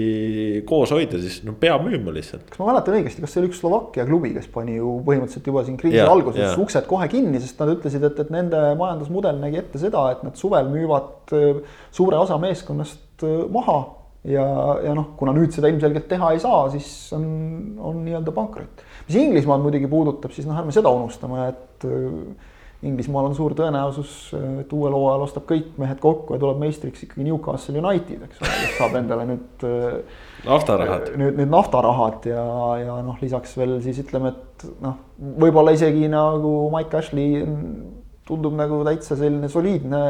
koos 0.70 0.94
hoida, 0.94 1.18
siis 1.22 1.40
no 1.48 1.56
peab 1.58 1.86
müüma 1.88 2.14
lihtsalt. 2.14 2.46
kas 2.52 2.62
ma 2.62 2.70
mäletan 2.70 3.00
õigesti, 3.00 3.24
kas 3.24 3.34
see 3.34 3.42
oli 3.42 3.50
üks 3.50 3.62
Slovakkia 3.64 4.06
klubi, 4.10 4.36
kes 4.36 4.50
pani 4.54 4.78
ju 4.78 5.00
põhimõtteliselt 5.08 5.50
juba 5.50 5.64
siin 5.66 5.80
kriisi 5.82 5.98
ja, 5.98 6.10
alguses 6.14 6.44
ja. 6.44 6.54
uksed 6.62 6.86
kohe 6.90 7.08
kinni, 7.12 7.42
sest 7.42 7.62
nad 7.64 7.74
ütlesid, 7.74 8.06
et, 8.06 8.20
et 8.22 8.34
nende 8.34 8.60
majandusmudel 8.78 9.40
nägi 9.42 9.64
ette 9.64 9.82
seda, 9.82 10.04
et 10.14 10.22
nad 10.28 10.38
suvel 10.38 10.70
müüvad 10.74 11.34
äh, 11.38 11.80
suure 11.96 12.20
osa 12.22 12.38
meeskonnast 12.42 13.26
äh, 13.26 13.40
maha. 13.54 13.80
ja, 14.28 14.44
ja 14.84 14.94
noh, 14.94 15.16
kuna 15.18 15.34
nüüd 15.34 15.56
seda 15.56 15.72
ilmselgelt 15.72 16.06
teha 16.12 16.36
ei 16.36 16.44
saa, 16.44 16.68
siis 16.74 16.92
on, 17.18 17.26
on 17.82 18.04
nii-öelda 18.06 18.34
pankrot. 18.36 18.86
mis 19.08 19.18
Inglismaad 19.24 19.66
muidugi 19.66 19.90
puudutab, 19.90 20.36
siis 20.36 20.46
noh, 20.46 20.58
ärme 20.62 20.76
seda 20.76 20.94
unustame, 20.94 21.48
et 21.50 21.90
äh, 21.90 22.54
Inglismaal 22.86 23.26
on 23.26 23.34
suur 23.34 23.56
tõenäosus, 23.58 24.12
et 24.62 24.74
uuel 24.78 24.94
hooajal 24.94 25.24
ostab 25.26 25.48
kõik 25.50 25.80
mehed 25.82 25.98
kokku 26.02 26.36
ja 26.36 26.42
tuleb 26.44 26.60
meistriks 26.62 27.08
ikkagi 27.08 27.26
Newcastle 27.26 27.82
United, 27.82 28.28
eks 28.28 28.44
ole, 28.44 28.52
kes 28.54 28.76
saab 28.78 28.98
endale 29.00 29.26
nüüd. 29.32 29.66
naftarahad. 30.46 31.10
nüüd, 31.18 31.40
nüüd 31.40 31.50
naftarahad 31.56 32.28
ja, 32.30 32.44
ja 32.84 33.00
noh, 33.08 33.18
lisaks 33.24 33.58
veel 33.58 33.80
siis 33.82 34.04
ütleme, 34.06 34.36
et 34.36 34.68
noh, 34.86 35.02
võib-olla 35.42 35.74
isegi 35.74 36.06
nagu 36.14 36.54
Mike 36.76 37.02
Ashley 37.02 37.42
tundub 38.30 38.54
nagu 38.60 38.84
täitsa 38.86 39.18
selline 39.18 39.50
soliidne 39.50 40.04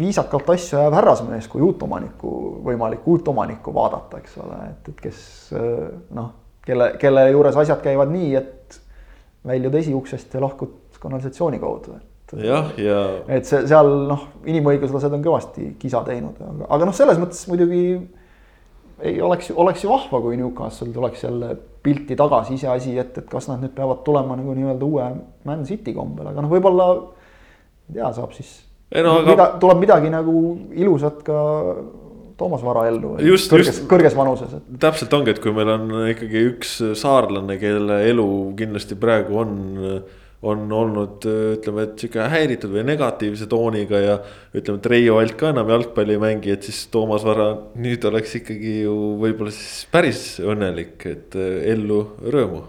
viisakalt 0.00 0.50
asju 0.50 0.80
ajav 0.80 0.98
härrasmees, 0.98 1.46
kui 1.52 1.62
uut 1.62 1.82
omanikku, 1.86 2.36
võimalikku 2.66 3.14
uut 3.14 3.28
omanikku 3.30 3.74
vaadata, 3.76 4.18
eks 4.18 4.38
ole, 4.42 4.62
et, 4.72 4.88
et 4.90 5.02
kes 5.06 5.18
noh, 6.16 6.32
kelle, 6.66 6.94
kelle 6.98 7.28
juures 7.30 7.62
asjad 7.62 7.84
käivad 7.84 8.10
nii, 8.10 8.32
et 8.40 8.80
väljud 9.46 9.76
esiuksest 9.78 10.34
ja 10.34 10.42
lahkud 10.42 10.80
kanalisatsiooni 11.04 11.60
kaudu, 11.62 11.98
et. 12.00 12.34
jah, 12.44 12.72
ja. 12.80 12.98
et 13.36 13.46
see 13.48 13.62
seal 13.70 13.90
noh, 14.10 14.28
inimõiguslased 14.48 15.14
on 15.14 15.24
kõvasti 15.24 15.70
kisa 15.80 16.02
teinud, 16.06 16.40
aga, 16.40 16.68
aga 16.76 16.90
noh, 16.90 16.96
selles 16.96 17.20
mõttes 17.20 17.44
muidugi 17.50 17.84
ei 19.04 19.20
oleks, 19.22 19.50
oleks 19.54 19.84
ju 19.84 19.90
vahva, 19.90 20.20
kui 20.22 20.38
Newcastle 20.40 20.92
tuleks 20.94 21.24
jälle 21.26 21.54
pilti 21.84 22.16
tagasi, 22.16 22.56
iseasi, 22.58 22.94
et, 22.98 23.18
et 23.20 23.26
kas 23.30 23.48
nad 23.50 23.60
nüüd 23.62 23.74
peavad 23.76 24.04
tulema 24.06 24.38
nagu 24.38 24.54
nii-öelda 24.56 24.86
uue 24.86 25.08
Man 25.44 25.66
City 25.68 25.92
kombel, 25.96 26.30
aga 26.30 26.44
noh, 26.44 26.52
võib-olla 26.52 26.88
ei 27.90 27.98
tea, 27.98 28.08
saab 28.16 28.32
siis. 28.36 28.56
No, 28.94 29.18
aga... 29.18 29.28
mida, 29.28 29.46
tuleb 29.60 29.82
midagi 29.82 30.10
nagu 30.12 30.38
ilusat 30.78 31.22
ka 31.26 31.38
Toomas 32.38 32.62
Vara 32.66 32.86
ellu. 32.90 33.14
just, 33.22 33.50
kõrges, 33.52 33.80
kõrges 33.90 34.16
vanuses 34.18 34.56
et.... 34.56 34.66
täpselt 34.82 35.12
ongi, 35.14 35.34
et 35.34 35.40
kui 35.42 35.54
meil 35.54 35.70
on 35.74 35.90
ikkagi 36.10 36.44
üks 36.50 36.76
saarlane, 36.98 37.58
kelle 37.60 38.00
elu 38.08 38.28
kindlasti 38.58 38.98
praegu 38.98 39.38
on, 39.44 39.56
on 40.44 40.66
olnud 40.72 41.24
ütleme, 41.28 41.86
et 41.88 42.04
sihuke 42.04 42.28
häiritud 42.32 42.72
või 42.74 42.84
negatiivse 42.88 43.48
tooniga 43.50 44.00
ja. 44.02 44.18
ütleme, 44.54 44.80
et 44.82 44.90
Reio 44.92 45.18
Alt 45.20 45.36
ka 45.40 45.50
enam 45.54 45.72
jalgpalli 45.72 46.16
ei 46.16 46.22
mängi, 46.22 46.52
et 46.54 46.68
siis 46.68 46.84
Toomas 46.92 47.24
Vara 47.26 47.50
nüüd 47.80 48.04
oleks 48.10 48.38
ikkagi 48.40 48.80
ju 48.84 48.94
võib-olla 49.22 49.54
siis 49.54 49.84
päris 49.92 50.24
õnnelik, 50.44 50.98
et 51.10 51.38
ellu 51.74 52.00
rõõmu 52.24 52.64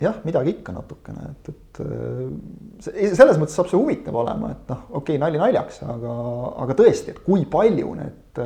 jah, 0.00 0.16
midagi 0.24 0.54
ikka 0.56 0.72
natukene, 0.72 1.34
et, 1.34 1.52
et 1.52 2.90
selles 3.12 3.36
mõttes 3.36 3.54
saab 3.58 3.68
see 3.68 3.76
huvitav 3.76 4.16
olema, 4.16 4.54
et 4.54 4.72
noh, 4.72 4.86
okei 4.88 5.18
okay,, 5.18 5.20
nali 5.20 5.40
naljaks, 5.40 5.82
aga, 5.84 6.16
aga 6.64 6.76
tõesti, 6.78 7.12
et 7.12 7.22
kui 7.26 7.44
palju 7.50 7.94
need 7.98 8.42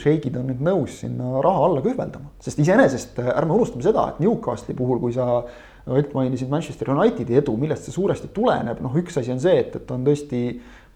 šeigid 0.00 0.36
on 0.36 0.50
nüüd 0.50 0.62
nõus 0.64 1.00
sinna 1.02 1.40
raha 1.44 1.64
alla 1.68 1.82
kühveldama, 1.84 2.32
sest 2.42 2.60
iseenesest 2.62 3.20
äh, 3.22 3.32
ärme 3.32 3.56
unustame 3.56 3.84
seda, 3.84 4.10
et 4.12 4.22
Newcastli 4.22 4.76
puhul, 4.76 5.00
kui 5.02 5.14
sa 5.16 5.42
Ott 5.90 6.12
mainisid 6.14 6.50
Manchester 6.52 6.92
Unitedi 6.94 7.34
edu, 7.40 7.56
millest 7.58 7.88
see 7.88 7.94
suuresti 7.94 8.30
tuleneb, 8.34 8.78
noh, 8.84 8.94
üks 9.00 9.18
asi 9.18 9.32
on 9.34 9.42
see, 9.42 9.56
et, 9.64 9.74
et 9.80 9.92
on 9.94 10.06
tõesti 10.06 10.42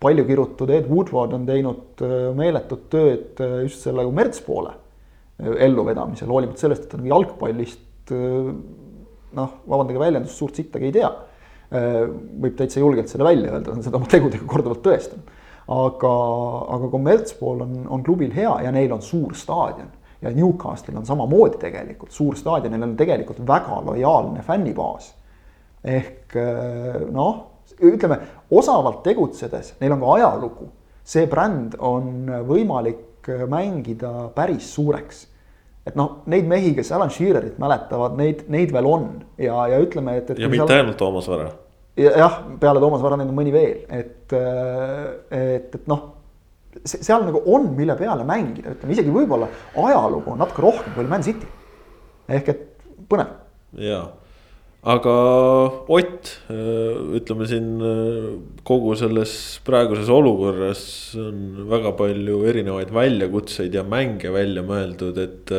palju 0.02 0.24
kirutud, 0.28 0.70
Ed 0.74 0.88
Woodward 0.90 1.34
on 1.36 1.46
teinud 1.48 2.02
äh, 2.04 2.16
meeletut 2.36 2.88
tööd 2.92 3.42
äh, 3.42 3.60
just 3.66 3.86
selle 3.86 4.06
kommertspoole 4.06 4.80
elluvedamisel, 5.34 6.30
hoolimata 6.30 6.62
sellest, 6.62 6.84
et 6.84 6.92
ta 6.92 6.98
nagu 7.00 7.08
jalgpallist 7.10 8.12
noh, 8.14 9.56
vabandage 9.66 9.98
väljendust, 9.98 10.38
suurt 10.38 10.60
sittagi 10.60 10.92
ei 10.92 10.94
tea. 10.94 11.08
võib 12.38 12.54
täitsa 12.54 12.78
julgelt 12.78 13.10
selle 13.10 13.26
välja 13.26 13.48
öelda, 13.48 13.64
ta 13.66 13.72
on 13.74 13.82
seda 13.82 13.98
oma 13.98 14.06
tegudega 14.12 14.46
korduvalt 14.46 14.84
tõestanud 14.84 15.32
aga, 15.72 16.14
aga 16.76 16.88
kommertspool 16.92 17.62
on, 17.64 17.76
on 17.88 18.02
klubil 18.04 18.32
hea 18.34 18.52
ja 18.66 18.72
neil 18.74 18.92
on 18.92 19.02
suur 19.04 19.34
staadion. 19.38 19.88
Ja 20.24 20.32
Newcastle'il 20.34 20.98
on 20.98 21.06
samamoodi 21.06 21.60
tegelikult 21.62 22.14
suur 22.14 22.36
staadion, 22.38 22.72
neil 22.74 22.86
on 22.86 22.96
tegelikult 22.98 23.42
väga 23.46 23.80
lojaalne 23.86 24.44
fännibaas. 24.46 25.12
ehk 25.84 26.36
eh, 26.40 27.02
noh, 27.12 27.42
ütleme 27.84 28.18
osavalt 28.50 29.02
tegutsedes, 29.04 29.74
neil 29.80 29.92
on 29.92 30.00
ka 30.00 30.14
ajalugu. 30.18 30.70
see 31.04 31.26
bränd 31.28 31.76
on 31.78 32.30
võimalik 32.48 33.28
mängida 33.48 34.30
päris 34.34 34.70
suureks 34.74 35.26
et 35.84 35.96
noh, 36.00 36.22
neid 36.32 36.46
mehi, 36.48 36.72
kes 36.76 36.92
Alan 36.96 37.10
Shearerit 37.12 37.58
mäletavad, 37.60 38.16
neid, 38.16 38.46
neid 38.48 38.72
veel 38.72 38.88
on 38.88 39.10
ja, 39.36 39.66
ja 39.68 39.80
ütleme, 39.84 40.16
et, 40.16 40.30
et. 40.32 40.40
ja 40.40 40.48
mitte 40.48 40.72
ainult 40.72 40.96
Toomas 40.96 41.28
Vara 41.28 41.50
jah, 41.96 42.38
peale 42.60 42.80
Toomas 42.82 43.02
Varanen 43.04 43.30
on 43.30 43.36
mõni 43.36 43.52
veel, 43.54 43.84
et, 43.92 44.32
et, 44.34 45.76
et 45.76 45.90
noh, 45.90 46.06
seal 46.84 47.24
nagu 47.28 47.42
on, 47.46 47.70
mille 47.78 47.96
peale 47.98 48.26
mängida, 48.28 48.74
ütleme 48.74 48.96
isegi 48.96 49.14
võib-olla 49.14 49.48
ajalugu 49.78 50.34
on 50.34 50.42
natuke 50.42 50.66
rohkem 50.66 50.96
kui 50.96 51.08
Man 51.08 51.22
City. 51.26 51.46
ehk 52.28 52.48
et 52.48 52.68
põnev. 53.08 53.34
jaa 53.78 54.06
aga 54.84 55.12
Ott, 55.94 56.28
ütleme 57.16 57.46
siin 57.48 57.68
kogu 58.68 58.92
selles 59.00 59.32
praeguses 59.64 60.10
olukorras 60.12 60.82
on 61.20 61.68
väga 61.70 61.94
palju 61.96 62.42
erinevaid 62.50 62.92
väljakutseid 62.94 63.74
ja 63.74 63.84
mänge 63.88 64.32
välja 64.32 64.64
mõeldud, 64.66 65.20
et 65.24 65.54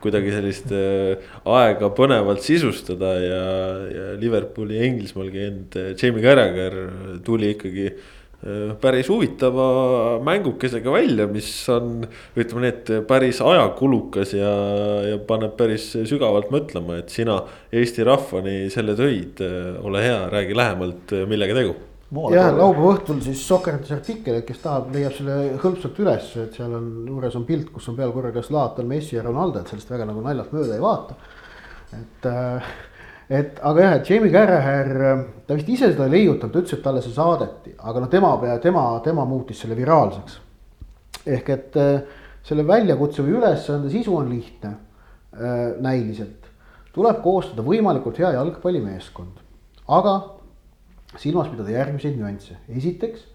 kuidagi 0.00 0.32
sellist 0.32 0.72
aega 0.72 1.92
põnevalt 1.96 2.44
sisustada 2.44 3.12
ja, 3.20 3.44
ja 3.92 4.06
Liverpooli 4.20 4.80
Inglismaal 4.88 5.28
käinud 5.34 5.76
Jamie 6.00 6.24
Carragher 6.24 6.80
tuli 7.26 7.52
ikkagi 7.56 7.90
päris 8.80 9.08
huvitava 9.12 9.64
mängukesega 10.24 10.92
välja, 10.92 11.26
mis 11.28 11.50
on, 11.68 12.06
ütleme 12.40 12.64
nii, 12.64 12.70
et 12.72 12.92
päris 13.08 13.42
ajakulukas 13.44 14.32
ja, 14.32 14.52
ja 15.10 15.18
paneb 15.28 15.58
päris 15.58 15.90
sügavalt 16.08 16.48
mõtlema, 16.54 16.96
et 17.02 17.12
sina 17.12 17.36
Eesti 17.72 18.06
rahvani 18.08 18.56
selle 18.72 18.96
tõid. 18.96 19.44
Äh, 19.44 19.76
ole 19.84 20.04
hea, 20.06 20.18
räägi 20.32 20.56
lähemalt, 20.56 21.12
äh, 21.12 21.26
millega 21.28 21.56
tegu. 21.58 21.76
jah, 22.32 22.48
laupäeva 22.56 22.94
õhtul 22.96 23.20
siis 23.22 23.42
Socrates 23.46 23.92
artikkel, 23.94 24.40
et 24.40 24.48
kes 24.48 24.64
tahab, 24.64 24.88
leiab 24.94 25.12
selle 25.14 25.36
hõlpsalt 25.60 26.00
üles, 26.00 26.32
et 26.40 26.56
seal 26.56 26.72
on 26.80 26.88
juures 27.12 27.36
on 27.36 27.44
pilt, 27.46 27.68
kus 27.74 27.92
on 27.92 27.98
peal 28.00 28.14
korraga 28.16 28.42
Zlatan, 28.42 28.88
Messi 28.88 29.18
ja 29.18 29.26
Ronaldo, 29.26 29.60
et 29.60 29.70
sellest 29.70 29.92
väga 29.92 30.08
nagu 30.08 30.24
naljalt 30.24 30.56
mööda 30.56 30.78
ei 30.78 30.82
vaata. 30.82 31.20
et 31.90 32.26
äh, 32.30 32.72
et 33.30 33.60
aga 33.62 33.82
jah, 33.84 33.92
et 33.94 34.08
Jamie 34.10 34.30
Carragher, 34.32 35.26
ta 35.46 35.54
vist 35.54 35.68
ise 35.70 35.92
seda 35.92 36.08
ei 36.08 36.16
leiutanud, 36.16 36.50
ta 36.50 36.62
ütles, 36.64 36.74
et 36.74 36.82
talle 36.82 37.02
see 37.04 37.14
saadeti, 37.14 37.76
aga 37.78 38.02
noh, 38.02 38.10
tema 38.10 38.32
tema, 38.58 38.84
tema 39.04 39.26
muutis 39.28 39.60
selle 39.62 39.76
viraalseks. 39.78 40.40
ehk 41.26 41.48
et 41.54 41.76
äh, 41.76 42.00
selle 42.42 42.64
väljakutse 42.66 43.22
või 43.22 43.36
ülesande 43.38 43.90
sisu 43.92 44.16
on 44.16 44.30
lihtne 44.32 44.70
äh, 44.70 45.76
näiliselt. 45.78 46.48
tuleb 46.92 47.20
koostada 47.22 47.62
võimalikult 47.62 48.18
hea 48.18 48.32
jalgpallimeeskond, 48.34 49.36
aga 49.86 50.14
silmas 51.16 51.52
pidada 51.52 51.70
järgmiseid 51.70 52.16
nüansse, 52.18 52.56
esiteks 52.66 53.28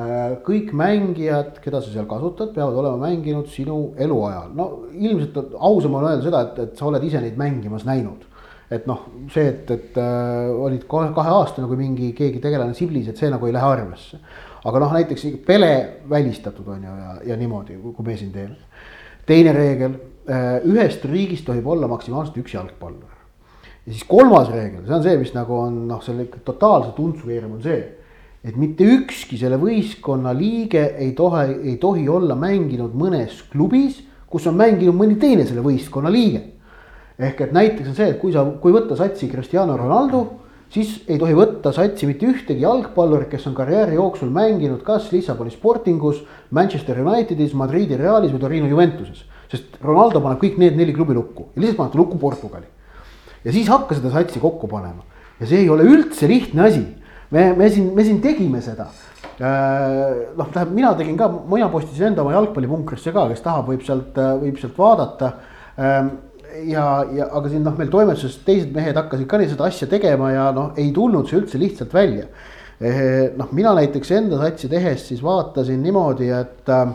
äh, 0.00 0.38
kõik 0.46 0.72
mängijad, 0.72 1.58
keda 1.60 1.82
sa 1.82 1.92
seal 1.92 2.08
kasutad, 2.08 2.54
peavad 2.54 2.80
olema 2.80 3.10
mänginud 3.10 3.52
sinu 3.52 3.92
eluajal, 4.00 4.48
no 4.56 4.70
ilmselt 4.96 5.58
ausam 5.60 5.98
on 6.00 6.08
öelda 6.08 6.24
seda, 6.24 6.42
et, 6.46 6.62
et 6.70 6.80
sa 6.80 6.88
oled 6.88 7.04
ise 7.04 7.20
neid 7.20 7.36
mängimas 7.36 7.84
näinud 7.84 8.24
et 8.70 8.86
noh, 8.86 9.04
see, 9.30 9.46
et, 9.46 9.70
et 9.70 9.98
äh, 10.00 10.50
olid 10.50 10.86
kahe, 10.90 11.12
kaheaastane, 11.14 11.68
kui 11.70 11.78
mingi 11.78 12.10
keegi 12.16 12.40
tegelane 12.42 12.74
siblis, 12.74 13.10
et 13.10 13.18
see 13.20 13.30
nagu 13.30 13.46
ei 13.46 13.54
lähe 13.54 13.72
arvesse. 13.76 14.18
aga 14.66 14.80
noh, 14.82 14.94
näiteks 14.96 15.26
pele 15.46 15.72
välistatud 16.10 16.66
on 16.74 16.82
ju 16.82 16.94
ja, 16.98 17.12
ja 17.30 17.36
niimoodi, 17.38 17.76
kui 17.78 18.06
me 18.06 18.16
siin 18.18 18.32
teeme. 18.34 18.56
teine 19.26 19.52
reegel 19.54 19.92
äh,, 20.26 20.64
ühest 20.66 21.04
riigist 21.06 21.46
tohib 21.46 21.66
olla 21.66 21.86
maksimaalselt 21.90 22.40
üks 22.42 22.56
jalgpallur. 22.56 23.12
ja 23.86 23.92
siis 23.92 24.02
kolmas 24.04 24.50
reegel, 24.50 24.82
see 24.86 24.98
on 24.98 25.06
see, 25.06 25.20
mis 25.20 25.34
nagu 25.36 25.60
on 25.60 25.84
noh, 25.86 26.02
selle 26.02 26.26
totaalse 26.42 26.90
tuntsu 26.96 27.30
keeram 27.30 27.54
on 27.58 27.62
see 27.62 27.84
et 28.46 28.58
mitte 28.58 28.86
ükski 28.86 29.38
selle 29.38 29.58
võistkonna 29.58 30.34
liige 30.34 30.82
ei 31.02 31.12
tohi, 31.18 31.54
ei 31.66 31.78
tohi 31.82 32.04
olla 32.10 32.34
mänginud 32.38 32.94
mõnes 32.94 33.40
klubis, 33.50 34.02
kus 34.30 34.46
on 34.46 34.58
mänginud 34.58 34.94
mõni 34.94 35.16
teine 35.22 35.46
selle 35.46 35.62
võistkonna 35.66 36.10
liige 36.14 36.55
ehk 37.18 37.40
et 37.46 37.52
näiteks 37.56 37.92
on 37.92 37.96
see, 37.96 38.10
et 38.12 38.18
kui 38.20 38.34
sa, 38.34 38.44
kui 38.60 38.74
võtta 38.74 38.96
satsi 38.98 39.28
Cristiano 39.30 39.76
Ronaldo, 39.78 40.24
siis 40.72 40.98
ei 41.08 41.18
tohi 41.20 41.36
võtta 41.36 41.72
satsi 41.72 42.08
mitte 42.08 42.28
ühtegi 42.28 42.64
jalgpallurit, 42.64 43.30
kes 43.32 43.46
on 43.48 43.56
karjääri 43.56 43.96
jooksul 43.96 44.30
mänginud 44.34 44.82
kas 44.86 45.08
Lissaboni 45.14 45.54
Sportingus, 45.54 46.22
Manchester 46.50 47.00
Unitedis, 47.00 47.54
Madridi 47.56 47.96
Realis 47.96 48.34
või 48.34 48.42
Torino 48.42 48.70
Juventuses. 48.70 49.24
sest 49.46 49.78
Ronaldo 49.80 50.20
paneb 50.20 50.40
kõik 50.42 50.56
need 50.58 50.76
neli 50.76 50.92
klubi 50.92 51.14
lukku 51.14 51.52
ja 51.54 51.60
lihtsalt 51.62 51.78
paneb 51.78 51.92
ta 51.92 51.98
lukku 51.98 52.18
Portugali. 52.18 52.66
ja 53.44 53.52
siis 53.52 53.68
hakka 53.68 53.94
seda 53.94 54.10
satsi 54.10 54.40
kokku 54.40 54.66
panema 54.68 55.04
ja 55.40 55.46
see 55.46 55.60
ei 55.62 55.68
ole 55.70 55.84
üldse 55.84 56.28
lihtne 56.28 56.62
asi. 56.62 56.86
me, 57.30 57.52
me 57.54 57.70
siin, 57.70 57.94
me 57.94 58.04
siin 58.04 58.20
tegime 58.20 58.60
seda 58.60 58.88
äh, 59.40 60.34
noh, 60.36 60.48
tähendab, 60.52 60.74
mina 60.74 60.94
tegin 60.94 61.16
ka, 61.16 61.28
mina 61.28 61.68
postisin 61.68 62.10
enda 62.10 62.22
oma 62.22 62.34
jalgpallipunkrisse 62.34 63.12
ka, 63.12 63.28
kes 63.28 63.40
tahab, 63.40 63.70
võib 63.70 63.86
sealt, 63.86 64.18
võib 64.42 64.58
sealt 64.58 64.78
vaadata 64.78 65.32
ähm, 65.78 66.10
ja, 66.64 67.06
ja 67.12 67.28
aga 67.36 67.50
siin 67.50 67.64
noh, 67.66 67.74
meil 67.78 67.90
toimetuses 67.92 68.38
teised 68.46 68.74
mehed 68.74 68.96
hakkasid 68.96 69.28
ka 69.28 69.40
seda 69.44 69.66
asja 69.68 69.88
tegema 69.90 70.30
ja 70.32 70.50
noh, 70.54 70.72
ei 70.78 70.92
tulnud 70.94 71.28
see 71.28 71.40
üldse 71.40 71.60
lihtsalt 71.60 71.94
välja. 71.94 72.26
noh, 73.36 73.52
mina 73.56 73.72
näiteks 73.76 74.10
enda 74.18 74.36
satsi 74.36 74.68
tehes 74.68 75.06
siis 75.08 75.22
vaatasin 75.24 75.80
niimoodi, 75.82 76.28
et 76.28 76.68
äh, 76.68 76.90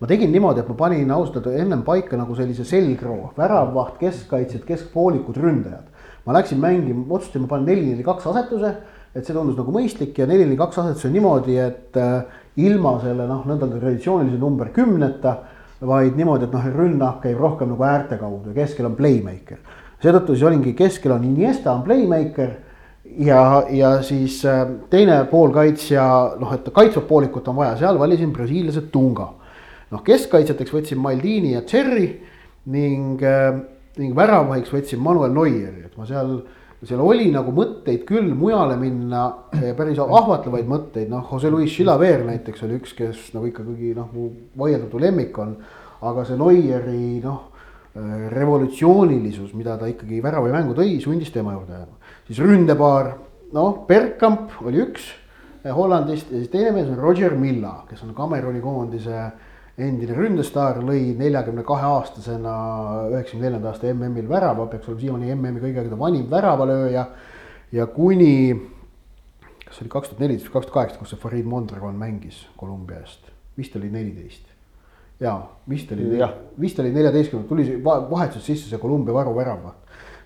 ma 0.00 0.08
tegin 0.08 0.30
niimoodi, 0.30 0.62
et 0.62 0.68
ma 0.70 0.76
panin 0.78 1.10
ausalt 1.10 1.40
öelda 1.40 1.64
ennem 1.64 1.82
paika 1.82 2.16
nagu 2.16 2.36
sellise 2.38 2.64
selgroo, 2.64 3.32
väravvaht, 3.38 3.98
keskkaitsjad, 3.98 4.62
keskpoolikud, 4.68 5.40
ründajad. 5.42 5.88
ma 6.26 6.36
läksin 6.36 6.60
mängima, 6.60 7.02
otsustasin, 7.08 7.42
ma 7.42 7.48
panen 7.50 7.66
neli, 7.66 7.86
neli, 7.90 8.04
kaks 8.06 8.26
asetuse, 8.30 8.74
et 9.16 9.26
see 9.26 9.34
tundus 9.34 9.56
nagu 9.58 9.72
mõistlik 9.74 10.18
ja 10.20 10.26
neli, 10.28 10.44
neli, 10.44 10.58
kaks 10.60 10.78
asetuse 10.84 11.10
niimoodi, 11.10 11.56
et 11.58 11.98
äh, 11.98 12.42
ilma 12.62 12.94
selle 13.02 13.26
noh, 13.26 13.42
nõnda 13.48 13.66
traditsioonilise 13.72 14.38
number 14.38 14.70
kümneta 14.76 15.34
vaid 15.86 16.16
niimoodi, 16.16 16.44
et 16.44 16.54
noh, 16.54 16.66
rünnak 16.74 17.22
käib 17.24 17.38
rohkem 17.40 17.70
nagu 17.72 17.84
äärte 17.86 18.18
kaudu 18.20 18.52
ja 18.52 18.62
keskel 18.62 18.88
on 18.90 18.96
playmaker. 18.98 19.60
seetõttu 20.02 20.34
siis 20.34 20.46
olingi, 20.48 20.74
keskel 20.76 21.12
on 21.12 21.24
Iniesta 21.24 21.72
on 21.72 21.82
playmaker 21.84 22.50
ja, 23.04 23.64
ja 23.70 24.02
siis 24.02 24.44
äh, 24.44 24.64
teine 24.90 25.24
poolkaitsja, 25.30 26.04
noh, 26.40 26.54
et 26.54 26.70
kaitsvat 26.72 27.08
poolikut 27.08 27.48
on 27.48 27.56
vaja, 27.56 27.76
seal 27.80 27.98
valisin 27.98 28.32
brasiillase 28.32 28.88
Tunga. 28.92 29.32
noh, 29.90 30.02
keskkaitsjateks 30.06 30.72
võtsin 30.72 31.00
Maldini 31.02 31.56
ja 31.56 31.62
Cherry 31.66 32.20
ning, 32.70 33.22
äh, 33.22 33.56
ning 33.98 34.16
väravahiks 34.16 34.72
võtsin 34.72 35.00
Manuel 35.02 35.32
Neueri, 35.34 35.86
et 35.88 35.96
ma 35.96 36.06
seal 36.06 36.42
seal 36.88 37.02
oli 37.04 37.28
nagu 37.32 37.52
mõtteid 37.52 38.06
küll 38.08 38.32
mujale 38.36 38.76
minna, 38.80 39.26
päris 39.76 40.00
ahvatlevaid 40.00 40.68
mõtteid, 40.68 41.10
noh, 41.12 41.26
Jose 41.28 41.50
Luis 41.52 41.74
Chilaver 41.74 42.24
näiteks 42.24 42.64
oli 42.64 42.78
üks, 42.80 42.94
kes 42.96 43.30
nagu 43.36 43.50
ikkagi 43.50 43.92
noh, 43.96 44.08
mu 44.14 44.30
vaieldamatu 44.60 45.02
lemmik 45.02 45.38
on. 45.38 45.56
aga 46.00 46.24
see 46.24 46.38
Neueri 46.40 47.20
noh, 47.20 47.50
revolutsioonilisus, 48.32 49.52
mida 49.52 49.74
ta 49.76 49.88
ikkagi 49.90 50.22
väravamängu 50.24 50.72
tõi, 50.78 50.94
sundis 51.02 51.32
tema 51.34 51.52
juurde 51.52 51.76
jääma. 51.76 52.14
siis 52.28 52.38
ründepaar, 52.40 53.12
noh, 53.52 53.84
Bergkamp 53.88 54.62
oli 54.64 54.80
üks 54.86 55.10
Hollandist 55.64 56.30
ja 56.30 56.38
siis 56.38 56.48
teine 56.48 56.72
mees 56.72 56.88
on 56.88 56.96
Roger 56.96 57.34
Milla, 57.36 57.82
kes 57.88 58.00
on 58.06 58.14
Cameroni 58.16 58.62
koondise 58.64 59.26
endine 59.84 60.14
ründestaar, 60.16 60.80
lõi 60.84 61.14
neljakümne 61.18 61.64
kahe 61.66 61.86
aastasena 61.88 62.54
üheksakümne 63.10 63.46
neljanda 63.46 63.70
aasta 63.72 63.90
MM-il 63.92 64.28
värava, 64.30 64.66
peaks 64.70 64.88
olema 64.88 65.02
siiamaani 65.02 65.34
MM-i 65.34 65.62
kõige 65.64 65.82
aegade 65.82 65.98
vanim 65.98 66.26
väravalööja. 66.30 67.06
ja 67.72 67.86
kuni, 67.86 68.56
kas 69.64 69.82
oli 69.82 69.92
kaks 69.92 70.10
tuhat 70.10 70.22
neliteist 70.24 70.48
või 70.48 70.54
kaks 70.56 70.66
tuhat 70.66 70.74
kaheksateist, 70.74 71.02
kus 71.02 71.14
see 71.14 71.22
Farid 71.22 71.46
Mondragon 71.46 71.94
mängis 71.98 72.40
Kolumbia 72.56 73.00
eest, 73.00 73.30
vist 73.56 73.76
oli 73.76 73.90
neliteist. 73.90 74.48
jaa, 75.20 75.38
vist 75.68 75.92
oli, 75.92 76.10
vist 76.60 76.78
oli 76.78 76.92
neljateistkümnendat, 76.92 77.48
tuli 77.48 77.78
vahetus 77.84 78.46
sisse 78.46 78.68
see 78.68 78.78
Kolumbia 78.78 79.14
varuvärav. 79.14 79.70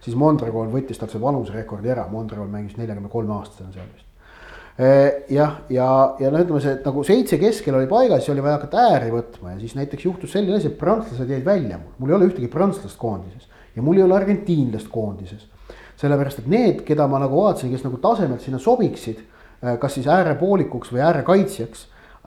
siis 0.01 0.17
Mondragon 0.17 0.73
võttis 0.73 0.99
talt 0.99 1.11
see 1.11 1.21
vanuserekordi 1.21 1.91
ära, 1.91 2.09
Mondragon 2.09 2.51
mängis 2.51 2.77
neljakümne 2.77 3.09
kolme 3.09 3.39
aastasena 3.39 3.73
seal 3.73 3.93
vist 3.93 4.14
jah, 4.77 5.59
ja, 5.71 5.89
ja 6.19 6.31
no 6.35 6.41
ütleme 6.43 6.61
see, 6.63 6.75
nagu 6.83 7.05
seitse 7.07 7.39
keskel 7.39 7.77
oli 7.79 7.87
paigas, 7.87 8.25
siis 8.25 8.33
oli 8.35 8.43
vaja 8.43 8.57
hakata 8.57 8.87
ääri 8.91 9.13
võtma 9.13 9.53
ja 9.53 9.61
siis 9.61 9.77
näiteks 9.79 10.09
juhtus 10.09 10.33
selline 10.35 10.57
asi, 10.59 10.73
et 10.73 10.79
prantslased 10.81 11.31
jäid 11.31 11.45
välja 11.47 11.79
mul, 11.79 11.93
mul 12.01 12.11
ei 12.11 12.17
ole 12.17 12.31
ühtegi 12.33 12.49
prantslast 12.51 12.99
koondises 12.99 13.47
ja 13.77 13.85
mul 13.87 14.01
ei 14.01 14.07
ole 14.07 14.17
argentiinlast 14.19 14.91
koondises. 14.91 15.47
sellepärast, 15.95 16.41
et 16.43 16.47
need, 16.51 16.81
keda 16.85 17.07
ma 17.07 17.21
nagu 17.23 17.39
vaatasin, 17.39 17.71
kes 17.71 17.85
nagu 17.85 18.01
tasemelt 18.03 18.43
sinna 18.43 18.59
sobiksid, 18.59 19.21
eh, 19.63 19.77
kas 19.81 19.95
siis 19.95 20.09
äärepoolikuks 20.11 20.91
või 20.91 21.05
äärekaitsjaks. 21.07 21.85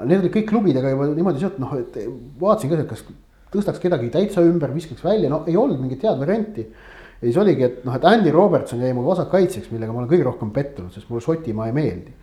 Need 0.08 0.22
olid 0.24 0.32
kõik 0.34 0.48
klubidega 0.48 0.94
juba 0.94 1.10
niimoodi 1.12 1.42
seotud, 1.42 1.60
noh, 1.60 1.74
et 1.76 1.98
vaatasin 2.40 2.72
ka, 2.72 2.80
et 2.80 2.88
kas 2.88 3.04
tõstaks 3.52 3.82
kedagi 3.84 4.08
täitsa 4.14 4.46
ümber, 4.46 4.72
viskaks 4.74 5.04
välja, 5.04 5.28
no 5.30 5.42
ei 5.50 5.58
olnud 5.60 5.82
mingit 5.84 6.06
head 6.08 6.16
varianti 6.22 6.64
ja 6.64 7.26
siis 7.26 7.38
oligi, 7.44 7.68
et 7.68 7.84
noh, 7.86 7.96
et 7.98 8.08
Andy 8.08 8.32
Robertson 8.32 8.80
jäi 8.82 8.94
mul 8.96 9.10
vasakkaitseks, 9.10 9.68
millega 9.74 9.92
ma 9.92 10.04
olen 10.04 10.12
kõige 10.14 10.30
rohkem 10.30 10.56
pettunud, 10.56 10.96
sest 10.96 11.12
mulle 11.12 11.26
Šotimaa 11.28 11.68
ei 11.68 11.76
meeldi 11.76 12.16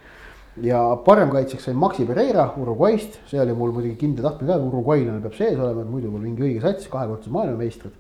ja 0.63 0.81
paremkaitsjaks 1.05 1.65
sain 1.69 1.77
Maxi 1.77 2.07
Pereira 2.07 2.47
Uruguay'st, 2.61 3.19
see 3.31 3.41
oli 3.43 3.55
mul 3.57 3.73
muidugi 3.75 3.97
kindel 3.99 4.29
tahtmine 4.29 4.55
ka, 4.55 4.59
uruguaylane 4.63 5.23
peab 5.23 5.35
sees 5.35 5.59
olema, 5.59 5.83
et 5.83 5.91
muidu 5.91 6.11
mul 6.13 6.23
mingi 6.23 6.45
õige 6.47 6.63
sats, 6.63 6.87
kahekordsed 6.93 7.35
maailmameistrid. 7.35 7.95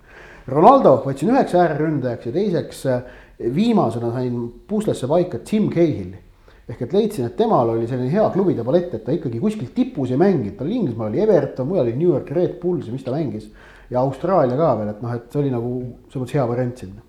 Ronaldo 0.55 0.99
võtsin 1.03 1.33
üheks 1.33 1.57
ääreründajaks 1.59 2.29
ja 2.29 2.35
teiseks 2.35 2.85
eh, 2.93 3.09
viimasena 3.55 4.13
sain 4.15 4.37
puslesse 4.69 5.09
paika 5.11 5.41
Tim 5.43 5.71
Cahill'i. 5.73 6.21
ehk 6.65 6.81
et 6.81 6.95
leidsin, 6.97 7.27
et 7.29 7.35
temal 7.37 7.75
oli 7.75 7.85
selline 7.85 8.09
hea 8.09 8.25
klubide 8.33 8.65
palett, 8.65 8.95
et 8.97 9.03
ta 9.05 9.13
ikkagi 9.13 9.41
kuskil 9.41 9.69
tipus 9.77 10.15
ei 10.15 10.17
mänginud, 10.17 10.55
tal 10.57 10.71
Inglismaal 10.73 11.11
oli 11.11 11.21
Everton, 11.21 11.69
mujal 11.69 11.85
oli 11.85 11.97
New 11.99 12.09
York 12.09 12.31
Red 12.33 12.55
Bulls 12.63 12.87
ja 12.87 12.93
mis 12.93 13.05
ta 13.05 13.13
mängis. 13.13 13.51
ja 13.91 14.01
Austraalia 14.01 14.57
ka 14.57 14.71
veel, 14.79 14.95
et 14.95 15.03
noh, 15.03 15.13
et 15.13 15.27
see 15.29 15.43
oli 15.43 15.51
nagu 15.53 15.75
selles 16.09 16.23
mõttes 16.23 16.39
hea 16.39 16.47
variant 16.49 16.79
sinna 16.81 17.03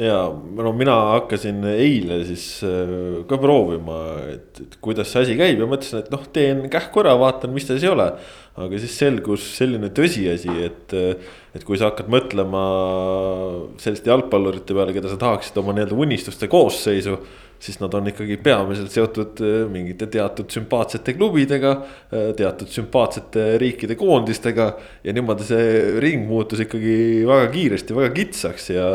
ja 0.00 0.16
no 0.28 0.72
mina 0.76 0.94
hakkasin 1.14 1.62
eile 1.72 2.20
siis 2.28 2.46
äh, 2.66 3.22
ka 3.28 3.38
proovima, 3.40 4.00
et, 4.34 4.60
et 4.60 4.76
kuidas 4.84 5.12
see 5.12 5.24
asi 5.24 5.38
käib 5.38 5.62
ja 5.62 5.68
mõtlesin, 5.70 6.02
et 6.02 6.10
noh, 6.12 6.26
teen 6.32 6.66
kähku 6.72 7.04
ära, 7.04 7.14
vaatan, 7.20 7.54
mis 7.56 7.68
ta 7.68 7.76
siis 7.76 7.88
ei 7.88 7.94
ole. 7.94 8.10
aga 8.56 8.78
siis 8.80 8.94
selgus 8.96 9.46
selline 9.58 9.90
tõsiasi, 9.92 10.52
et, 10.64 10.94
et 11.56 11.64
kui 11.64 11.76
sa 11.76 11.90
hakkad 11.90 12.08
mõtlema 12.12 12.62
selliste 13.82 14.08
jalgpallurite 14.08 14.76
peale, 14.76 14.94
keda 14.96 15.12
sa 15.12 15.18
tahaksid 15.20 15.58
oma 15.60 15.76
nii-öelda 15.76 15.98
unistuste 16.06 16.48
koosseisu 16.48 17.18
siis 17.58 17.80
nad 17.80 17.94
on 17.94 18.08
ikkagi 18.10 18.36
peamiselt 18.42 18.92
seotud 18.92 19.40
äh, 19.44 19.56
mingite 19.70 20.08
teatud 20.12 20.50
sümpaatsete 20.52 21.14
klubidega, 21.16 21.72
äh, 22.12 22.28
teatud 22.36 22.70
sümpaatsete 22.72 23.56
riikide 23.62 23.96
koondistega. 23.98 24.74
ja 25.04 25.12
niimoodi 25.12 25.46
see 25.48 26.00
ring 26.02 26.26
muutus 26.28 26.60
ikkagi 26.64 27.24
väga 27.28 27.48
kiiresti 27.52 27.96
väga 27.96 28.12
kitsaks 28.14 28.70
ja 28.74 28.86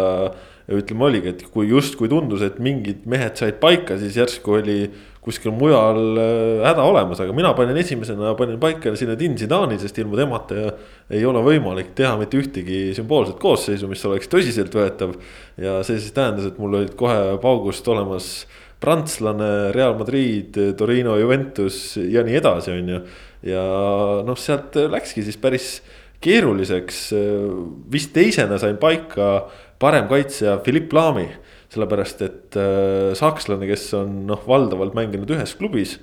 ütleme, 0.77 1.07
oligi, 1.07 1.33
et 1.33 1.45
kui 1.53 1.69
justkui 1.69 2.09
tundus, 2.11 2.43
et 2.45 2.59
mingid 2.63 3.07
mehed 3.09 3.39
said 3.39 3.57
paika, 3.61 3.97
siis 3.99 4.17
järsku 4.19 4.59
oli 4.59 4.77
kuskil 5.21 5.53
mujal 5.53 6.17
äh, 6.17 6.63
häda 6.65 6.85
olemas, 6.89 7.19
aga 7.21 7.33
mina 7.37 7.51
panin 7.57 7.77
esimesena, 7.77 8.33
panin 8.37 8.57
paika 8.61 8.95
sinna 8.97 9.13
Dinsidani, 9.19 9.77
sest 9.81 9.99
ilma 10.01 10.17
temata 10.17 10.71
ei 11.13 11.21
ole 11.29 11.43
võimalik 11.45 11.93
teha 11.97 12.15
mitte 12.19 12.39
ühtegi 12.41 12.81
sümboolset 12.97 13.37
koosseisu, 13.41 13.89
mis 13.91 14.01
oleks 14.09 14.31
tõsiseltvõetav. 14.31 15.13
ja 15.61 15.77
see 15.85 16.01
siis 16.01 16.15
tähendas, 16.17 16.49
et 16.49 16.57
mul 16.61 16.79
olid 16.81 16.95
kohe 16.97 17.37
paugust 17.43 17.87
olemas 17.91 18.31
prantslane, 18.81 19.71
Real 19.75 19.93
Madrid, 19.99 20.57
Torino, 20.77 21.13
Juventus 21.21 21.99
ja 22.01 22.25
nii 22.25 22.39
edasi, 22.41 22.73
on 22.73 22.95
ju. 22.95 23.01
ja 23.51 23.65
noh, 24.25 24.39
sealt 24.41 24.79
läkski 24.89 25.21
siis 25.27 25.37
päris 25.41 25.75
keeruliseks, 26.21 27.11
vist 27.93 28.11
teisena 28.13 28.57
sain 28.61 28.77
paika 28.81 29.49
parem 29.81 30.07
kaitsja 30.11 30.59
Philipp 30.65 30.93
Laami. 30.93 31.29
sellepärast, 31.71 32.21
et 32.25 32.55
äh, 32.59 33.13
sakslane, 33.15 33.63
kes 33.69 33.93
on 33.95 34.25
noh, 34.27 34.41
valdavalt 34.43 34.91
mänginud 34.91 35.29
ühes 35.31 35.53
klubis 35.55 35.93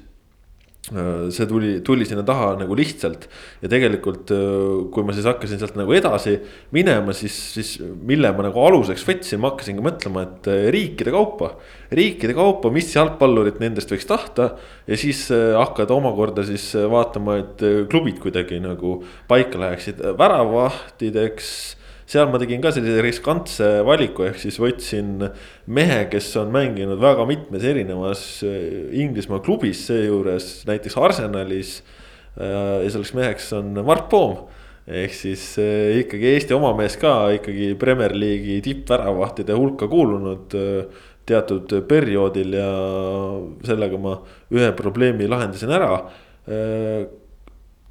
äh, 0.89 1.27
see 1.29 1.45
tuli, 1.45 1.75
tuli 1.85 2.07
sinna 2.09 2.23
taha 2.25 2.55
nagu 2.57 2.73
lihtsalt 2.73 3.27
ja 3.61 3.69
tegelikult, 3.69 4.33
äh, 4.33 4.87
kui 4.89 5.05
ma 5.05 5.13
siis 5.13 5.29
hakkasin 5.29 5.61
sealt 5.61 5.77
nagu 5.77 5.93
edasi 5.93 6.39
minema, 6.73 7.13
siis, 7.13 7.37
siis 7.53 7.75
mille 7.85 8.33
ma 8.33 8.47
nagu 8.47 8.65
aluseks 8.65 9.05
võtsin, 9.11 9.43
ma 9.43 9.51
hakkasingi 9.53 9.85
mõtlema, 9.85 10.25
et 10.25 10.49
riikide 10.73 11.13
kaupa. 11.13 11.53
riikide 11.93 12.33
kaupa, 12.39 12.73
mis 12.73 12.89
jalgpallurit 12.97 13.61
nendest 13.61 13.93
võiks 13.93 14.09
tahta 14.09 14.55
ja 14.89 14.97
siis 14.97 15.27
hakkad 15.29 15.93
omakorda 15.93 16.49
siis 16.49 16.71
vaatama, 16.89 17.43
et 17.45 17.67
klubid 17.93 18.25
kuidagi 18.25 18.57
nagu 18.65 19.03
paika 19.29 19.61
läheksid, 19.61 20.01
väravahtideks 20.17 21.53
seal 22.09 22.31
ma 22.33 22.41
tegin 22.41 22.63
ka 22.65 22.73
sellise 22.73 23.03
riskantse 23.05 23.67
valiku, 23.85 24.25
ehk 24.31 24.41
siis 24.41 24.57
võtsin 24.63 25.27
mehe, 25.77 25.99
kes 26.09 26.31
on 26.41 26.53
mänginud 26.55 27.01
väga 27.03 27.27
mitmes 27.29 27.67
erinevas 27.69 28.23
äh, 28.49 28.89
Inglismaa 29.03 29.43
klubis, 29.45 29.85
seejuures 29.91 30.63
näiteks 30.69 30.97
Arsenalis. 30.97 31.75
Äh, 32.39 32.87
ja 32.87 32.95
selleks 32.95 33.13
meheks 33.19 33.53
on 33.59 33.77
Mart 33.85 34.09
Poom 34.13 34.39
ehk 34.89 35.13
siis 35.13 35.45
äh, 35.61 35.99
ikkagi 36.01 36.33
Eesti 36.33 36.57
oma 36.57 36.73
mees 36.79 36.97
ka 36.97 37.29
ikkagi 37.37 37.75
Premier 37.81 38.17
League'i 38.17 38.63
tippväravahtide 38.65 39.57
hulka 39.59 39.91
kuulunud 39.93 40.57
teatud 41.29 41.75
perioodil 41.91 42.55
ja 42.57 42.73
sellega 43.69 44.01
ma 44.01 44.17
ühe 44.55 44.71
probleemi 44.79 45.29
lahendasin 45.29 45.77
ära 45.77 45.99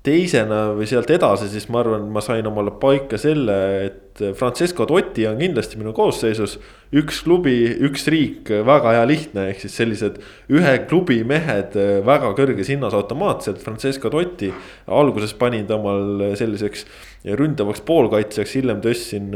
teisena 0.08 0.72
või 0.78 0.88
sealt 0.88 1.10
edasi, 1.12 1.50
siis 1.52 1.68
ma 1.74 1.82
arvan, 1.82 2.06
ma 2.14 2.22
sain 2.24 2.46
omale 2.48 2.72
paika 2.80 3.20
selle, 3.20 3.58
et 3.88 4.22
Francesco 4.38 4.88
Totti 4.90 5.28
on 5.30 5.38
kindlasti 5.40 5.80
minu 5.80 5.92
koosseisus. 5.96 6.58
üks 6.96 7.20
klubi, 7.26 7.56
üks 7.88 8.08
riik, 8.08 8.50
väga 8.66 8.94
hea 8.96 9.04
lihtne, 9.10 9.50
ehk 9.52 9.66
siis 9.66 9.76
sellised 9.82 10.22
ühe 10.50 10.74
klubi 10.88 11.20
mehed 11.28 11.76
väga 12.08 12.32
kõrges 12.38 12.72
hinnas 12.72 12.96
automaatselt. 12.98 13.60
Francesco 13.64 14.10
Totti 14.14 14.52
alguses 14.88 15.36
panin 15.38 15.68
ta 15.68 15.76
omal 15.76 16.34
selliseks 16.40 16.88
ründavaks 17.28 17.84
poolkaitsjaks, 17.86 18.56
hiljem 18.56 18.82
tõstsin 18.86 19.30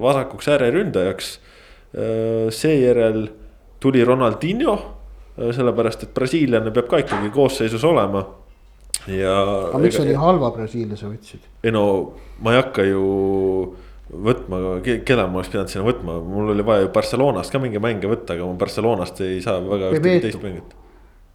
vasakuks 0.00 0.48
ääreründajaks. 0.56 1.38
seejärel 2.54 3.24
tuli 3.80 4.04
Ronaldinho, 4.04 4.76
sellepärast 5.36 6.04
et 6.06 6.14
brasiillane 6.14 6.70
peab 6.70 6.88
ka 6.88 7.00
ikkagi 7.02 7.32
koosseisus 7.34 7.84
olema 7.84 8.39
ja. 9.18 9.36
aga 9.70 9.82
miks 9.82 9.98
sa 9.98 10.06
nii 10.06 10.18
halva 10.20 10.52
brasiillase 10.54 11.08
võtsid? 11.08 11.46
ei 11.64 11.74
no 11.74 11.84
ma 12.40 12.54
ei 12.54 12.60
hakka 12.62 12.86
ju 12.88 13.04
võtma, 14.10 14.80
keda 14.82 15.26
ma 15.30 15.38
oleks 15.38 15.52
pidanud 15.52 15.70
sinna 15.70 15.86
võtma, 15.86 16.16
mul 16.26 16.50
oli 16.54 16.64
vaja 16.66 16.86
ju 16.86 16.90
Barcelonast 16.94 17.52
ka 17.54 17.60
mingi 17.62 17.82
mänge 17.82 18.10
võtta, 18.10 18.34
aga 18.34 18.48
ma 18.48 18.58
Barcelonast 18.58 19.22
ei 19.26 19.38
saa 19.44 19.60
väga 19.62 19.92
ühtegi 19.94 20.24
teist 20.26 20.42
mängijat. 20.42 20.74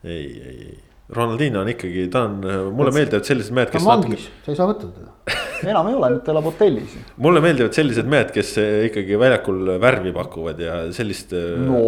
ei, 0.04 0.26
ei, 0.26 0.58
ei, 0.70 0.76
Ronaldinho 1.16 1.62
on 1.62 1.72
ikkagi, 1.72 2.08
ta 2.12 2.26
on, 2.28 2.40
mulle 2.76 2.92
meeldivad 2.96 3.28
sellised 3.28 3.56
mehed, 3.56 3.72
kes. 3.72 3.84
ta 3.84 3.94
on 3.94 4.04
vangis 4.04 4.28
natuke..., 4.28 4.46
sa 4.46 4.52
ei 4.54 4.60
saa 4.60 4.70
võtta 4.72 4.92
teda 4.92 5.42
enam 5.64 5.90
ei 5.90 5.98
ole, 5.98 6.12
nüüd 6.16 6.24
ta 6.26 6.34
elab 6.34 6.48
hotellis. 6.50 6.96
mulle 7.22 7.42
meeldivad 7.44 7.78
sellised 7.78 8.10
mehed, 8.12 8.32
kes 8.36 8.54
ikkagi 8.90 9.20
väljakul 9.22 9.76
värvi 9.82 10.14
pakuvad 10.16 10.62
ja 10.62 10.78
sellist. 10.96 11.34
Äh, 11.38 11.56
no 11.66 11.82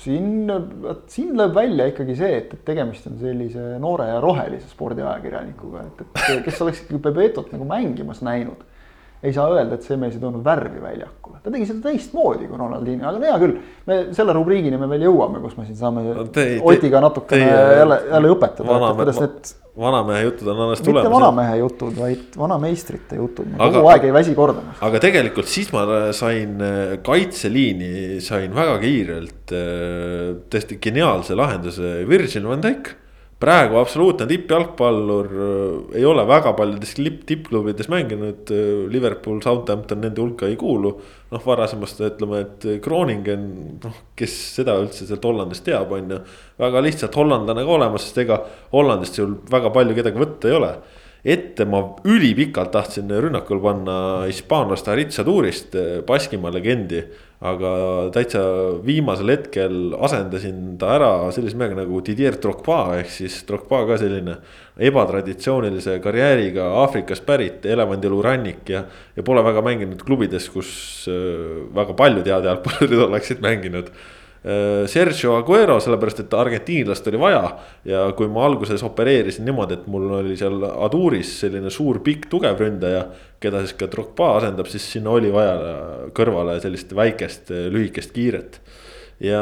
siin, 0.00 0.50
siin 1.10 1.34
lööb 1.38 1.54
välja 1.56 1.90
ikkagi 1.90 2.16
see, 2.18 2.32
et, 2.42 2.54
et 2.56 2.64
tegemist 2.66 3.08
on 3.10 3.18
sellise 3.22 3.76
noore 3.82 4.08
ja 4.10 4.20
rohelise 4.22 4.70
spordiajakirjanikuga, 4.72 5.86
et, 5.88 6.04
et 6.06 6.44
kes 6.46 6.64
oleks 6.64 6.84
ikkagi 6.84 7.02
Bebetot 7.10 7.54
nagu 7.54 7.66
mängimas 7.68 8.22
näinud. 8.26 8.66
Ei 9.22 9.32
saa 9.36 9.50
öelda, 9.52 9.76
et 9.76 9.84
see 9.84 9.98
mees 10.00 10.14
ei 10.16 10.22
toonud 10.22 10.44
värvi 10.44 10.80
väljakule, 10.80 11.40
ta 11.44 11.52
tegi 11.52 11.66
seda 11.68 11.90
teistmoodi 11.90 12.46
kui 12.48 12.58
Ronaldinho, 12.60 13.08
aga 13.10 13.28
hea 13.28 13.40
küll. 13.42 13.56
me 13.88 13.98
selle 14.16 14.36
rubriigini 14.36 14.78
me 14.80 14.88
veel 14.90 15.08
jõuame, 15.10 15.42
kus 15.44 15.58
me 15.58 15.66
siin 15.68 15.76
saame 15.76 16.04
no, 16.06 16.24
te, 16.32 16.46
Otiga 16.64 17.02
natukene 17.04 17.48
jälle, 17.50 17.98
jälle 18.14 18.30
õpetada, 18.32 18.78
kuidas 18.96 19.20
need. 19.20 19.50
vanamehe 19.80 20.22
jutud 20.24 20.48
on 20.52 20.62
alles 20.66 20.80
tulemas. 20.84 21.04
mitte 21.04 21.12
vanamehe 21.16 21.58
jutud, 21.60 21.98
vaid 22.00 22.38
vanameistrite 22.40 23.20
jutud, 23.20 23.50
ma 23.52 23.68
kogu 23.74 23.92
aeg 23.92 24.08
ei 24.08 24.14
väsi 24.16 24.36
kordamast. 24.38 24.80
aga 24.88 25.02
tegelikult 25.04 25.52
siis 25.52 25.68
ma 25.74 25.84
sain 26.16 26.56
kaitseliini, 27.04 27.92
sain 28.24 28.56
väga 28.56 28.78
kiirelt 28.80 29.56
täiesti 30.48 30.80
geniaalse 30.80 31.36
lahenduse, 31.36 32.00
Virgil 32.08 32.48
van 32.48 32.64
Dijk 32.64 32.94
praegu 33.40 33.78
absoluutne 33.80 34.26
tippjalgpallur, 34.28 35.30
äh, 35.32 35.96
ei 36.00 36.04
ole 36.04 36.26
väga 36.28 36.52
paljudes 36.58 36.94
tippklubides 37.26 37.88
mänginud, 37.88 38.52
äh, 38.52 38.90
Liverpool, 38.92 39.40
Southampton 39.40 40.00
nende 40.04 40.20
hulka 40.20 40.46
ei 40.46 40.56
kuulu. 40.60 41.00
noh, 41.30 41.42
varasemast 41.46 42.00
ütleme, 42.02 42.40
et 42.40 42.64
Groningen, 42.82 43.42
noh, 43.84 43.98
kes 44.18 44.32
seda 44.56 44.74
üldse 44.82 45.06
sealt 45.06 45.22
Hollandist 45.22 45.62
teab, 45.62 45.92
on 45.92 46.10
ju. 46.10 46.18
väga 46.58 46.82
lihtsalt 46.82 47.14
hollandlane 47.14 47.62
ka 47.62 47.70
olemas, 47.70 48.08
sest 48.08 48.18
ega 48.18 48.40
Hollandist 48.72 49.14
sul 49.14 49.36
väga 49.50 49.70
palju 49.70 49.94
kedagi 49.94 50.18
võtta 50.18 50.50
ei 50.50 50.56
ole 50.58 50.72
ette 51.24 51.66
ma 51.68 51.82
ülipikalt 52.08 52.72
tahtsin 52.72 53.10
rünnakul 53.12 53.60
panna 53.60 53.96
hispaanlast 54.24 54.88
Aritsa 54.88 55.24
Tuurist, 55.24 55.76
Baskimaa 56.06 56.52
legendi. 56.54 57.02
Aga 57.40 57.70
täitsa 58.12 58.40
viimasel 58.84 59.32
hetkel 59.32 59.94
asendasin 60.04 60.74
ta 60.80 60.90
ära 60.98 61.10
sellise 61.32 61.56
mehega 61.56 61.78
nagu 61.78 62.02
Didier 62.04 62.36
Drogba 62.36 62.98
ehk 62.98 63.08
siis 63.14 63.38
Drogba 63.48 63.86
ka 63.88 63.96
selline. 64.00 64.36
ebatraditsioonilise 64.80 65.98
karjääriga 66.00 66.70
Aafrikast 66.82 67.26
pärit 67.26 67.66
elevandiluurannik 67.66 68.68
ja, 68.68 68.84
ja 69.16 69.22
pole 69.22 69.42
väga 69.44 69.60
mänginud 69.64 70.04
klubides, 70.04 70.48
kus 70.48 70.70
äh, 71.08 71.68
väga 71.76 71.96
paljud 71.96 72.28
head 72.28 72.48
jalgpallurid 72.48 73.04
oleksid 73.08 73.40
mänginud 73.44 73.92
Äh, 74.42 74.86
Sergio 74.88 75.34
Aguero, 75.36 75.74
sellepärast 75.84 76.22
et 76.22 76.34
argentiinlast 76.34 77.08
oli 77.10 77.18
vaja. 77.20 77.42
ja 77.84 78.06
kui 78.16 78.28
ma 78.28 78.46
alguses 78.46 78.80
opereerisin 78.82 79.44
niimoodi, 79.44 79.76
et 79.76 79.86
mul 79.86 80.06
oli 80.16 80.36
seal 80.36 80.62
Aduris 80.86 81.34
selline 81.42 81.68
suur, 81.70 82.00
pikk, 82.00 82.24
tugev 82.32 82.56
ründaja. 82.60 83.04
Keda 83.40 83.62
siis 83.64 83.76
ka 83.78 83.88
Drogba 83.90 84.34
asendab, 84.38 84.68
siis 84.68 84.84
sinna 84.96 85.14
oli 85.14 85.30
vaja 85.32 85.54
kõrvale 86.16 86.58
sellist 86.60 86.92
väikest, 86.96 87.52
lühikest 87.72 88.12
kiiret. 88.16 88.60
ja 89.20 89.40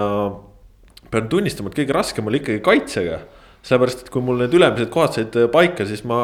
pean 1.11 1.29
tunnistama, 1.31 1.71
et 1.71 1.81
kõige 1.81 1.97
raskem 1.97 2.27
oli 2.29 2.43
ikkagi 2.43 2.63
kaitsega 2.65 3.23
sellepärast, 3.67 4.05
et 4.05 4.11
kui 4.13 4.23
mul 4.25 4.39
need 4.41 4.55
ülemised 4.55 4.91
kohad 4.93 5.17
said 5.17 5.35
paika, 5.53 5.87
siis 5.89 6.05
ma, 6.09 6.19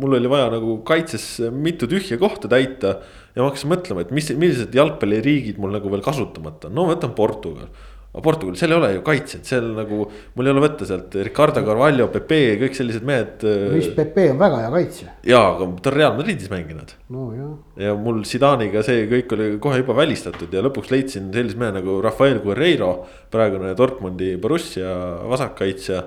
mul 0.00 0.16
oli 0.18 0.30
vaja 0.30 0.50
nagu 0.52 0.80
kaitses 0.86 1.26
mitu 1.54 1.88
tühja 1.90 2.18
kohta 2.20 2.50
täita. 2.50 2.98
ja 3.34 3.42
ma 3.42 3.48
hakkasin 3.48 3.70
mõtlema, 3.70 4.04
et 4.04 4.12
mis, 4.14 4.28
millised 4.38 4.74
jalgpalliriigid 4.74 5.58
mul 5.62 5.72
nagu 5.74 5.90
veel 5.90 6.04
kasutamata 6.04 6.70
no 6.70 6.88
võtan 6.90 7.14
Portugal. 7.16 7.70
Aga 8.14 8.22
Portugal, 8.22 8.54
seal 8.54 8.70
ei 8.70 8.76
ole 8.78 8.90
ju 8.94 9.00
kaitset, 9.06 9.42
seal 9.48 9.72
nagu, 9.74 10.04
mul 10.38 10.46
ei 10.46 10.54
ole 10.54 10.62
võtta 10.62 10.86
sealt 10.86 11.16
Ricardo 11.26 11.64
Carvalho, 11.66 12.06
Pepe, 12.14 12.38
kõik 12.60 12.76
sellised 12.78 13.06
mehed. 13.06 13.42
mis 13.74 13.88
Pepe 13.96 14.28
on 14.30 14.38
väga 14.38 14.60
hea 14.62 14.70
kaitsja. 14.76 15.14
jaa, 15.26 15.48
aga 15.56 15.68
ta 15.82 15.90
on 15.90 15.96
Real 15.98 16.14
Madridis 16.14 16.52
mänginud. 16.52 16.94
no 17.10 17.26
jah. 17.34 17.52
ja 17.88 17.96
mul 17.98 18.22
Zidane'iga 18.28 18.84
see 18.86 19.08
kõik 19.10 19.34
oli 19.34 19.48
kohe 19.62 19.82
juba 19.82 19.98
välistatud 19.98 20.54
ja 20.54 20.62
lõpuks 20.62 20.94
leidsin 20.94 21.32
sellise 21.34 21.58
mehe 21.58 21.74
nagu 21.80 21.98
Rafael 22.04 22.38
Guerreiro. 22.44 22.92
praegune 23.34 23.74
Dortmundi 23.74 24.36
Borussia 24.38 24.94
vasakkaitsja 25.26 26.04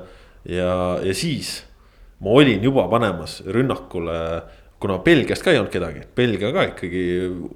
ja, 0.48 0.72
ja 1.04 1.14
siis 1.14 1.58
ma 2.24 2.32
olin 2.40 2.64
juba 2.64 2.88
panemas 2.90 3.42
rünnakule, 3.46 4.20
kuna 4.80 5.00
Belgiast 5.02 5.44
ka 5.46 5.54
ei 5.54 5.60
olnud 5.60 5.74
kedagi, 5.74 6.04
Belgia 6.18 6.52
ka 6.54 6.68
ikkagi 6.72 7.04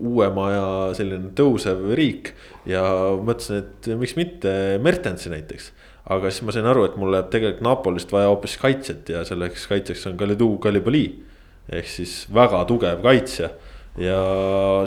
uuema 0.02 0.48
ja 0.52 0.66
selline 0.98 1.34
tõusev 1.38 1.92
riik. 1.98 2.34
ja 2.66 2.82
mõtlesin, 3.22 3.62
et 3.62 3.90
miks 3.98 4.16
mitte 4.18 4.54
Mertensi 4.82 5.30
näiteks. 5.30 5.72
aga 6.12 6.32
siis 6.32 6.46
ma 6.46 6.52
sain 6.52 6.66
aru, 6.66 6.86
et 6.86 6.96
mul 6.98 7.14
läheb 7.14 7.30
tegelikult 7.34 7.62
Napolist 7.66 8.12
vaja 8.12 8.32
hoopis 8.32 8.58
kaitset 8.58 9.10
ja 9.10 9.26
selleks 9.26 9.68
kaitseks 9.70 10.08
on 10.08 10.18
Kalidou 10.18 10.58
Kalibali. 10.58 11.24
ehk 11.70 11.88
siis 11.88 12.26
väga 12.34 12.66
tugev 12.66 13.04
kaitsja 13.04 13.52
ja 14.00 14.22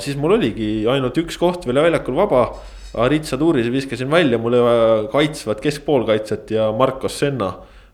siis 0.01 0.17
mul 0.17 0.39
oligi 0.39 0.87
ainult 0.91 1.19
üks 1.21 1.39
koht 1.39 1.67
veel 1.69 1.83
väljakul 1.83 2.17
vaba. 2.17 2.49
Aritsa 2.95 3.35
Tuuris 3.35 3.67
viskasin 3.75 4.07
välja, 4.07 4.39
mul 4.39 4.55
oli 4.55 4.63
vaja 4.63 4.99
kaitsvat 5.11 5.61
keskpoolkaitset 5.61 6.53
ja 6.55 6.69
Marcos 6.79 7.19
Senna 7.19 7.49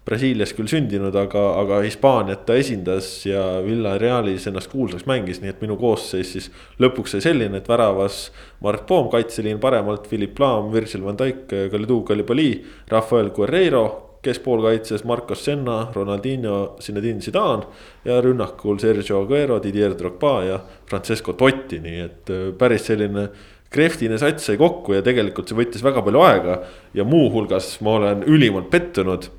Brasiilias 0.09 0.55
küll 0.57 0.69
sündinud, 0.71 1.15
aga, 1.15 1.43
aga 1.61 1.83
Hispaaniat 1.85 2.47
ta 2.49 2.57
esindas 2.57 3.09
ja 3.29 3.43
Villarealis 3.65 4.47
ennast 4.49 4.71
kuulsaks 4.73 5.05
mängis, 5.07 5.43
nii 5.43 5.53
et 5.53 5.61
minu 5.61 5.77
koosseis 5.81 6.33
siis 6.35 6.51
lõpuks 6.81 7.15
sai 7.15 7.25
selline, 7.29 7.61
et 7.61 7.69
väravas. 7.69 8.31
Mart 8.65 8.87
Poom, 8.89 9.11
kaitseliin 9.13 9.61
paremalt, 9.61 10.09
Philipp 10.09 10.41
Laam, 10.41 10.73
Virgil 10.73 11.05
van 11.05 11.21
Dijk, 11.21 11.53
Kalidou 11.73 12.01
Kalibali, 12.09 12.55
Rafael 12.89 13.29
Guerreiro 13.37 13.85
keskpoolkaitses 14.23 15.05
Marcos 15.05 15.45
Senna, 15.45 15.87
Ronaldinho, 15.95 16.77
Zinedine 16.81 17.21
Zidane 17.21 17.65
ja 18.05 18.21
rünnakul 18.21 18.79
Sergio 18.79 19.23
Aguero, 19.23 19.61
Didier 19.63 19.95
Drogba 19.97 20.35
ja 20.45 20.61
Francesco 20.87 21.33
Totti, 21.33 21.81
nii 21.81 22.01
et 22.05 22.33
äh, 22.33 22.47
päris 22.59 22.85
selline 22.91 23.29
krehvtine 23.71 24.19
sats 24.19 24.49
sai 24.51 24.59
kokku 24.61 24.97
ja 24.97 25.03
tegelikult 25.07 25.49
see 25.49 25.57
võttis 25.57 25.85
väga 25.85 26.03
palju 26.05 26.25
aega. 26.27 26.63
ja 26.95 27.05
muuhulgas 27.05 27.79
ma 27.81 27.97
olen 28.01 28.25
ülimalt 28.27 28.71
pettunud 28.71 29.31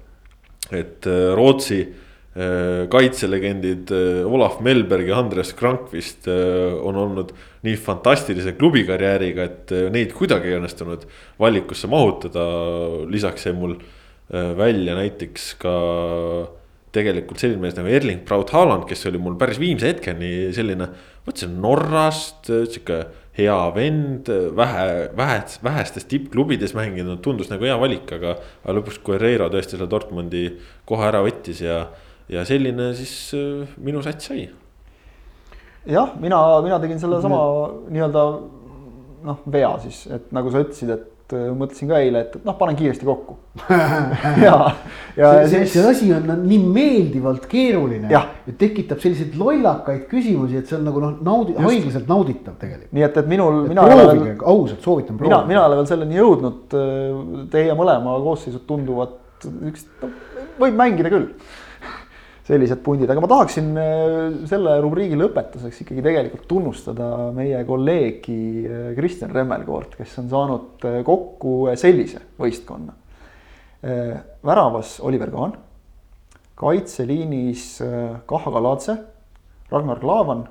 et 0.71 1.07
äh, 1.07 1.31
Rootsi 1.35 1.79
äh, 1.81 2.87
kaitselegendid 2.91 3.91
äh, 3.91 4.21
Olav 4.25 4.59
Melberg 4.63 5.07
ja 5.09 5.19
Andres 5.19 5.53
Krankvist 5.57 6.27
on 6.27 6.97
olnud 6.97 7.33
nii 7.65 7.77
fantastilise 7.77 8.55
klubikarjääriga, 8.57 9.45
et 9.45 9.75
neid 9.93 10.15
kuidagi 10.17 10.49
ei 10.49 10.57
õnnestunud 10.59 11.05
valikusse 11.39 11.89
mahutada. 11.91 12.45
lisaks 13.11 13.45
jäi 13.45 13.53
mul 13.53 13.77
välja 14.31 14.95
näiteks 14.95 15.53
ka 15.59 15.71
tegelikult 16.95 17.39
selline 17.39 17.61
mees 17.61 17.75
nagu 17.75 17.91
Erling 17.91 18.23
Braut 18.27 18.51
Haaland, 18.55 18.87
kes 18.87 19.05
oli 19.09 19.19
mul 19.19 19.35
päris 19.39 19.59
viimse 19.59 19.91
hetkeni 19.91 20.51
selline. 20.55 20.87
on 21.27 21.61
Norrast 21.61 22.47
sihuke 22.47 23.03
hea 23.37 23.57
vend, 23.75 24.27
vähe, 24.55 24.87
vähe, 25.17 25.41
vähestes 25.63 26.07
tippklubides 26.11 26.73
mänginud, 26.75 27.21
tundus 27.23 27.51
nagu 27.51 27.67
hea 27.67 27.77
valik, 27.79 28.09
aga. 28.17 28.35
aga 28.63 28.77
lõpuks 28.79 28.99
Guerreiro 29.05 29.47
tõesti 29.51 29.77
selle 29.77 29.87
Dortmundi 29.91 30.47
koha 30.87 31.07
ära 31.11 31.21
võttis 31.23 31.61
ja, 31.63 31.85
ja 32.31 32.43
selline 32.47 32.91
siis 32.97 33.13
äh, 33.37 33.77
minu 33.79 34.03
sats 34.03 34.27
sai. 34.31 34.49
jah, 35.87 36.11
mina, 36.19 36.41
mina 36.65 36.81
tegin 36.83 36.99
sellesama 36.99 37.39
nii-öelda 37.87 38.25
noh, 39.25 39.41
vea 39.53 39.71
siis, 39.83 40.03
et 40.11 40.31
nagu 40.35 40.51
sa 40.51 40.65
ütlesid, 40.65 40.91
et 40.91 41.10
et 41.31 41.37
äh, 41.39 41.51
mõtlesin 41.57 41.89
ka 41.91 41.99
eile, 42.03 42.23
et 42.25 42.35
noh, 42.45 42.55
panen 42.59 42.77
kiiresti 42.79 43.07
kokku 43.07 43.37
ja, 44.45 44.55
ja 45.17 45.31
see, 45.47 45.63
see, 45.63 45.69
see 45.73 45.85
asi 45.89 46.09
on 46.15 46.27
nii 46.43 46.59
meeldivalt 46.63 47.47
keeruline. 47.51 48.11
ja 48.11 48.25
tekitab 48.59 49.01
selliseid 49.03 49.37
lollakaid 49.39 50.05
küsimusi, 50.11 50.59
et 50.61 50.69
see 50.69 50.77
on 50.79 50.85
nagu 50.87 51.03
noh, 51.03 51.15
naudi-, 51.25 51.57
haiglaselt 51.59 52.11
nauditav 52.11 52.57
tegelikult. 52.61 52.91
nii 52.97 53.07
et, 53.07 53.21
et 53.23 53.31
minul, 53.31 53.63
mina. 53.69 53.87
proovige, 53.87 54.35
ausalt 54.41 54.83
soovitan 54.83 55.19
proovida. 55.19 55.41
mina, 55.45 55.53
mina 55.53 55.63
ei 55.63 55.71
ole 55.71 55.81
veel 55.81 55.89
selleni 55.91 56.19
jõudnud. 56.19 56.77
Teie 57.51 57.75
mõlema 57.77 58.15
koosseisud 58.23 58.67
tunduvad 58.69 59.17
üks, 59.71 59.87
no 60.01 60.11
võib 60.61 60.77
mängida 60.77 61.11
küll 61.11 61.31
sellised 62.47 62.81
pundid, 62.83 63.09
aga 63.09 63.21
ma 63.21 63.29
tahaksin 63.29 63.67
äh, 63.77 64.21
selle 64.49 64.77
rubriigi 64.81 65.17
lõpetuseks 65.19 65.83
ikkagi 65.83 66.03
tegelikult 66.05 66.47
tunnustada 66.49 67.29
meie 67.35 67.61
kolleegi 67.67 68.37
äh, 68.65 68.87
Kristjan 68.97 69.33
Remmelkoort, 69.35 69.95
kes 69.99 70.17
on 70.23 70.31
saanud 70.31 70.87
äh, 70.89 71.01
kokku 71.07 71.69
sellise 71.79 72.23
võistkonna. 72.41 72.97
väravas 74.45 74.99
Oliver 75.01 75.31
Kaan, 75.33 75.55
kaitseliinis 76.53 77.63
Kaha 78.29 78.51
Galadze, 78.53 78.93
Ragnar 79.71 79.97
Klavan, 79.97 80.43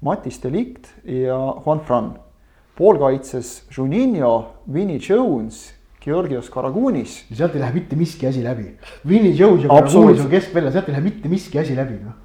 Matis 0.00 0.38
Delikt 0.40 0.88
ja 1.04 1.36
Juan 1.36 1.82
Fran. 1.84 2.14
poolkaitses 2.78 3.66
Juninho, 3.76 4.54
Vinnie 4.72 4.98
Jones 4.98 5.66
Georgios 6.04 6.50
Karagunis. 6.50 7.24
ja 7.30 7.36
sealt 7.42 7.56
ei 7.56 7.62
lähe 7.62 7.74
mitte 7.74 7.96
miski 7.96 8.26
asi 8.26 8.44
läbi. 8.44 8.68
Vinnie 9.08 9.34
Jones 9.38 9.64
ja 9.64 9.68
Karagunis 9.68 10.20
on 10.20 10.30
keskvälja, 10.30 10.74
sealt 10.74 10.88
ei 10.88 10.96
lähe 10.96 11.06
mitte 11.08 11.32
miski 11.32 11.58
asi 11.62 11.76
läbi, 11.76 11.98
noh. 12.02 12.18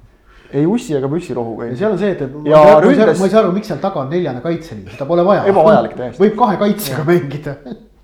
ei 0.52 0.66
ussi 0.66 0.96
ega 0.96 1.10
püssirohuga. 1.12 1.72
ja 1.72 1.76
seal 1.82 1.92
on 1.96 2.00
see, 2.00 2.14
et, 2.14 2.22
et 2.22 2.38
ma, 2.38 2.62
ma, 2.64 2.78
ründes... 2.84 3.18
ma 3.18 3.28
ei 3.28 3.34
saa 3.34 3.42
aru, 3.44 3.52
miks 3.56 3.70
seal 3.70 3.82
taga 3.82 4.04
on 4.04 4.10
neljane 4.12 4.40
kaitseliin, 4.44 4.88
seda 4.94 5.06
pole 5.08 5.26
vaja. 5.26 5.44
ebavajalik 5.52 5.98
täiesti. 5.98 6.22
võib 6.24 6.40
kahe 6.40 6.56
kaitsega 6.64 7.04
mängida 7.08 7.58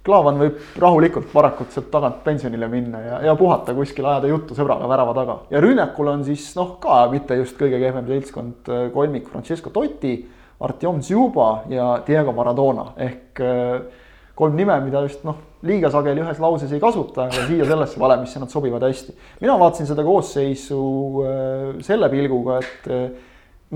Klaavan 0.04 0.36
võib 0.36 0.80
rahulikult 0.82 1.30
varakult 1.32 1.72
sealt 1.72 1.86
tagant 1.92 2.18
pensionile 2.26 2.66
minna 2.68 2.98
ja, 3.00 3.18
ja 3.24 3.34
puhata 3.40 3.72
kuskil, 3.72 4.04
ajada 4.04 4.28
juttu 4.28 4.56
sõbraga 4.56 4.88
värava 4.90 5.14
taga. 5.16 5.36
ja 5.48 5.62
rünnakul 5.64 6.10
on 6.12 6.24
siis 6.26 6.50
noh, 6.58 6.74
ka 6.82 7.06
mitte 7.12 7.38
just 7.38 7.56
kõige 7.60 7.80
kehvem 7.80 8.10
seltskond, 8.10 8.68
äh, 8.68 8.82
kolmik 8.92 9.30
Francesco 9.32 9.72
Totti, 9.72 10.18
Artjom 10.60 11.00
Zjuba 11.02 11.48
ja 11.72 11.88
Diego 12.04 12.36
Maradona 12.36 12.90
ehk 13.00 13.40
äh, 13.40 14.04
kolm 14.36 14.60
nime, 14.60 14.76
mida 14.84 15.00
just 15.06 15.24
noh, 15.24 15.40
liiga 15.64 15.90
sageli 15.92 16.22
ühes 16.24 16.40
lauses 16.42 16.72
ei 16.74 16.82
kasuta, 16.82 17.28
aga 17.28 17.44
siia 17.48 17.66
sellesse 17.68 18.00
valemisse 18.00 18.40
nad 18.42 18.52
sobivad 18.52 18.84
hästi. 18.84 19.14
mina 19.40 19.58
vaatasin 19.60 19.88
seda 19.90 20.04
koosseisu 20.06 20.80
äh, 21.24 21.68
selle 21.86 22.10
pilguga, 22.12 22.60
et 22.62 22.90
äh, 22.92 23.06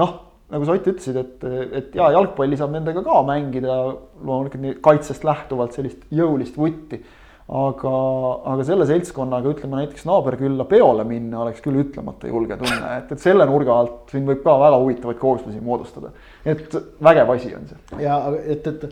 noh, 0.00 0.16
nagu 0.52 0.64
sa 0.64 0.74
Ott 0.76 0.88
ütlesid, 0.88 1.16
et, 1.20 1.46
et 1.76 1.94
jaa, 1.96 2.10
jalgpalli 2.14 2.56
saab 2.56 2.74
nendega 2.76 3.04
ka 3.04 3.20
mängida, 3.26 3.78
loomulikult 4.24 4.82
kaitsest 4.84 5.24
lähtuvalt 5.28 5.76
sellist 5.76 6.04
jõulist 6.14 6.56
vutti. 6.58 7.02
aga, 7.48 7.90
aga 8.52 8.64
selle 8.68 8.84
seltskonnaga 8.84 9.48
ütleme 9.54 9.78
näiteks 9.78 10.04
naaberkülla 10.04 10.66
peole 10.68 11.06
minna 11.08 11.38
oleks 11.46 11.62
küll 11.64 11.80
ütlemata 11.80 12.28
julge 12.28 12.58
tunne, 12.60 12.90
et, 12.98 13.14
et 13.14 13.22
selle 13.22 13.46
nurga 13.48 13.72
alt 13.72 14.12
siin 14.12 14.26
võib 14.28 14.42
ka 14.44 14.58
väga 14.60 14.80
huvitavaid 14.82 15.20
kooslusi 15.22 15.62
moodustada. 15.64 16.12
et 16.44 16.76
vägev 17.00 17.32
asi 17.32 17.54
on 17.56 17.64
see. 17.70 18.02
ja 18.04 18.18
et, 18.42 18.68
et 18.68 18.84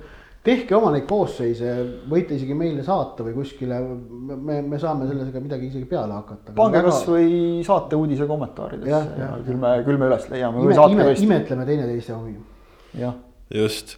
tehke 0.46 0.76
oma 0.76 0.92
neid 0.94 1.06
koosseise, 1.08 1.72
võite 2.10 2.36
isegi 2.36 2.54
meile 2.56 2.84
saata 2.86 3.24
või 3.26 3.34
kuskile, 3.36 3.80
me, 3.82 4.60
me 4.62 4.78
saame 4.80 5.08
sellega 5.08 5.42
midagi 5.42 5.70
isegi 5.70 5.88
peale 5.90 6.14
hakata. 6.14 6.54
pange 6.56 6.78
väga... 6.78 6.92
kasvõi 6.92 7.28
saate 7.66 7.98
uudise 7.98 8.28
kommentaaridesse 8.30 8.92
ja, 8.92 9.02
ja, 9.18 9.30
ja 9.34 9.44
küll 9.46 9.60
me, 9.62 9.72
küll 9.86 10.00
me 10.00 10.10
üles 10.10 10.26
leiame 10.30 10.62
ime, 10.62 10.70
või 10.70 10.78
saate 10.78 10.96
ime, 10.96 11.08
imetleme 11.26 11.68
teineteist 11.68 12.12
ja 12.12 12.18
omi. 12.18 12.34
jah. 13.02 13.20
just, 13.58 13.96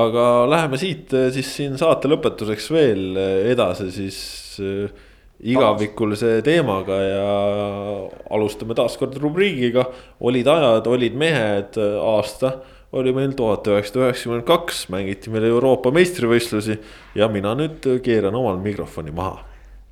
aga 0.00 0.26
läheme 0.50 0.80
siit 0.80 1.14
eh, 1.16 1.28
siis 1.34 1.52
siin 1.58 1.78
saate 1.80 2.10
lõpetuseks 2.12 2.70
veel 2.74 3.06
eh, 3.18 3.36
edasi 3.54 3.90
siis 3.94 4.18
äh, 4.62 5.06
igavikulise 5.40 6.36
teemaga 6.44 6.98
ja 7.00 7.30
alustame 8.30 8.76
taaskord 8.78 9.16
rubriigiga. 9.18 9.88
olid 10.20 10.46
ajad, 10.54 10.86
olid 10.86 11.16
mehed 11.18 11.80
aasta 11.80 12.58
oli 12.92 13.12
meil 13.14 13.34
tuhat 13.38 13.68
üheksasada 13.70 14.08
üheksakümmend 14.08 14.46
kaks, 14.48 14.86
mängiti 14.92 15.30
meil 15.30 15.46
Euroopa 15.50 15.92
meistrivõistlusi 15.94 16.78
ja 17.18 17.28
mina 17.30 17.54
nüüd 17.58 17.86
keeran 18.04 18.34
omal 18.34 18.58
mikrofoni 18.62 19.14
maha. 19.14 19.46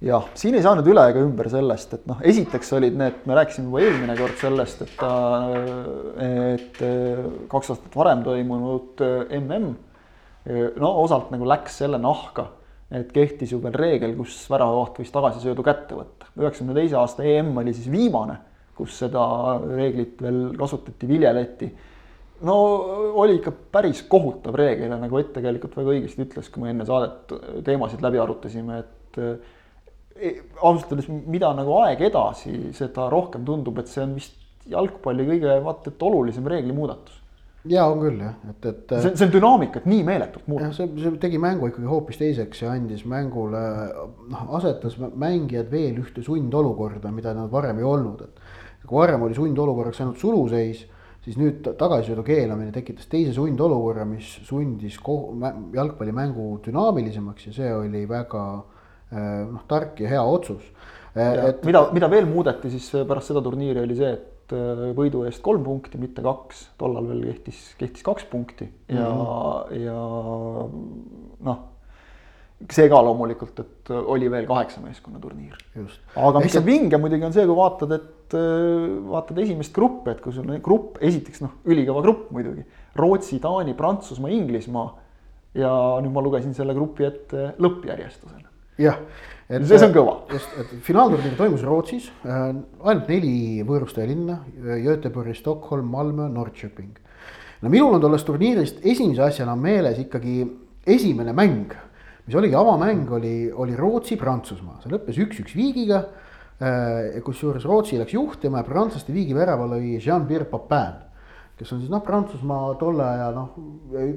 jah, 0.04 0.28
siin 0.38 0.54
ei 0.54 0.62
saanud 0.62 0.86
üle 0.86 1.08
ega 1.10 1.22
ümber 1.22 1.48
sellest, 1.50 1.94
et 1.94 2.06
noh, 2.06 2.20
esiteks 2.22 2.72
olid 2.78 2.96
need, 2.98 3.22
me 3.26 3.34
rääkisime 3.38 3.66
juba 3.66 3.82
eelmine 3.82 4.14
kord 4.18 4.38
sellest, 4.38 4.82
et 4.86 4.96
ta, 5.00 5.12
et 6.22 6.82
kaks 7.50 7.74
aastat 7.74 7.98
varem 7.98 8.22
toimunud 8.26 9.02
mm 9.02 9.76
no 10.48 10.92
osalt 11.02 11.32
nagu 11.32 11.46
läks 11.48 11.80
selle 11.82 11.98
nahka, 12.00 12.46
et 12.94 13.10
kehtis 13.12 13.52
ju 13.52 13.60
veel 13.62 13.74
reegel, 13.76 14.14
kus 14.16 14.40
väravavaht 14.50 15.00
võis 15.02 15.12
tagasisöödu 15.12 15.64
kätte 15.66 15.98
võtta. 15.98 16.30
üheksakümne 16.38 16.76
teise 16.78 16.96
aasta 16.96 17.26
EM 17.26 17.56
oli 17.60 17.74
siis 17.76 17.90
viimane, 17.92 18.38
kus 18.78 18.96
seda 19.02 19.22
reeglit 19.66 20.22
veel 20.22 20.40
kasutati, 20.56 21.08
viljeleti 21.10 21.68
no 22.46 22.56
oli 23.18 23.38
ikka 23.38 23.52
päris 23.72 24.02
kohutav 24.10 24.56
reegel 24.58 24.92
ja 24.92 24.98
nagu 25.00 25.18
Ott 25.18 25.32
tegelikult 25.36 25.76
väga 25.78 25.94
õigesti 25.96 26.24
ütles, 26.26 26.50
kui 26.52 26.64
me 26.64 26.72
enne 26.74 26.86
saadet 26.88 27.32
teemasid 27.66 28.02
läbi 28.04 28.20
arutasime, 28.22 28.82
et 28.84 29.20
e, 29.22 30.34
ausalt 30.62 30.92
öeldes, 30.92 31.08
mida 31.08 31.50
nagu 31.56 31.78
aeg 31.82 32.02
edasi, 32.10 32.72
seda 32.76 33.08
rohkem 33.12 33.46
tundub, 33.46 33.78
et 33.82 33.90
see 33.90 34.04
on 34.04 34.18
vist 34.18 34.36
jalgpalli 34.68 35.24
kõige 35.28 35.56
vaata 35.64 35.90
et 35.90 36.04
olulisem 36.04 36.46
reeglimuudatus. 36.50 37.16
ja 37.68 37.86
on 37.90 38.02
küll 38.04 38.20
jah, 38.22 38.36
et, 38.50 38.68
et. 38.70 38.94
see, 38.94 39.14
see 39.16 39.26
on 39.26 39.32
dünaamikat 39.34 39.88
nii 39.90 40.04
meeletult 40.06 40.46
muutnud. 40.50 40.76
see, 40.76 40.90
see 41.02 41.16
tegi 41.22 41.40
mängu 41.42 41.70
ikkagi 41.72 41.90
hoopis 41.90 42.20
teiseks 42.20 42.62
ja 42.62 42.74
andis 42.76 43.02
mängule, 43.08 43.64
noh 44.30 44.54
asetas 44.60 44.98
mängijad 44.98 45.72
veel 45.72 45.98
ühte 46.04 46.22
sundolukorda, 46.26 47.10
mida 47.14 47.34
nad 47.36 47.50
varem 47.50 47.82
ei 47.82 47.88
olnud, 47.88 48.22
et 48.28 48.86
kui 48.86 49.00
varem 49.00 49.26
oli 49.26 49.36
sundolukorraks 49.36 50.04
ainult 50.04 50.22
suluseis 50.22 50.86
siis 51.24 51.38
nüüd 51.40 51.66
tagasisöödu 51.78 52.24
keelamine 52.26 52.72
tekitas 52.74 53.08
teise 53.10 53.34
sundolukorra, 53.36 54.06
mis 54.08 54.30
sundis 54.48 54.98
jalgpallimängu 54.98 56.48
dünaamilisemaks 56.64 57.48
ja 57.50 57.54
see 57.56 57.70
oli 57.74 58.04
väga 58.08 58.44
eh, 59.12 59.44
noh, 59.50 59.64
tark 59.70 60.00
ja 60.02 60.12
hea 60.14 60.24
otsus. 60.24 60.64
Eh, 61.14 61.46
et 61.50 61.64
mida, 61.68 61.88
mida 61.94 62.10
veel 62.12 62.28
muudeti 62.30 62.72
siis 62.72 62.90
pärast 63.08 63.32
seda 63.32 63.42
turniiri 63.44 63.82
oli 63.84 63.96
see, 63.98 64.12
et 64.14 64.54
eh, 64.56 64.84
võidu 64.96 65.24
eest 65.28 65.42
kolm 65.44 65.66
punkti, 65.66 66.00
mitte 66.00 66.24
kaks, 66.24 66.68
tollal 66.80 67.10
veel 67.10 67.26
kehtis, 67.32 67.64
kehtis 67.80 68.06
kaks 68.06 68.28
punkti 68.30 68.70
ja 68.88 69.08
mm, 69.08 69.24
-hmm. 69.24 69.82
ja 69.82 69.98
noh 71.50 71.66
see 72.66 72.88
ka 72.90 72.98
loomulikult, 73.06 73.60
et 73.62 73.92
oli 73.94 74.28
veel 74.30 74.46
kaheksa 74.48 74.82
meeskonna 74.82 75.20
turniir. 75.22 75.54
aga 76.18 76.42
mis 76.42 76.56
on 76.58 76.66
vinge 76.66 76.98
muidugi 76.98 77.28
on 77.28 77.34
see, 77.36 77.46
kui 77.46 77.56
vaatad, 77.56 77.94
et 77.94 78.34
äh, 78.34 78.98
vaatad 79.12 79.38
esimest 79.44 79.72
gruppi, 79.76 80.10
et 80.10 80.20
kui 80.24 80.34
sul 80.34 80.48
on 80.48 80.58
grupp, 80.64 80.98
esiteks 81.04 81.44
noh, 81.44 81.54
ülikõva 81.70 82.02
grupp 82.02 82.32
muidugi. 82.34 82.66
Rootsi, 82.98 83.38
Taani, 83.42 83.76
Prantsusmaa, 83.78 84.34
Inglismaa. 84.34 84.88
ja 85.58 85.70
nüüd 86.02 86.12
ma 86.12 86.22
lugesin 86.22 86.52
selle 86.54 86.74
grupi 86.76 87.06
ette 87.06 87.52
lõppjärjestusena. 87.62 88.50
jah. 88.78 88.98
et 89.48 89.64
see, 89.64 89.78
on 89.86 89.94
kõva. 89.94 90.18
just, 90.34 90.50
et 90.60 90.74
finaalturniir 90.84 91.38
toimus 91.38 91.62
Rootsis 91.62 92.10
äh,, 92.26 92.52
ainult 92.82 93.08
neli 93.08 93.62
võõrustaja 93.66 94.10
linna, 94.10 94.42
Göteborg, 94.84 95.34
Stockholm, 95.38 95.86
Malmö, 95.94 96.26
Norrköping. 96.34 96.98
no 97.62 97.70
minul 97.70 97.94
on 97.94 98.02
tollest 98.02 98.26
turniirist 98.26 98.82
esimese 98.82 99.22
asjana 99.30 99.54
meeles 99.56 100.02
ikkagi 100.02 100.42
esimene 100.88 101.32
mäng, 101.32 101.72
mis 102.28 102.36
oligi 102.36 102.56
avamäng, 102.60 103.10
oli, 103.16 103.36
oli 103.50 103.76
Rootsi-Prantsusmaa, 103.76 104.82
see 104.82 104.92
lõppes 104.92 105.18
üks-üks 105.24 105.56
viigiga 105.56 106.04
Äh, 106.58 107.20
kusjuures 107.22 107.62
Rootsi 107.62 108.00
läks 108.00 108.16
juhtima 108.16 108.58
ja 108.58 108.66
prantslaste 108.66 109.12
viigivärava 109.14 109.68
lõi 109.70 109.92
Jean-Pierre 110.02 110.48
Papin, 110.50 110.96
kes 111.54 111.68
on 111.70 111.84
siis 111.84 111.92
noh, 111.92 112.00
Prantsusmaa 112.02 112.72
tolle 112.80 113.04
aja 113.06 113.28
noh, 113.30 113.52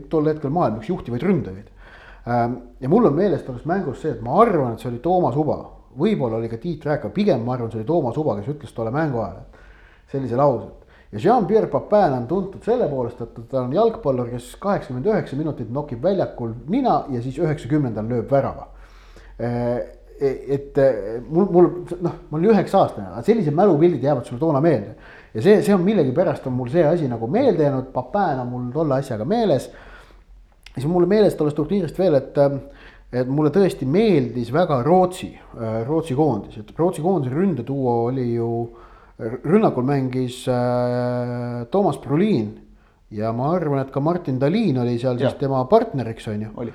tol 0.09 0.25
hetkel 0.25 0.49
maailma 0.49 0.81
üks 0.81 0.89
juhtivaid 0.89 1.21
ründajaid. 1.21 1.67
Ähm, 2.25 2.55
ja 2.81 2.89
mul 2.89 3.05
on 3.11 3.13
meeles 3.19 3.43
sellest 3.45 3.69
mängust 3.69 4.01
see, 4.01 4.15
et 4.15 4.23
ma 4.25 4.39
arvan, 4.41 4.73
et 4.73 4.81
see 4.81 4.89
oli 4.89 5.03
Toomas 5.05 5.37
Uba, 5.37 5.59
võib-olla 6.01 6.39
oli 6.39 6.49
ka 6.49 6.57
Tiit 6.63 6.87
Rääk, 6.89 7.05
aga 7.05 7.13
pigem 7.13 7.45
ma 7.45 7.53
arvan, 7.59 7.69
see 7.69 7.83
oli 7.83 7.89
Toomas 7.91 8.17
Uba, 8.17 8.39
kes 8.39 8.49
ütles 8.55 8.73
tolle 8.73 8.95
mängu 8.95 9.21
ajal 9.21 9.45
sellise 10.09 10.41
lause. 10.41 10.71
Ja 11.11 11.19
Jean-Pierre 11.19 11.67
Papin 11.67 12.17
on 12.17 12.27
tuntud 12.27 12.63
selle 12.63 12.87
poolest, 12.89 13.21
et 13.21 13.39
ta 13.51 13.65
on 13.65 13.73
jalgpallur, 13.75 14.29
kes 14.31 14.53
kaheksakümmend 14.63 15.09
üheksa 15.11 15.39
minutit 15.39 15.71
nokib 15.71 16.03
väljakul 16.03 16.53
nina 16.71 17.01
ja 17.11 17.23
siis 17.23 17.39
üheksakümnendal 17.41 18.07
lööb 18.07 18.31
värava 18.31 18.69
äh, 19.39 19.81
et 20.21 20.77
mul, 21.29 21.47
mul 21.49 21.69
noh, 21.97 22.17
ma 22.29 22.37
olin 22.37 22.51
üheksa 22.53 22.83
aastane, 22.83 23.09
aga 23.09 23.23
sellised 23.25 23.55
mälupildid 23.57 24.03
jäävad 24.05 24.27
sulle 24.27 24.39
toona 24.41 24.61
meelde. 24.61 24.93
ja 25.33 25.41
see, 25.41 25.61
see 25.65 25.73
on 25.73 25.81
millegipärast 25.85 26.45
on 26.47 26.53
mul 26.59 26.69
see 26.69 26.83
asi 26.85 27.07
nagu 27.09 27.27
meelde 27.31 27.65
jäänud, 27.65 27.89
Papin 27.93 28.41
on 28.43 28.51
mul 28.51 28.67
tolle 28.73 28.99
asjaga 28.99 29.25
meeles. 29.25 29.71
siis 30.75 30.85
mulle 30.85 31.07
meeles 31.09 31.35
tollest 31.35 31.57
turniirist 31.57 31.97
veel, 31.99 32.19
et, 32.19 32.37
et 33.11 33.27
mulle 33.27 33.49
tõesti 33.51 33.87
meeldis 33.89 34.53
väga 34.53 34.83
Rootsi, 34.85 35.31
Rootsi 35.87 36.15
koondis, 36.15 36.61
et 36.61 36.77
Rootsi 36.77 37.01
koondise 37.01 37.35
ründeduo 37.35 37.97
oli 38.05 38.33
ju, 38.35 38.51
rünnakul 39.21 39.85
mängis 39.85 40.43
äh, 40.49 41.65
Toomas 41.71 41.99
Brolin 42.01 42.53
ja 43.11 43.31
ma 43.35 43.51
arvan, 43.55 43.83
et 43.83 43.91
ka 43.93 43.99
Martin 43.99 44.39
Dalin 44.39 44.79
oli 44.81 44.97
seal 44.99 45.19
ja. 45.19 45.29
siis 45.29 45.39
tema 45.39 45.63
partneriks 45.69 46.27
on 46.31 46.47
ju. 46.47 46.71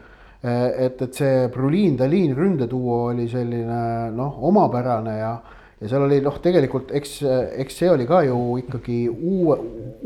Eh, 0.46 0.86
et, 0.86 1.02
et 1.02 1.16
see 1.16 1.46
Bruliin-Taliin 1.52 2.34
ründeduo 2.36 3.06
oli 3.10 3.26
selline 3.28 4.10
noh, 4.14 4.36
omapärane 4.46 5.16
ja, 5.16 5.32
ja 5.80 5.90
seal 5.90 6.04
oli 6.06 6.20
noh, 6.24 6.36
tegelikult 6.44 6.92
eks, 6.94 7.18
eks 7.64 7.80
see 7.80 7.90
oli 7.90 8.06
ka 8.08 8.20
ju 8.28 8.36
ikkagi 8.62 8.98
uue, 9.10 9.56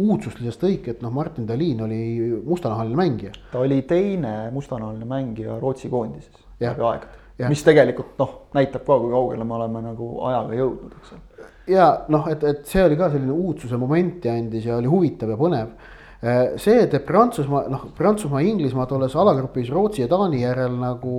uudsuslisest 0.01 0.65
lõik, 0.65 0.93
et 0.95 1.03
noh, 1.05 1.13
Martin 1.15 1.49
Taliin 1.51 1.83
oli 1.87 2.03
mustanahaline 2.47 3.01
mängija. 3.03 3.35
ta 3.53 3.65
oli 3.67 3.83
teine 3.91 4.37
mustanahaline 4.55 5.09
mängija 5.11 5.59
Rootsi 5.61 5.91
koondises 5.93 6.47
läbi 6.61 6.87
aegade, 6.87 7.19
mis 7.49 7.65
tegelikult 7.65 8.19
noh, 8.21 8.35
näitab 8.57 8.85
ka, 8.85 8.99
kui 8.99 9.15
kaugele 9.15 9.47
me 9.47 9.57
oleme 9.57 9.85
nagu 9.87 10.11
ajaga 10.29 10.59
jõudnud, 10.59 10.99
eks 11.01 11.15
ole. 11.17 11.49
ja 11.71 11.87
noh, 12.13 12.29
et, 12.33 12.45
et 12.45 12.67
see 12.69 12.85
oli 12.85 12.99
ka 13.01 13.09
selline 13.15 13.33
uudsuse 13.33 13.81
momenti 13.81 14.33
andis 14.33 14.69
ja 14.69 14.77
oli 14.77 14.91
huvitav 14.91 15.33
ja 15.33 15.41
põnev 15.41 15.97
Äh, 16.21 16.59
see, 16.61 16.83
et 16.85 16.93
Prantsusmaa, 17.09 17.63
noh, 17.73 17.87
Prantsusmaa, 17.97 18.43
Inglismaa 18.45 18.85
tolles 18.85 19.15
alagrupis 19.17 19.71
Rootsi 19.73 20.03
ja 20.03 20.09
Taani 20.09 20.43
järel 20.43 20.75
nagu 20.77 21.13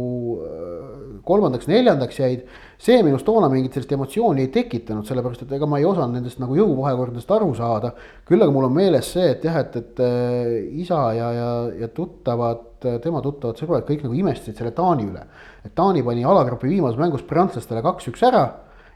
äh, 0.45 0.91
kolmandaks-neljandaks 1.25 2.19
jäid. 2.21 2.43
see 2.81 3.01
minus 3.05 3.23
toona 3.25 3.49
mingit 3.49 3.73
sellist 3.73 3.95
emotsiooni 3.97 4.45
ei 4.45 4.51
tekitanud, 4.53 5.05
sellepärast 5.05 5.41
et 5.45 5.55
ega 5.57 5.65
ma 5.69 5.79
ei 5.81 5.87
osanud 5.89 6.17
nendest 6.17 6.37
nagu 6.41 6.53
jõuvahekordadest 6.57 7.33
aru 7.33 7.49
saada. 7.57 7.91
küll 8.29 8.45
aga 8.45 8.53
mul 8.53 8.69
on 8.69 8.77
meeles 8.77 9.09
see, 9.15 9.25
et 9.33 9.49
jah, 9.49 9.57
et, 9.63 9.75
et 9.81 10.03
äh, 10.05 10.53
isa 10.85 11.01
ja, 11.17 11.31
ja, 11.33 11.49
ja 11.81 11.89
tuttavad, 11.89 12.61
tema 13.03 13.21
tuttavad 13.21 13.59
sõbrad 13.59 13.85
kõik 13.87 14.03
nagu 14.07 14.17
imestasid 14.17 14.57
selle 14.57 14.73
Taani 14.75 15.07
üle. 15.07 15.23
et 15.65 15.75
Taani 15.75 16.03
pani 16.03 16.25
alagrupi 16.25 16.69
viimases 16.71 16.99
mängus 16.99 17.25
prantslastele 17.27 17.83
kaks-üks 17.85 18.23
ära 18.27 18.45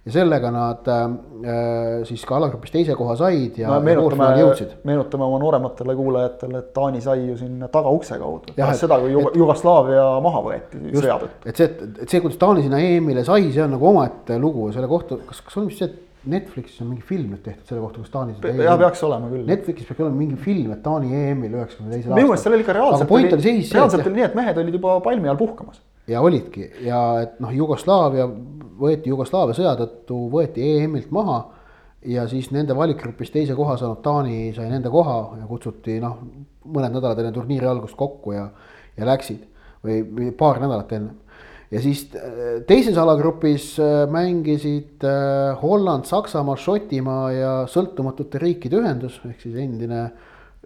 ja 0.05 0.13
sellega 0.13 0.51
nad 0.53 0.85
äh, 0.91 1.05
siis 2.05 2.21
ka 2.29 2.37
alagrupis 2.37 2.73
teise 2.75 2.93
koha 2.97 3.15
said 3.17 3.57
ja, 3.57 3.71
no,. 3.73 3.79
meenutame, 3.85 4.27
meenutame 4.85 5.25
oma 5.25 5.39
noorematele 5.41 5.95
kuulajatele, 5.97 6.61
et 6.61 6.71
Taani 6.75 7.01
sai 7.01 7.23
ju 7.25 7.37
sinna 7.39 7.69
tagaukse 7.73 8.19
kaudu. 8.21 8.53
pärast 8.57 8.85
seda, 8.85 8.99
kui 9.01 9.15
et, 9.17 9.39
Jugoslaavia 9.41 10.05
maha 10.25 10.43
võeti 10.45 10.83
sõja 10.93 11.17
tõttu. 11.23 11.49
et 11.49 11.61
see, 11.61 11.71
et 12.05 12.05
see, 12.05 12.21
kuidas 12.21 12.37
Taani 12.41 12.65
sinna 12.67 12.81
EM-ile 12.85 13.25
sai, 13.25 13.49
see 13.49 13.65
on 13.65 13.73
nagu 13.77 13.89
omaette 13.89 14.37
lugu 14.41 14.69
ja 14.69 14.77
selle 14.77 14.91
kohta, 14.91 15.17
kas, 15.25 15.41
kas 15.47 15.57
on 15.61 15.71
vist 15.71 15.81
see, 15.81 15.89
et 15.89 16.04
Netflixis 16.31 16.81
on 16.83 16.91
mingi 16.91 17.03
film 17.05 17.33
nüüd 17.33 17.43
tehtud 17.45 17.69
selle 17.69 17.81
kohta, 17.83 18.03
kus 18.03 18.13
Taani 18.13 18.37
seda 18.37 18.63
jah, 18.65 18.77
peaks 18.81 19.03
olema 19.07 19.31
küll. 19.31 19.47
Netflixis 19.49 19.89
peaks 19.89 20.05
olema 20.05 20.19
mingi 20.19 20.37
film, 20.41 20.71
et 20.75 20.83
Taani 20.85 21.11
EM-il 21.15 21.57
üheksakümne 21.57 21.91
teisel 21.93 22.11
aastal. 22.11 22.21
minu 22.21 22.31
meelest 22.31 22.47
seal 22.47 22.57
oli 22.57 22.65
ikka 22.65 22.77
reaalselt 22.79 23.11
reaalselt 23.79 24.07
oli 24.09 24.19
nii, 24.19 24.29
et 24.29 24.39
mehed 24.39 24.63
olid 24.63 24.79
juba 24.79 24.99
palmi 25.05 25.31
all 25.31 25.39
puhkamas 25.39 25.81
ja 26.07 26.21
olidki 26.21 26.69
ja 26.85 27.01
et 27.23 27.39
noh, 27.43 27.53
Jugoslaavia 27.55 28.27
võeti 28.79 29.09
Jugoslaavia 29.09 29.57
sõja 29.57 29.73
tõttu 29.79 30.19
võeti 30.31 30.65
EM-ilt 30.75 31.11
maha. 31.15 31.43
ja 32.05 32.27
siis 32.29 32.51
nende 32.53 32.75
valikgrupis 32.77 33.31
teise 33.33 33.55
koha 33.57 33.77
saanud 33.81 34.03
Taani 34.05 34.53
sai 34.53 34.69
nende 34.69 34.89
koha 34.93 35.37
ja 35.39 35.47
kutsuti 35.49 35.97
noh, 35.99 36.19
mõned 36.65 36.93
nädalad 36.93 37.19
enne 37.19 37.31
turniiri 37.33 37.65
algust 37.65 37.97
kokku 37.97 38.35
ja, 38.35 38.49
ja 38.97 39.07
läksid 39.09 39.41
või 39.85 40.31
paar 40.37 40.59
nädalat 40.61 40.91
enne. 40.97 41.13
Ja 41.71 41.81
siis 41.81 42.05
äh, 42.15 42.61
teises 42.67 42.97
alagrupis 43.01 43.73
äh, 43.81 44.05
mängisid 44.11 45.03
äh, 45.03 45.55
Holland, 45.61 46.05
Saksamaa, 46.09 46.57
Šotimaa 46.59 47.25
ja 47.33 47.53
sõltumatute 47.71 48.41
riikide 48.41 48.81
ühendus 48.81 49.19
ehk 49.25 49.41
siis 49.41 49.57
endine. 49.61 50.07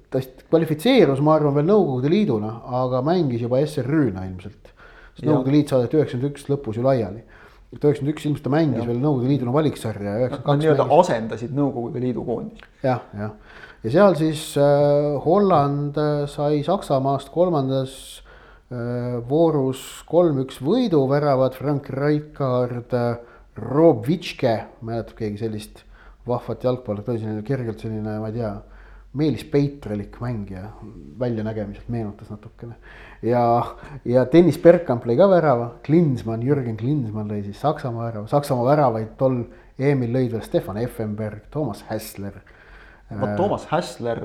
ta 0.09 0.17
vist 0.17 0.45
kvalifitseerus, 0.49 1.21
ma 1.21 1.35
arvan, 1.37 1.53
veel 1.53 1.67
Nõukogude 1.69 2.09
Liiduna, 2.09 2.53
aga 2.81 3.03
mängis 3.05 3.43
juba 3.45 3.61
SRÜ-na 3.61 4.25
ilmselt. 4.25 4.73
sest 5.13 5.27
Nõukogude 5.27 5.55
Liit 5.55 5.69
saadeti 5.69 5.99
üheksakümmend 5.99 6.31
üks 6.33 6.49
lõpus 6.49 6.79
ju 6.79 6.85
laiali 6.85 7.21
et 7.69 7.83
üheksakümmend 7.83 8.15
üks 8.15 8.25
ilmselt 8.25 8.45
ta 8.47 8.53
mängis 8.53 8.81
ja. 8.81 8.87
veel 8.89 9.01
Nõukogude 9.03 9.29
Liiduna 9.29 9.53
valiksarja. 9.53 10.15
Nad 10.33 10.63
nii-öelda 10.63 10.87
asendasid 10.99 11.53
Nõukogude 11.55 12.01
Liidu 12.01 12.25
koondist. 12.25 12.65
jah, 12.83 13.05
jah, 13.13 13.35
ja 13.85 13.93
seal 13.93 14.17
siis 14.19 14.49
äh, 14.57 15.19
Holland 15.23 15.99
sai 16.33 16.63
Saksamaast 16.65 17.29
kolmandas 17.31 17.93
voorus 19.29 19.81
kolm-üks 20.05 20.59
võidu, 20.61 21.01
väravad 21.09 21.55
Frank 21.57 21.89
Raikard 21.89 22.93
äh,, 22.93 23.15
Rob 23.59 24.05
Vitške, 24.07 24.55
mäletab 24.85 25.17
keegi 25.19 25.41
sellist 25.41 25.81
vahvat 26.29 26.63
jalgpalli, 26.63 27.03
ta 27.03 27.11
oli 27.11 27.21
selline 27.23 27.45
kergelt 27.47 27.81
selline, 27.81 28.19
ma 28.21 28.29
ei 28.29 28.37
tea 28.37 28.51
Meelis 29.19 29.43
Peitrelik 29.49 30.19
mängija, 30.21 30.67
väljanägemiselt 31.19 31.89
meenutas 31.89 32.29
natukene. 32.29 32.75
ja, 33.25 33.41
ja 34.05 34.25
Tõnis 34.29 34.59
Bergkamp 34.61 35.07
lõi 35.09 35.17
ka 35.17 35.25
värava, 35.31 35.71
Klinsmann, 35.85 36.45
Jürgen 36.45 36.77
Klinsmann 36.77 37.31
lõi 37.31 37.41
siis 37.47 37.57
Saksamaa 37.59 38.05
värava, 38.05 38.29
Saksamaa 38.29 38.67
väravaid 38.69 39.15
tol 39.17 39.41
EM-il 39.79 40.13
lõid 40.13 40.35
veel 40.35 40.45
Stefan 40.45 40.77
Effenberg, 40.77 41.47
Toomas 41.51 41.81
Hässler. 41.89 42.37
Vot 43.09 43.35
Toomas 43.37 43.65
Hässler, 43.71 44.19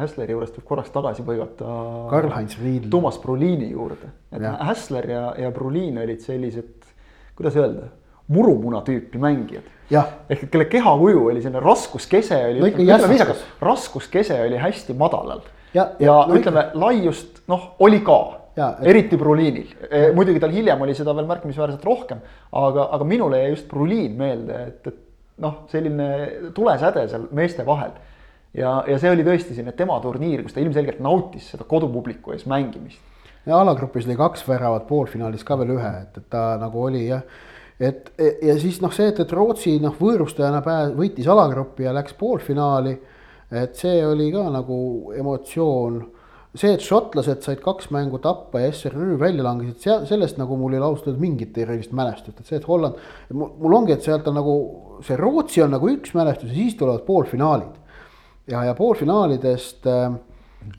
Hässleri 0.00 0.32
juurest 0.32 0.56
võib 0.58 0.68
korraks 0.70 0.92
tagasi 0.94 1.24
põigata. 1.26 1.66
Karl-Heinz 2.10 2.56
Riedl. 2.62 2.88
Toomas 2.92 3.18
Bruliini 3.20 3.72
juurde, 3.74 4.12
et 4.32 4.44
ja. 4.44 4.54
Hässler 4.70 5.10
ja, 5.10 5.26
ja 5.44 5.52
Bruliin 5.52 6.00
olid 6.00 6.24
sellised, 6.24 6.88
kuidas 7.36 7.58
öelda, 7.60 7.90
murumuna 8.32 8.80
tüüpi 8.86 9.20
mängijad 9.20 9.68
ehk 9.92 10.44
kelle 10.52 10.66
kehakuju 10.70 11.24
oli 11.30 11.42
selline 11.42 11.62
raskuskese 11.62 12.38
oli 12.50 12.60
no,, 12.62 12.68
ütleme 12.70 13.10
viisakas, 13.10 13.42
raskuskese 13.60 14.38
oli 14.44 14.60
hästi 14.60 14.94
madalal. 14.98 15.42
ja, 15.74 15.88
ja, 15.98 16.06
ja 16.06 16.14
no, 16.28 16.38
ütleme 16.38 16.68
laiust 16.74 17.42
noh, 17.50 17.72
oli 17.82 18.00
ka, 18.04 18.20
eriti 18.88 19.18
Bruliinil 19.20 19.74
e,. 19.88 20.04
muidugi 20.16 20.40
tal 20.40 20.54
hiljem 20.54 20.80
oli 20.86 20.94
seda 20.96 21.14
veel 21.16 21.28
märkimisväärselt 21.30 21.84
rohkem, 21.88 22.22
aga, 22.52 22.88
aga 22.96 23.08
minule 23.08 23.42
jäi 23.42 23.52
just 23.52 23.68
Bruliin 23.68 24.16
meelde, 24.18 24.62
et, 24.68 24.86
et 24.92 25.42
noh, 25.42 25.62
selline 25.72 26.08
tulesäde 26.54 27.06
seal 27.10 27.28
meeste 27.34 27.66
vahel. 27.66 27.94
Ja, 28.54 28.82
ja 28.88 28.98
see 28.98 29.12
oli 29.12 29.24
tõesti 29.26 29.54
selline 29.54 29.76
tema 29.76 30.00
turniir, 30.02 30.42
kus 30.42 30.56
ta 30.56 30.60
ilmselgelt 30.60 31.00
nautis 31.04 31.52
seda 31.54 31.64
kodupubliku 31.68 32.34
ees 32.36 32.44
mängimist. 32.50 33.00
ja 33.46 33.60
alagrupis 33.60 34.06
oli 34.06 34.18
kaks 34.18 34.44
väravat, 34.48 34.86
poolfinaalis 34.88 35.44
ka 35.44 35.58
veel 35.60 35.76
ühe, 35.78 35.94
et, 36.02 36.20
et 36.20 36.28
ta 36.30 36.52
nagu 36.60 36.84
oli 36.90 37.06
jah 37.08 37.24
et 37.82 38.12
ja 38.42 38.56
siis 38.60 38.80
noh, 38.82 38.92
see, 38.94 39.10
et, 39.10 39.20
et 39.22 39.34
Rootsi 39.34 39.76
noh, 39.82 39.94
võõrustajana 39.98 40.62
pääs-, 40.64 40.94
võitis 40.96 41.28
alagruppi 41.30 41.86
ja 41.86 41.94
läks 41.96 42.14
poolfinaali. 42.18 42.96
et 43.52 43.76
see 43.76 43.98
oli 44.06 44.30
ka 44.32 44.46
nagu 44.48 45.12
emotsioon. 45.18 46.02
see, 46.54 46.74
et 46.76 46.84
šotlased 46.84 47.42
said 47.42 47.60
kaks 47.64 47.90
mängu 47.90 48.18
tappa 48.20 48.60
ja 48.60 48.72
SRÜ 48.72 49.18
välja 49.18 49.42
langesid, 49.42 49.78
seal, 49.80 50.06
sellest 50.06 50.38
nagu 50.38 50.56
mul 50.56 50.74
ei 50.74 50.78
ole 50.78 50.90
ausalt 50.90 51.08
öeldes 51.08 51.20
mingit 51.20 51.58
erilist 51.58 51.92
mälestust, 51.96 52.40
et 52.40 52.46
see, 52.46 52.60
et 52.60 52.68
Holland. 52.68 53.00
mul 53.32 53.74
ongi, 53.74 53.96
et 53.96 54.04
sealt 54.04 54.28
on 54.28 54.36
nagu 54.36 54.56
see 55.02 55.16
Rootsi 55.16 55.62
on 55.64 55.72
nagu 55.72 55.88
üks 55.88 56.14
mälestus 56.14 56.50
ja 56.50 56.54
siis 56.54 56.76
tulevad 56.76 57.06
poolfinaalid. 57.08 57.80
Ja, 58.46 58.64
ja 58.64 58.74
poolfinaalidest 58.74 59.86
äh, 59.86 60.04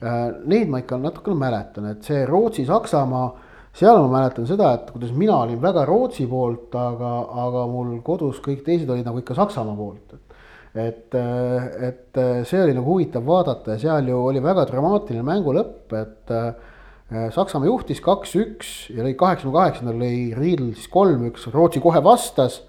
äh, 0.02 0.20
neid 0.44 0.70
ma 0.70 0.80
ikka 0.82 0.98
natukene 1.00 1.38
mäletan, 1.40 1.88
et 1.92 2.06
see 2.06 2.24
Rootsi-Saksamaa 2.28 3.28
seal 3.74 3.98
ma 4.04 4.10
mäletan 4.18 4.46
seda, 4.48 4.74
et 4.76 4.92
kuidas 4.94 5.14
mina 5.16 5.40
olin 5.42 5.62
väga 5.62 5.86
Rootsi 5.88 6.28
poolt, 6.30 6.74
aga, 6.78 7.14
aga 7.46 7.64
mul 7.70 7.96
kodus 8.06 8.38
kõik 8.44 8.62
teised 8.66 8.90
olid 8.90 9.06
nagu 9.08 9.22
ikka 9.22 9.36
Saksamaa 9.38 9.78
poolt, 9.78 10.14
et. 10.14 10.20
et, 10.74 11.16
et 11.88 12.22
see 12.50 12.62
oli 12.62 12.72
nagu 12.74 12.86
huvitav 12.86 13.26
vaadata 13.26 13.74
ja 13.74 13.82
seal 13.82 14.08
ju 14.10 14.20
oli 14.30 14.42
väga 14.42 14.66
dramaatiline 14.70 15.26
mängu 15.26 15.56
lõpp, 15.56 15.98
et. 16.02 16.38
Saksamaa 17.34 17.68
juhtis 17.68 18.00
kaks-üks 18.02 18.68
ja 18.90 19.04
lõi 19.04 19.12
kaheksakümne 19.14 19.54
kaheksandal 19.54 19.98
lõi 20.00 20.32
Riedl 20.34 20.70
siis 20.72 20.88
kolm-üks, 20.90 21.44
Rootsi 21.52 21.82
kohe 21.84 22.00
vastas. 22.02 22.62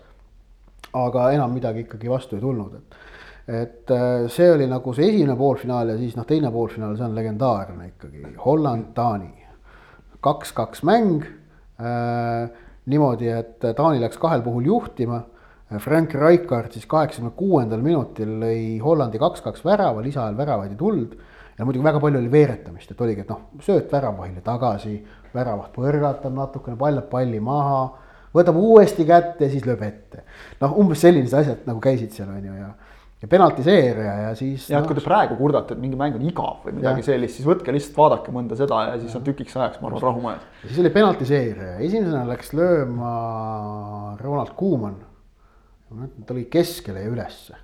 aga 0.94 1.30
enam 1.34 1.56
midagi 1.56 1.86
ikkagi 1.86 2.12
vastu 2.12 2.36
ei 2.36 2.44
tulnud, 2.44 2.76
et 2.76 3.05
et 3.46 3.92
see 4.34 4.48
oli 4.50 4.66
nagu 4.70 4.94
see 4.98 5.10
esimene 5.12 5.36
poolfinaal 5.38 5.94
ja 5.94 5.98
siis 6.00 6.16
noh, 6.18 6.26
teine 6.26 6.50
poolfinaal, 6.52 6.96
see 6.98 7.06
on 7.06 7.18
legendaarne 7.18 7.90
ikkagi, 7.92 8.24
Holland-Taani 8.42 9.46
kaks-kaks 10.26 10.82
mäng 10.88 11.24
äh,. 11.80 12.50
niimoodi, 12.86 13.30
et 13.30 13.62
Taani 13.76 14.02
läks 14.02 14.18
kahel 14.22 14.44
puhul 14.46 14.68
juhtima. 14.70 15.24
Frank 15.82 16.14
Raikard 16.14 16.76
siis 16.76 16.86
kaheksakümne 16.86 17.32
kuuendal 17.34 17.82
minutil 17.82 18.36
lõi 18.44 18.78
Hollandi 18.84 19.18
kaks-kaks 19.18 19.64
värava, 19.66 20.04
lisaajal 20.06 20.38
väravaid 20.38 20.76
ei 20.76 20.78
tulnud. 20.78 21.16
ja 21.58 21.66
muidugi 21.66 21.86
väga 21.86 22.00
palju 22.04 22.20
oli 22.20 22.32
veeretamist, 22.32 22.92
et 22.92 23.02
oligi, 23.02 23.24
et 23.24 23.30
noh, 23.32 23.48
sööt 23.64 23.92
väravahile 23.92 24.42
tagasi, 24.46 24.98
väravat 25.34 25.72
põrgatab 25.74 26.36
natukene, 26.36 26.78
paljab 26.78 27.08
palli 27.10 27.40
maha 27.40 27.80
võtab 28.36 28.60
uuesti 28.60 29.06
kätte 29.08 29.48
ja 29.48 29.52
siis 29.52 29.66
lööb 29.66 29.82
ette. 29.88 30.24
noh, 30.62 30.76
umbes 30.78 31.02
sellised 31.02 31.34
asjad 31.40 31.66
nagu 31.66 31.82
käisid 31.82 32.14
seal 32.14 32.30
on 32.30 32.46
ju 32.46 32.60
ja 32.60 32.70
ja 33.24 33.30
penaltiseeria 33.32 34.14
ja 34.28 34.32
siis. 34.36 34.68
jah 34.70 34.82
no,, 34.84 34.90
kui 34.90 34.98
te 34.98 35.04
praegu 35.04 35.38
kurdate, 35.40 35.76
et 35.76 35.82
mingi 35.82 35.98
mäng 36.00 36.18
on 36.18 36.24
igav 36.28 36.66
või 36.66 36.78
midagi 36.80 37.04
ja. 37.04 37.10
sellist, 37.10 37.40
siis 37.40 37.48
võtke 37.48 37.74
lihtsalt 37.74 38.00
vaadake 38.00 38.34
mõnda 38.36 38.58
seda 38.60 38.82
ja 38.90 38.96
siis 39.02 39.16
on 39.16 39.24
tükiks 39.26 39.56
ajaks, 39.56 39.82
ma 39.82 39.90
arvan, 39.90 40.04
rahumajas. 40.04 40.48
siis 40.66 40.80
oli 40.84 40.92
penaltiseeria, 40.96 41.76
esimesena 41.86 42.26
läks 42.28 42.52
lööma 42.58 43.12
Ronald 44.22 44.56
Koeman. 44.60 44.98
ta 46.26 46.36
lõi 46.36 46.48
keskele 46.52 47.06
ja 47.06 47.14
ülesse. 47.14 47.62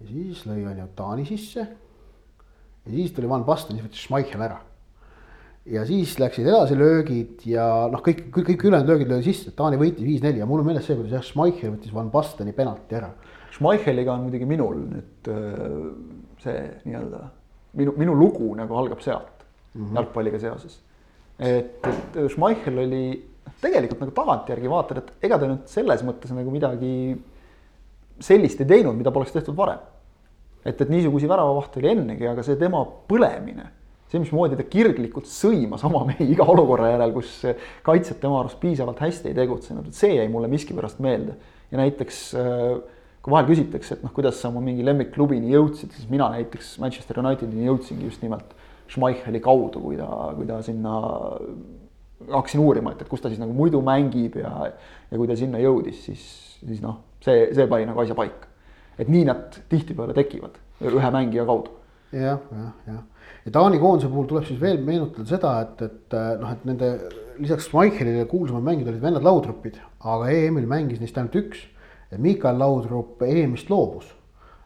ja 0.00 0.12
siis 0.12 0.44
lõi 0.46 0.62
on 0.62 0.78
ju 0.84 0.92
Taani 0.94 1.26
sisse. 1.26 1.66
ja 1.66 2.94
siis 2.94 3.12
tuli 3.16 3.28
Van 3.28 3.44
Basten, 3.44 3.74
siis 3.74 3.88
võttis 3.88 4.06
Schmeichel 4.06 4.46
ära 4.46 4.62
ja 5.66 5.82
siis 5.88 6.18
läksid 6.20 6.46
edasi 6.46 6.76
löögid 6.76 7.44
ja 7.48 7.88
noh, 7.90 8.02
kõik, 8.04 8.28
kõik, 8.30 8.50
kõik 8.52 8.66
ülejäänud 8.68 8.90
löögid 8.92 9.10
löödi 9.10 9.32
sisse, 9.32 9.50
Taani 9.56 9.80
võitis 9.80 10.04
viis-neli 10.06 10.42
ja 10.42 10.46
mul 10.46 10.60
on 10.60 10.68
meeles 10.68 10.84
see, 10.86 10.94
kuidas 10.94 11.16
jah, 11.18 11.24
Schmeichel 11.24 11.72
võttis 11.74 11.94
Van 11.94 12.12
Basteni 12.12 12.52
penalti 12.54 13.00
ära 13.00 13.10
Schmeicheliga 13.54 14.16
on 14.16 14.26
muidugi 14.26 14.48
minul 14.48 14.80
nüüd 14.90 15.30
äh, 15.30 15.68
see 16.42 16.64
nii-öelda 16.84 17.22
minu, 17.78 17.94
minu 18.00 18.16
lugu 18.18 18.50
nagu 18.58 18.76
algab 18.78 19.02
sealt 19.04 19.44
mm 19.74 19.84
-hmm. 19.84 19.94
jalgpalliga 20.00 20.38
seoses. 20.38 20.80
et, 21.38 21.86
et 21.86 22.18
Schmeichel 22.30 22.78
oli 22.78 23.04
tegelikult 23.60 24.00
nagu 24.00 24.14
tagantjärgi 24.14 24.70
vaatad, 24.70 24.98
et 24.98 25.28
ega 25.28 25.38
ta 25.38 25.48
nüüd 25.50 25.70
selles 25.70 26.02
mõttes 26.06 26.32
nagu 26.34 26.50
midagi 26.50 27.16
sellist 28.22 28.60
ei 28.62 28.66
teinud, 28.66 28.96
mida 28.96 29.12
poleks 29.14 29.32
tehtud 29.34 29.56
varem. 29.56 29.80
et, 30.64 30.80
et 30.80 30.88
niisuguseid 30.88 31.28
väravavahte 31.28 31.80
oli 31.80 31.90
ennegi, 31.90 32.26
aga 32.26 32.42
see 32.42 32.56
tema 32.56 32.80
põlemine, 33.08 33.66
see, 34.08 34.20
mismoodi 34.22 34.56
ta 34.56 34.64
kirglikult 34.64 35.26
sõimas 35.28 35.84
oma 35.84 36.06
mehi 36.08 36.30
iga 36.32 36.46
olukorra 36.48 36.94
järel, 36.94 37.12
kus 37.12 37.42
kaitsjad 37.84 38.20
tema 38.22 38.40
arust 38.40 38.60
piisavalt 38.62 39.02
hästi 39.04 39.28
ei 39.28 39.34
tegutsenud, 39.34 39.90
et 39.90 39.98
see 39.98 40.14
jäi 40.14 40.28
mulle 40.32 40.48
miskipärast 40.48 41.02
meelde. 41.04 41.36
ja 41.70 41.78
näiteks 41.78 42.34
äh, 42.38 42.78
kui 43.24 43.32
vahel 43.32 43.46
küsitakse, 43.48 43.96
et 43.96 44.04
noh, 44.04 44.12
kuidas 44.12 44.36
sa 44.36 44.50
oma 44.50 44.60
mingi 44.60 44.84
lemmikklubini 44.84 45.52
jõudsid, 45.54 45.94
siis 45.96 46.08
mina 46.12 46.26
näiteks 46.34 46.74
Manchester 46.82 47.22
Unitedini 47.22 47.70
jõudsingi 47.70 48.04
just 48.10 48.24
nimelt 48.24 48.52
Schmeicheli 48.92 49.40
kaudu, 49.44 49.80
kui 49.80 49.96
ta, 49.96 50.08
kui 50.36 50.44
ta 50.48 50.58
sinna, 50.64 50.98
hakkasin 52.28 52.60
uurima, 52.60 52.92
et, 52.92 53.00
et 53.00 53.08
kus 53.08 53.24
ta 53.24 53.32
siis 53.32 53.40
nagu 53.40 53.56
muidu 53.56 53.80
mängib 53.84 54.36
ja, 54.42 54.52
ja 55.08 55.16
kui 55.16 55.30
ta 55.30 55.38
sinna 55.40 55.62
jõudis, 55.62 56.04
siis, 56.04 56.26
siis 56.60 56.84
noh, 56.84 57.00
see, 57.24 57.48
see 57.56 57.66
pani 57.70 57.88
nagu 57.88 58.04
asja 58.04 58.16
paika. 58.18 58.52
et 59.00 59.08
nii 59.10 59.24
nad 59.26 59.56
tihtipeale 59.72 60.14
tekivad 60.14 60.60
ühe 60.84 61.08
mängija 61.10 61.48
kaudu 61.48 61.72
ja,. 62.12 62.36
jah, 62.36 62.44
jah, 62.52 62.70
jah. 62.86 63.30
ja 63.46 63.52
Taani 63.56 63.80
koondise 63.82 64.12
puhul 64.12 64.28
tuleb 64.30 64.44
siis 64.46 64.60
veel 64.60 64.84
meenutada 64.84 65.24
seda, 65.32 65.54
et, 65.64 65.80
et 65.88 66.16
noh, 66.42 66.52
et 66.52 66.68
nende 66.68 66.90
lisaks 67.40 67.72
Schmeichelile 67.72 68.28
kuulsamad 68.30 68.68
mängijad 68.68 68.92
olid 68.92 69.02
vennad 69.08 69.24
Laudrupid, 69.24 69.80
aga 70.04 70.28
EM-il 70.28 70.68
mängis 70.70 71.00
neist 71.00 71.16
ainult 71.18 71.40
üks 71.40 71.70
Mikael 72.18 72.58
Laudrup 72.58 73.22
EM-ist 73.22 73.70
loobus. 73.70 74.10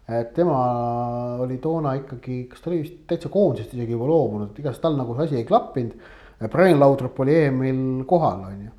et 0.08 0.30
tema 0.32 0.58
oli 1.44 1.58
toona 1.60 1.92
ikkagi, 1.98 2.46
kas 2.48 2.62
ta 2.64 2.70
oli 2.70 2.78
vist 2.80 3.02
täitsa 3.10 3.28
koondisest 3.28 3.74
isegi 3.76 3.92
juba 3.92 4.06
loobunud, 4.08 4.50
et 4.50 4.62
igatahes 4.62 4.80
tal 4.80 4.96
nagu 4.96 5.12
see 5.14 5.26
asi 5.26 5.36
ei 5.36 5.44
klappinud. 5.44 5.98
Brian 6.48 6.78
Laudrup 6.80 7.18
oli 7.20 7.34
EM-il 7.34 8.04
kohal, 8.08 8.44
on 8.46 8.62
ju. 8.64 8.70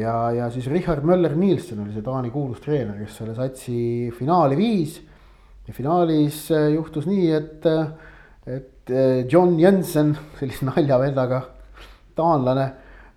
ja, 0.00 0.14
ja 0.32 0.50
siis 0.50 0.70
Richard 0.72 1.04
Möller-Nielsen 1.04 1.82
oli 1.82 1.92
see 1.92 2.04
Taani 2.06 2.30
kuulus 2.32 2.62
treener, 2.64 2.96
kes 3.02 3.18
selle 3.20 3.34
satsi 3.36 4.10
finaali 4.16 4.56
viis. 4.56 5.00
ja 5.68 5.74
finaalis 5.74 6.46
äh, 6.50 6.70
juhtus 6.72 7.04
nii, 7.06 7.26
et, 7.36 7.66
et 8.46 8.90
äh, 8.90 9.26
John 9.28 9.58
Jensen, 9.60 10.16
sellise 10.40 10.70
naljavennaga 10.70 11.42
taanlane, 12.16 12.70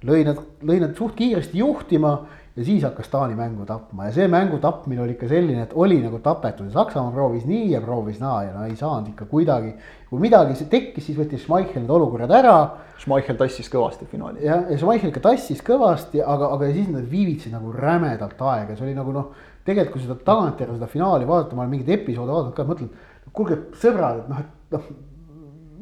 lõi 0.05 0.25
nad, 0.27 0.41
lõi 0.65 0.81
nad 0.83 0.95
suht 0.97 1.15
kiiresti 1.17 1.61
juhtima 1.61 2.17
ja 2.56 2.64
siis 2.64 2.84
hakkas 2.84 3.10
Taani 3.12 3.36
mängu 3.36 3.66
tapma 3.68 4.06
ja 4.08 4.14
see 4.16 4.28
mängu 4.32 4.58
tapmine 4.64 5.01
oli 5.03 5.16
ikka 5.18 5.28
selline, 5.28 5.66
et 5.66 5.74
oli 5.76 5.97
nagu 6.03 6.22
tapetud 6.24 6.70
ja 6.70 6.78
Saksamaa 6.78 7.12
proovis 7.12 7.43
nii 7.49 7.72
ja 7.74 7.82
proovis 7.84 8.22
naa 8.22 8.43
ja 8.45 8.53
no 8.56 8.64
ei 8.66 8.76
saanud 8.80 9.10
ikka 9.12 9.26
kuidagi. 9.32 9.74
kui 10.10 10.22
midagi 10.22 10.68
tekkis, 10.72 11.06
siis 11.06 11.18
võttis 11.18 11.43
Schmeichel 11.43 11.82
need 11.82 11.91
olukorrad 11.91 12.32
ära. 12.32 12.56
Schmeichel 13.01 13.36
tassis 13.36 13.68
kõvasti 13.72 14.08
finaali. 14.08 14.45
jah, 14.45 14.70
ja 14.72 14.78
Schmeichel 14.78 15.12
ikka 15.12 15.26
tassis 15.26 15.60
kõvasti, 15.66 16.22
aga, 16.24 16.53
aga 16.56 16.72
siis 16.72 16.88
nad 16.93 17.03
viivitasid 17.12 17.51
nagu 17.51 17.74
rämedalt 17.76 18.39
aega, 18.39 18.76
see 18.76 18.88
oli 18.88 18.95
nagu 18.95 19.12
noh, 19.12 19.34
tegelikult 19.66 19.97
kui 19.97 20.06
seda 20.06 20.16
tagantjärele 20.24 20.78
seda 20.78 20.88
finaali 20.88 21.28
vaadata, 21.28 21.56
ma 21.56 21.66
olen 21.66 21.76
mingeid 21.76 21.91
episoode 21.99 22.32
vaadanud 22.32 22.56
ka, 22.56 22.68
mõtlen, 22.70 22.89
kuulge 23.36 23.60
sõbrad, 23.82 24.24
et 24.24 24.32
noh, 24.32 24.39
et 24.39 24.78
noh 24.78 24.88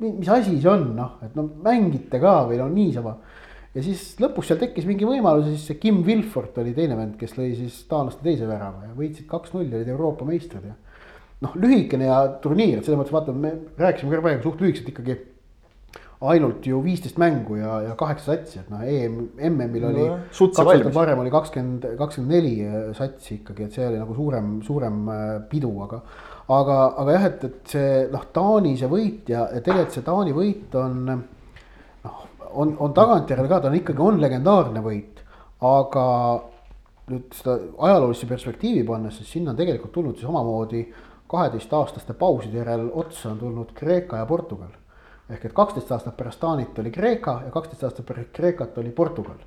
mis 0.03 0.29
asi 0.29 0.57
see 0.57 0.69
on, 0.71 0.89
noh, 0.97 1.17
et 1.23 1.35
no 1.37 1.45
mängite 1.63 2.19
ka 2.19 2.39
või 2.49 2.57
no 2.59 2.65
niisama 2.71 3.13
ja 3.73 3.83
siis 3.85 4.05
lõpuks 4.21 4.51
seal 4.51 4.61
tekkis 4.61 4.87
mingi 4.89 5.07
võimalus 5.07 5.49
ja 5.49 5.55
siis 5.55 5.67
see 5.71 5.81
Kim 5.81 6.03
Wilford 6.05 6.57
oli 6.61 6.75
teine 6.77 6.97
vend, 6.99 7.17
kes 7.19 7.35
lõi 7.39 7.51
siis 7.57 7.81
taanlaste 7.89 8.25
teise 8.25 8.47
värava 8.49 8.87
ja 8.87 8.95
võitsid 8.97 9.27
kaks-null, 9.29 9.69
olid 9.69 9.89
Euroopa 9.89 10.27
meistrid 10.27 10.69
ja. 10.69 10.75
noh, 11.45 11.59
lühikene 11.59 12.09
ja 12.09 12.23
turniir, 12.43 12.79
et 12.79 12.87
selles 12.87 13.01
mõttes 13.01 13.15
vaata, 13.15 13.35
me 13.35 13.55
rääkisime 13.81 14.13
ka 14.13 14.25
praegu 14.25 14.45
suht 14.45 14.61
lühikeselt 14.61 14.93
ikkagi 14.93 15.17
ainult 16.23 16.67
ju 16.67 16.79
viisteist 16.83 17.17
mängu 17.19 17.57
ja, 17.59 17.79
ja 17.89 17.95
kaheksa 17.99 18.31
satsi, 18.31 18.61
et 18.61 18.69
noh, 18.71 18.83
EM, 18.87 19.17
MM-il 19.49 19.87
oli 19.89 20.05
no,. 20.07 20.19
varem 20.95 21.19
oli 21.23 21.33
kakskümmend, 21.33 21.87
kakskümmend 21.99 22.35
neli 22.37 22.53
äh, 22.63 22.77
satsi 22.95 23.41
ikkagi, 23.41 23.67
et 23.67 23.75
see 23.75 23.87
oli 23.89 23.99
nagu 23.99 24.15
suurem, 24.15 24.55
suurem 24.63 25.01
äh, 25.11 25.33
pidu, 25.49 25.73
aga. 25.83 25.99
aga, 26.53 26.77
aga 27.03 27.17
jah, 27.17 27.27
et, 27.31 27.45
et 27.49 27.75
see 27.75 27.91
noh, 28.13 28.27
Taani 28.35 28.75
see 28.79 28.91
võit 28.91 29.33
ja, 29.33 29.47
ja 29.51 29.63
tegelikult 29.65 29.97
see 29.97 30.05
Taani 30.07 30.35
võit 30.37 30.77
on 30.79 31.01
on, 32.53 32.75
on 32.79 32.93
tagantjärele 32.93 33.49
ka, 33.49 33.59
ta 33.59 33.71
on 33.71 33.77
ikkagi, 33.79 34.01
on 34.01 34.21
legendaarne 34.21 34.83
võit, 34.85 35.21
aga 35.63 36.05
nüüd 37.11 37.33
seda 37.35 37.57
ajaloolisse 37.87 38.27
perspektiivi 38.29 38.85
pannes, 38.87 39.17
siis 39.19 39.33
sinna 39.35 39.51
on 39.51 39.59
tegelikult 39.59 39.91
tulnud 39.95 40.19
siis 40.19 40.29
omamoodi 40.29 40.85
kaheteistaastaste 41.33 42.13
pauside 42.13 42.61
järel 42.61 42.89
otsa 42.93 43.31
on 43.31 43.39
tulnud 43.39 43.73
Kreeka 43.75 44.17
ja 44.17 44.25
Portugal. 44.25 44.71
ehk 45.29 45.45
et 45.45 45.53
kaksteist 45.53 45.91
aastat 45.91 46.17
pärast 46.17 46.39
Taanit 46.39 46.79
oli 46.79 46.91
Kreeka 46.91 47.41
ja 47.45 47.51
kaksteist 47.51 47.83
aastat 47.83 48.05
pärast 48.05 48.29
Kreekat 48.33 48.77
oli 48.77 48.91
Portugal. 48.91 49.37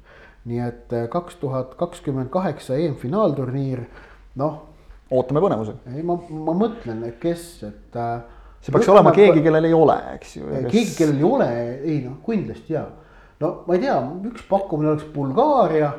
nii 0.45 0.61
et 0.61 0.93
eh, 0.93 1.09
kaks 1.09 1.37
tuhat 1.37 1.75
kakskümmend 1.75 2.29
kaheksa 2.31 2.75
EM-finaalturniir, 2.75 3.85
noh. 4.35 4.63
ootame 5.11 5.41
põnevusega. 5.41 5.95
ei, 5.97 6.03
ma, 6.03 6.19
ma 6.31 6.55
mõtlen, 6.55 7.05
kes, 7.21 7.63
et 7.63 7.97
äh, 7.97 8.23
see 8.67 8.75
peaks 8.75 8.89
olema 8.91 9.13
keegi, 9.15 9.43
kellel 9.45 9.69
ei 9.69 9.75
ole, 9.77 9.97
eks 10.17 10.37
ju. 10.41 10.49
keegi, 10.67 10.95
kellel 10.99 11.21
ei 11.21 11.27
ole, 11.29 11.49
ei 11.77 11.99
noh, 12.03 12.19
kindlasti 12.27 12.75
ja. 12.75 12.83
no 13.43 13.53
ma 13.67 13.77
ei 13.77 13.85
tea, 13.85 13.97
üks 14.33 14.47
pakkumine 14.51 14.95
oleks 14.95 15.07
Bulgaaria. 15.15 15.93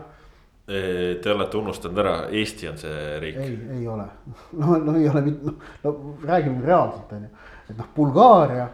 Te 0.67 1.31
olete 1.31 1.55
unustanud 1.55 1.99
ära, 2.03 2.15
Eesti 2.35 2.67
on 2.67 2.79
see 2.81 3.03
riik. 3.23 3.37
ei, 3.39 3.53
ei 3.77 3.85
ole, 3.87 4.03
no, 4.59 4.75
no 4.83 4.95
ei 4.99 5.07
ole, 5.07 5.21
noh, 5.31 5.69
no 5.85 5.93
räägime 6.27 6.65
reaalselt 6.65 7.13
on 7.15 7.23
ju, 7.23 7.45
et 7.69 7.77
noh, 7.77 7.87
Bulgaaria 7.95 8.65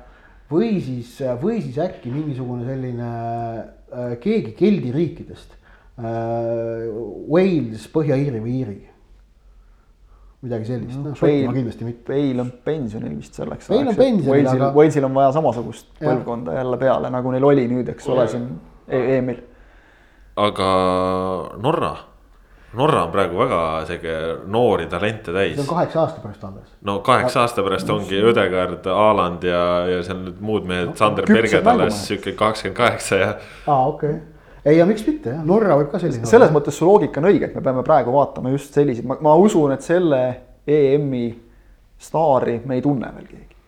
või 0.49 0.79
siis, 0.81 1.11
või 1.41 1.59
siis 1.61 1.77
äkki 1.81 2.09
mingisugune 2.13 2.65
selline 2.65 3.11
äh, 3.61 4.15
keegi 4.23 4.55
Geldi 4.57 4.95
riikidest 4.95 5.53
äh,. 5.53 6.89
Wales, 7.29 7.85
Põhja-Iiri 7.93 8.41
või 8.41 8.57
Iiri 8.63 8.79
midagi 10.43 10.67
sellist 10.67 10.99
no,, 10.99 11.09
noh 11.09 11.17
Šotimaa 11.17 11.55
kindlasti 11.55 11.87
mitte. 11.87 12.05
Bale 12.09 12.43
on 12.43 12.53
pensionil 12.65 13.17
vist 13.17 13.39
selleks 13.39 13.69
Bale 13.71 13.91
on 13.93 13.99
pensionil, 13.99 14.31
Walesil, 14.33 14.61
aga. 14.61 14.71
Walesil 14.77 15.07
on 15.07 15.17
vaja 15.17 15.33
samasugust 15.37 15.91
põlvkonda 16.01 16.57
jälle 16.59 16.79
peale, 16.81 17.11
nagu 17.13 17.35
neil 17.35 17.51
oli 17.51 17.67
nüüd, 17.71 17.91
eks 17.93 18.09
ole, 18.11 18.25
siin 18.31 18.49
EM-il. 18.87 19.43
aga 20.43 20.71
Norra, 21.63 21.93
Norra 22.73 23.03
on 23.05 23.13
praegu 23.13 23.37
väga 23.37 23.61
sihuke 23.87 24.17
noori 24.49 24.89
talente 24.91 25.31
täis. 25.31 25.55
see 25.55 25.63
on 25.63 25.69
kaheksa 25.69 26.03
aasta 26.03 26.25
pärast 26.25 26.43
alles. 26.49 26.75
no 26.81 26.99
kaheksa 27.05 27.45
aasta 27.45 27.63
pärast 27.63 27.89
ongi 27.95 28.19
Ödegard, 28.19 28.89
Haaland 28.89 29.47
ja, 29.47 29.63
ja 29.87 30.03
seal 30.03 30.25
need 30.25 30.43
muud 30.43 30.67
mehed 30.67 30.91
no,, 30.91 30.99
Sander 30.99 31.29
Berged 31.29 31.71
alles 31.71 32.03
sihuke 32.09 32.35
kakskümmend 32.35 32.77
kaheksa 32.81 33.23
ja. 33.23 33.33
aa, 33.67 33.87
okei 33.87 34.15
okay 34.17 34.32
ei, 34.65 34.77
ja 34.77 34.85
miks 34.87 35.03
mitte 35.07 35.33
jah, 35.33 35.43
Norra 35.47 35.77
võib 35.79 35.91
ka 35.91 35.99
selline 36.01 36.27
selles 36.27 36.49
olla. 36.49 36.57
mõttes 36.57 36.77
su 36.79 36.87
loogika 36.87 37.21
on 37.21 37.29
õige, 37.31 37.49
et 37.49 37.57
me 37.57 37.63
peame 37.65 37.83
praegu 37.85 38.13
vaatama 38.15 38.53
just 38.53 38.75
selliseid, 38.75 39.07
ma 39.07 39.35
usun, 39.39 39.75
et 39.75 39.85
selle 39.85 40.21
EM-i 40.67 41.25
staari 42.03 42.59
me 42.65 42.79
ei 42.79 42.83
tunne 42.83 43.11
veel 43.17 43.27
keegi. 43.27 43.59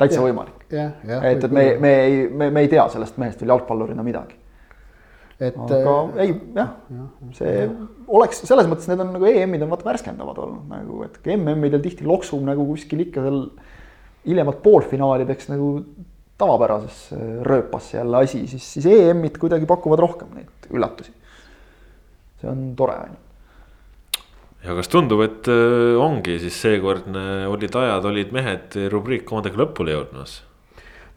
täitsa 0.00 0.18
ja, 0.18 0.26
võimalik. 0.26 0.66
et, 0.70 1.44
et 1.44 1.48
me, 1.54 1.64
me 1.82 1.94
ei, 2.04 2.20
me, 2.28 2.50
me 2.50 2.66
ei 2.66 2.70
tea 2.72 2.86
sellest 2.92 3.18
mehest 3.20 3.42
veel 3.42 3.54
jalgpallurina 3.54 4.04
midagi. 4.06 4.38
et. 5.38 5.56
aga 5.56 5.96
äh, 5.96 6.22
ei, 6.26 6.36
jah 6.56 6.74
ja,, 6.96 7.08
see 7.38 7.56
ja. 7.56 7.68
oleks 8.20 8.42
selles 8.44 8.70
mõttes, 8.70 8.90
need 8.90 9.02
on 9.06 9.14
nagu 9.16 9.30
EM-id 9.30 9.66
on 9.66 9.72
vaata 9.72 9.90
värskendavad 9.92 10.42
olnud 10.44 10.70
nagu, 10.72 11.02
et 11.06 11.20
MM-idel 11.36 11.82
tihti 11.84 12.08
loksub 12.08 12.42
nagu 12.46 12.66
kuskil 12.72 13.06
ikka 13.06 13.24
seal 13.26 13.44
hiljemalt 14.26 14.60
poolfinaalideks 14.64 15.48
nagu 15.52 15.76
tavapärasesse 16.40 17.16
rööpasse 17.46 17.98
jälle 17.98 18.22
asi, 18.24 18.44
siis, 18.50 18.66
siis 18.74 18.86
EM-id 18.86 19.38
kuidagi 19.40 19.68
pakuvad 19.68 20.02
rohkem 20.02 20.32
neid 20.36 20.70
üllatusi. 20.70 21.12
see 22.40 22.48
on 22.48 22.70
tore, 22.76 22.96
on 22.96 23.10
ju. 23.12 24.22
ja 24.68 24.76
kas 24.78 24.88
tundub, 24.92 25.20
et 25.26 25.50
äh, 25.52 25.96
ongi 26.00 26.38
siis 26.40 26.56
seekordne 26.62 27.46
olid 27.52 27.76
ajad, 27.76 28.08
olid 28.08 28.32
mehed 28.36 28.78
rubriik 28.92 29.32
omadega 29.32 29.60
lõpule 29.64 29.96
jõudmas? 29.96 30.40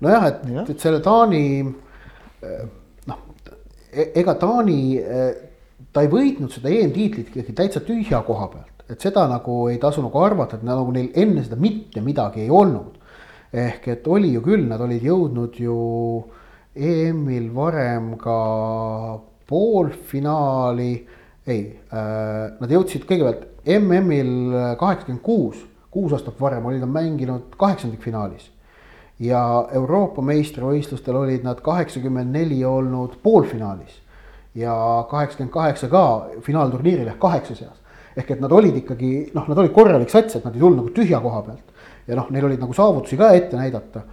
nojah, 0.03 0.27
et 0.31 0.43
ja., 0.51 0.65
et 0.67 0.83
selle 0.83 0.99
Taani 1.03 1.45
äh, 1.63 2.65
noh, 3.07 3.23
e-, 3.91 4.11
ega 4.19 4.35
Taani, 4.39 4.81
äh, 4.99 5.29
ta 5.93 6.03
ei 6.03 6.11
võitnud 6.11 6.51
seda 6.51 6.71
EM-tiitlit 6.73 7.31
ikkagi 7.31 7.55
täitsa 7.55 7.83
tühja 7.85 8.23
koha 8.27 8.49
pealt, 8.51 8.83
et 8.91 8.99
seda 8.99 9.23
nagu 9.31 9.63
ei 9.71 9.79
tasu 9.81 10.03
nagu 10.03 10.19
arvata, 10.23 10.59
et 10.59 10.67
nagu 10.67 10.91
neil 10.91 11.13
enne 11.15 11.45
seda 11.45 11.59
mitte 11.59 12.03
midagi 12.03 12.43
ei 12.43 12.51
olnud 12.51 12.99
ehk 13.53 13.87
et 13.93 14.07
oli 14.09 14.33
ju 14.33 14.41
küll, 14.41 14.65
nad 14.67 14.81
olid 14.81 15.03
jõudnud 15.05 15.57
ju 15.61 15.77
EM-il 16.73 17.51
varem 17.53 18.15
ka 18.17 18.37
poolfinaali, 19.49 20.93
ei 21.45 21.65
äh,, 21.93 22.55
nad 22.57 22.71
jõudsid 22.71 23.05
kõigepealt 23.05 23.45
MM-il 23.77 24.75
kaheksakümmend 24.79 25.21
kuus, 25.23 25.59
kuus 25.93 26.15
aastat 26.15 26.39
varem 26.41 26.65
olid 26.65 26.81
nad 26.81 26.89
mänginud 26.91 27.53
kaheksandikfinaalis. 27.59 28.49
ja 29.19 29.39
Euroopa 29.71 30.23
meistrivõistlustel 30.25 31.15
olid 31.15 31.43
nad 31.45 31.61
kaheksakümmend 31.61 32.33
neli 32.33 32.63
olnud 32.65 33.19
poolfinaalis 33.23 34.01
ja 34.55 34.73
kaheksakümmend 35.09 35.53
kaheksa 35.53 35.87
ka 35.87 36.29
finaalturniiril 36.41 37.07
ehk 37.07 37.19
kaheksa 37.19 37.55
seas. 37.55 37.77
ehk 38.17 38.31
et 38.31 38.41
nad 38.41 38.51
olid 38.51 38.75
ikkagi 38.81 39.29
noh, 39.33 39.45
nad 39.47 39.57
olid 39.57 39.71
korralik 39.73 40.09
sats, 40.09 40.35
et 40.35 40.45
nad 40.45 40.55
ei 40.55 40.59
tulnud 40.59 40.81
nagu 40.81 40.89
tühja 40.89 41.21
koha 41.21 41.41
pealt 41.45 41.72
ja 42.07 42.17
noh, 42.19 42.29
neil 42.33 42.47
olid 42.49 42.61
nagu 42.61 42.75
saavutusi 42.75 43.19
ka 43.19 43.31
ette 43.37 43.59
näidata. 43.59 44.03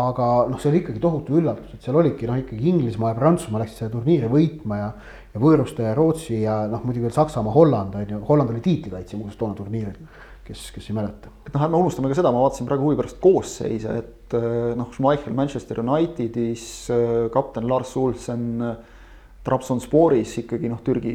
aga 0.00 0.26
noh, 0.46 0.58
see 0.62 0.70
oli 0.70 0.78
ikkagi 0.84 1.00
tohutu 1.02 1.34
üllatus, 1.40 1.72
et 1.74 1.82
seal 1.82 1.96
olidki 1.98 2.28
noh, 2.28 2.36
ikkagi 2.38 2.68
Inglismaa 2.70 3.10
ja 3.10 3.16
Prantsusmaa 3.18 3.64
läksid 3.64 3.82
seda 3.82 3.90
turniiri 3.96 4.28
võitma 4.30 4.78
ja. 4.78 4.90
ja 5.34 5.42
võõrustaja 5.42 5.96
Rootsi 5.96 6.44
ja 6.44 6.60
noh, 6.70 6.84
muidugi 6.86 7.08
veel 7.08 7.16
Saksamaa, 7.16 7.54
Holland 7.54 7.96
on 7.98 8.12
ju, 8.14 8.20
Holland 8.28 8.54
oli 8.54 8.62
tiitlikaitsja 8.64 9.18
muuseas 9.18 9.40
toona 9.40 9.58
turniiril. 9.58 9.98
kes, 10.46 10.62
kes 10.74 10.86
ei 10.90 10.94
mäleta. 10.94 11.34
et 11.46 11.50
noh, 11.50 11.66
ärme 11.66 11.82
unustame 11.82 12.08
ka 12.10 12.20
seda, 12.20 12.30
ma 12.30 12.44
vaatasin 12.44 12.70
praegu 12.70 12.86
huvi 12.86 13.00
pärast 13.02 13.18
koosseise, 13.22 13.98
et 13.98 14.38
eh, 14.38 14.72
noh, 14.78 14.94
Schmeichel 14.94 15.34
Manchester 15.34 15.82
Unitedis, 15.82 16.64
eh, 16.94 17.26
kapten 17.34 17.66
Lars 17.68 17.96
Ulsen 17.98 18.46
Trabzonsporis 19.44 20.34
ikkagi 20.42 20.68
noh, 20.68 20.82
Türgi, 20.84 21.14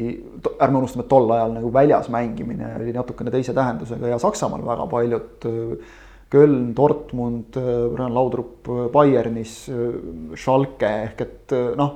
ärme 0.58 0.80
unustame, 0.80 1.04
et 1.06 1.10
tol 1.10 1.30
ajal 1.30 1.52
nagu 1.54 1.70
väljas 1.72 2.08
mängimine 2.12 2.72
oli 2.76 2.94
natukene 2.94 3.30
teise 3.30 3.54
tähendusega 3.54 4.10
ja 4.10 4.18
Saksamaal 4.18 4.64
väga 4.66 4.86
paljud 4.90 5.46
Köln, 6.32 6.72
Dortmund, 6.74 7.54
Brian 7.54 8.14
Laudrup 8.14 8.66
Bayernis, 8.92 9.54
Schalke 10.34 10.88
ehk 11.04 11.22
et 11.22 11.54
noh, 11.78 11.92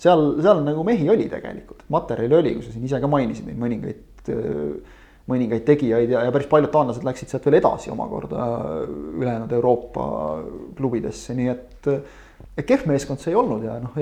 seal, 0.00 0.24
seal 0.42 0.62
nagu 0.66 0.84
mehi 0.86 1.06
oli 1.12 1.28
tegelikult, 1.30 1.84
materjali 1.94 2.38
oli, 2.40 2.54
kui 2.56 2.66
sa 2.66 2.74
siin 2.74 2.88
ise 2.88 3.00
ka 3.02 3.10
mainisid 3.10 3.46
neid 3.46 3.60
mõningaid, 3.60 4.30
mõningaid 5.30 5.66
tegijaid 5.68 6.10
ja, 6.16 6.24
ja 6.26 6.32
päris 6.34 6.48
paljud 6.50 6.72
taanlased 6.74 7.06
läksid 7.06 7.30
sealt 7.30 7.46
veel 7.46 7.60
edasi 7.60 7.92
omakorda 7.94 8.48
ülejäänud 8.88 9.52
Euroopa 9.60 10.06
klubidesse, 10.78 11.36
nii 11.38 11.52
et 11.52 11.90
kehv 12.66 12.88
meeskond 12.90 13.22
see 13.22 13.34
ei 13.34 13.38
olnud 13.38 13.68
ja 13.68 13.76
noh, 13.82 13.94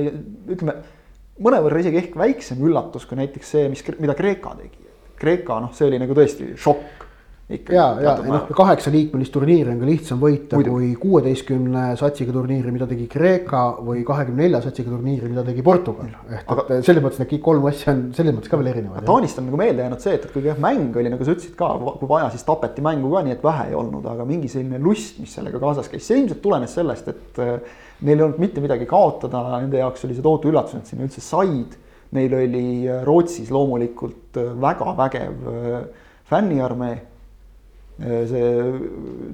ütleme 0.49 0.79
mõnevõrra 1.45 1.83
isegi 1.83 2.01
ehk 2.01 2.17
väiksem 2.19 2.63
üllatus 2.67 3.07
kui 3.07 3.19
näiteks 3.19 3.53
see, 3.55 3.69
mis, 3.73 3.85
mida 4.01 4.17
Kreeka 4.19 4.55
tegi. 4.59 4.87
Kreeka 5.19 5.59
noh, 5.63 5.75
see 5.75 5.89
oli 5.91 6.01
nagu 6.01 6.15
tõesti 6.17 6.53
šokk 6.59 7.08
ja, 7.49 7.85
ja 8.03 8.13
noh, 8.27 8.43
kaheksaliikmelist 8.53 9.33
turniiri 9.33 9.73
on 9.73 9.79
ka 9.81 9.87
lihtsam 9.89 10.21
võita 10.21 10.59
Muidu. 10.59 10.75
kui 10.75 10.91
kuueteistkümne 11.01 11.85
satsiga 11.97 12.35
turniiri, 12.35 12.73
mida 12.75 12.89
tegi 12.91 13.07
Kreeka 13.09 13.63
või 13.85 14.03
kahekümne 14.09 14.45
nelja 14.45 14.61
satsiga 14.67 14.93
turniiri, 14.93 15.31
mida 15.33 15.45
tegi 15.47 15.65
Portugal. 15.65 16.11
ehk 16.29 16.53
Aga... 16.53 16.67
et 16.77 16.85
selles 16.85 17.05
mõttes 17.05 17.23
need 17.23 17.33
kõik 17.33 17.45
kolm 17.47 17.71
asja 17.71 17.95
on 17.95 18.05
selles 18.19 18.37
mõttes 18.37 18.53
ka 18.53 18.61
veel 18.61 18.71
erinevad. 18.75 19.07
Taanist 19.09 19.41
on 19.41 19.49
nagu 19.49 19.61
meelde 19.63 19.85
jäänud 19.87 20.05
see, 20.05 20.15
et, 20.19 20.29
et 20.29 20.37
kuigi 20.37 20.53
jah, 20.53 20.61
mäng 20.69 21.01
oli 21.01 21.15
nagu 21.15 21.25
sa 21.25 21.37
ütlesid 21.37 21.57
ka, 21.59 21.73
kui 21.89 22.13
vaja, 22.13 22.31
siis 22.37 22.45
tapeti 22.49 22.85
mängu 22.85 23.13
ka 23.17 23.25
nii, 23.25 23.39
et 23.39 23.45
vähe 23.49 23.69
ei 23.73 23.77
olnud, 23.81 24.07
aga 24.13 24.29
mingi 24.29 24.53
selline 24.53 24.83
lust, 24.85 25.17
mis 25.23 25.33
sellega 25.41 25.61
kaasas 25.63 25.89
käis, 25.89 26.05
see 26.05 26.21
ilmselt 26.21 26.45
tulenes 26.45 26.77
sellest, 26.77 27.09
et 27.09 27.45
äh, 27.45 27.59
neil 28.05 28.19
ei 28.19 28.29
olnud 28.29 28.45
mitte 28.45 28.61
midagi 28.65 28.87
kaotada, 28.89 29.47
nende 29.57 29.81
jaoks 29.81 30.05
oli 30.05 30.17
see 30.17 30.27
tohutu 30.27 30.53
üllatus, 30.53 30.77
et 30.77 30.93
sinna 30.93 31.09
üldse 31.09 31.25
said 31.25 31.85
Neil 32.17 32.33
oli 32.33 32.89
Rootsis 33.05 33.51
loomulikult 33.53 34.39
väga 34.61 34.95
vägev 34.97 35.43
fänniarmee. 36.31 36.97
See 37.99 38.51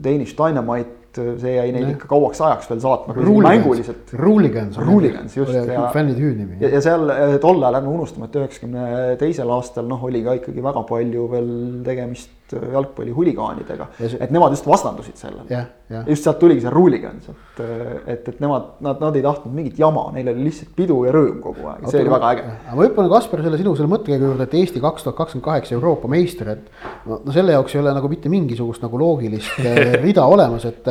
Danish 0.05 0.37
Dynamite 0.39 1.05
et 1.23 1.41
see 1.41 1.55
jäi 1.55 1.73
neid 1.75 1.91
ikka 1.95 2.09
kauaks 2.11 2.41
ajaks 2.43 2.71
veel 2.71 2.81
saatma, 2.83 3.15
mänguliselt. 3.47 4.12
Ruuligans. 4.19 4.79
Ruuligans 4.83 5.37
just. 5.37 5.53
fännide 5.95 6.21
hüüdnimi. 6.21 6.59
ja, 6.62 6.81
seal 6.85 7.11
eh, 7.15 7.37
tol 7.43 7.62
ajal 7.62 7.81
ärme 7.81 7.93
unustame, 7.95 8.29
et 8.31 8.39
üheksakümne 8.41 8.87
teisel 9.21 9.51
aastal 9.55 9.89
noh, 9.91 10.03
oli 10.09 10.25
ka 10.27 10.37
ikkagi 10.41 10.65
väga 10.65 10.85
palju 10.89 11.29
veel 11.35 11.51
tegemist 11.87 12.33
jalgpallihuligaanidega. 12.72 13.86
et 14.00 14.30
nemad 14.34 14.55
just 14.55 14.66
vastandusid 14.66 15.16
sellele. 15.20 15.64
just 16.07 16.24
sealt 16.24 16.38
tuligi 16.38 16.64
see 16.64 16.72
Ruuligans, 16.72 17.28
et, 17.28 17.64
et, 18.07 18.28
et 18.28 18.40
nemad, 18.40 18.76
nad, 18.84 19.00
nad 19.00 19.16
ei 19.16 19.24
tahtnud 19.24 19.55
mingit 19.55 19.78
jama, 19.78 20.07
neil 20.14 20.30
oli 20.32 20.48
lihtsalt 20.48 20.72
pidu 20.76 21.00
ja 21.07 21.12
rõõm 21.14 21.42
kogu 21.44 21.68
aeg, 21.72 21.88
see 21.90 22.05
oli 22.05 22.14
väga 22.14 22.32
äge. 22.34 22.46
ma 22.70 22.86
hüppan 22.88 23.11
Kaspar 23.12 23.44
selle 23.44 23.61
sinu 23.61 23.74
selle 23.78 23.92
mõttekäigu 23.92 24.30
juurde, 24.30 24.48
et 24.48 24.57
Eesti 24.61 24.82
kaks 24.84 25.07
tuhat 25.07 25.18
kakskümmend 25.20 25.48
kaheksa 25.50 25.76
Euroopa 25.76 26.11
meister, 26.11 26.55
et 26.57 27.05
no, 27.07 27.20
no 27.24 27.36
selle 27.36 27.57
jaoks 27.57 27.76
ei 27.76 27.82
ole 27.82 27.94
nagu 27.96 28.11
mitte 28.12 28.32
mingisugust 28.32 28.84
nagu 28.84 29.00
loogilist 29.00 29.61
rida 30.07 30.26
olemas, 30.30 30.66
et 30.70 30.90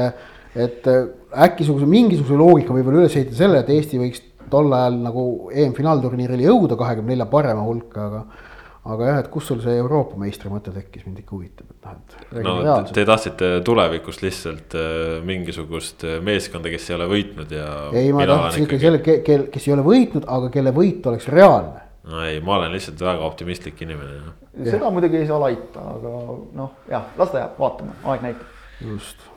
et 0.53 0.88
äh, 0.88 1.07
äkkisuguse, 1.47 1.88
mingisuguse 1.89 2.38
loogika 2.38 2.76
võib 2.76 2.89
veel 2.89 3.03
üles 3.03 3.16
ehitada 3.18 3.39
selle, 3.39 3.61
et 3.64 3.72
Eesti 3.74 3.99
võiks 4.01 4.22
tol 4.53 4.74
ajal 4.76 4.99
nagu 5.01 5.24
EM-finaalturniiril 5.49 6.43
jõuda 6.45 6.78
kahekümne 6.78 7.16
nelja 7.16 7.26
parema 7.32 7.64
hulka, 7.66 8.09
aga 8.09 8.51
aga 8.84 9.08
jah, 9.08 9.20
et 9.24 9.30
kus 9.32 9.48
sul 9.48 9.62
see 9.64 9.76
Euroopa 9.80 10.18
meistri 10.20 10.52
mõte 10.52 10.74
tekkis, 10.76 11.06
mind 11.08 11.22
ikka 11.22 11.36
huvitab, 11.38 11.70
et 11.72 11.86
noh, 11.88 12.20
et. 12.34 12.44
no 12.44 12.76
te 12.92 13.06
tahtsite 13.08 13.52
tulevikust 13.66 14.24
lihtsalt 14.26 14.76
äh, 14.80 15.16
mingisugust 15.28 16.04
äh, 16.08 16.20
meeskonda, 16.26 16.72
kes 16.74 16.90
ei 16.90 16.98
ole 16.98 17.08
võitnud 17.12 17.56
ja. 17.56 17.70
ei, 17.96 18.12
ma 18.16 18.28
tahtsin 18.28 18.68
ikkagi 18.68 18.84
selle, 18.84 19.02
kel, 19.06 19.48
kes 19.54 19.68
ei 19.70 19.76
ole 19.78 19.88
võitnud, 19.88 20.28
aga 20.38 20.52
kelle 20.54 20.76
võit 20.76 21.12
oleks 21.12 21.30
reaalne. 21.32 21.84
no 22.12 22.24
ei, 22.28 22.42
ma 22.44 22.58
olen 22.60 22.76
lihtsalt 22.76 23.04
väga 23.08 23.28
optimistlik 23.28 23.80
inimene. 23.88 24.36
seda 24.68 24.92
muidugi 24.92 25.22
ei 25.22 25.30
saa 25.32 25.40
laita, 25.46 25.86
aga 25.98 26.16
noh, 26.60 26.80
jah, 26.92 27.08
las 27.20 27.32
ta 27.32 27.46
jääb, 27.46 27.56
vaatame, 27.64 27.96
aeg 28.04 28.28
näitab. 28.28 28.60
just 28.84 29.30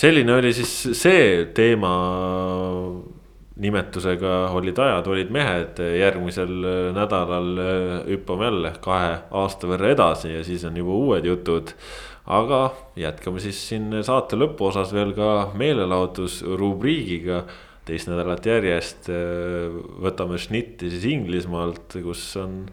selline 0.00 0.32
oli 0.32 0.52
siis 0.56 0.74
see 0.96 1.46
teema 1.54 1.92
nimetusega 3.58 4.50
olid 4.54 4.78
ajad, 4.78 5.08
olid 5.10 5.32
mehed, 5.34 5.80
järgmisel 5.98 6.52
nädalal 6.94 7.50
hüppame 8.06 8.46
jälle 8.48 8.72
kahe 8.84 9.16
aasta 9.42 9.70
võrra 9.70 9.90
edasi 9.94 10.34
ja 10.36 10.44
siis 10.46 10.64
on 10.68 10.78
juba 10.78 10.94
uued 10.94 11.26
jutud. 11.26 11.74
aga 12.30 12.70
jätkame 12.96 13.40
siis 13.40 13.58
siin 13.68 13.90
saate 14.06 14.36
lõpuosas 14.38 14.92
veel 14.94 15.12
ka 15.16 15.50
meelelahutusrubriigiga. 15.58 17.44
teist 17.84 18.08
nädalat 18.08 18.46
järjest 18.46 19.10
võtame 20.04 20.38
šnitti 20.38 20.90
siis 20.90 21.04
Inglismaalt, 21.10 21.98
kus 22.04 22.36
on 22.36 22.66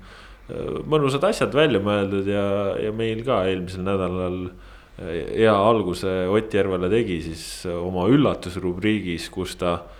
mõnusad 0.85 1.23
asjad 1.27 1.55
välja 1.55 1.79
mõeldud 1.83 2.27
ja, 2.27 2.77
ja 2.79 2.91
meil 2.91 3.23
ka 3.25 3.43
eelmisel 3.49 3.83
nädalal 3.83 4.49
hea 4.97 5.53
alguse 5.53 6.27
Ott 6.31 6.53
Järvele 6.53 6.89
tegi 6.89 7.19
siis 7.21 7.65
oma 7.69 8.07
üllatusrubriigis, 8.09 9.27
kus 9.29 9.55
ta 9.59 9.73
äh, 9.73 9.96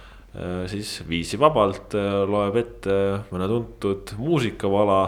siis 0.68 1.02
viisi 1.10 1.40
vabalt 1.40 1.96
äh, 1.98 2.22
loeb 2.30 2.60
ette 2.62 2.96
mõne 3.32 3.50
tuntud 3.50 4.14
muusikavala 4.20 5.02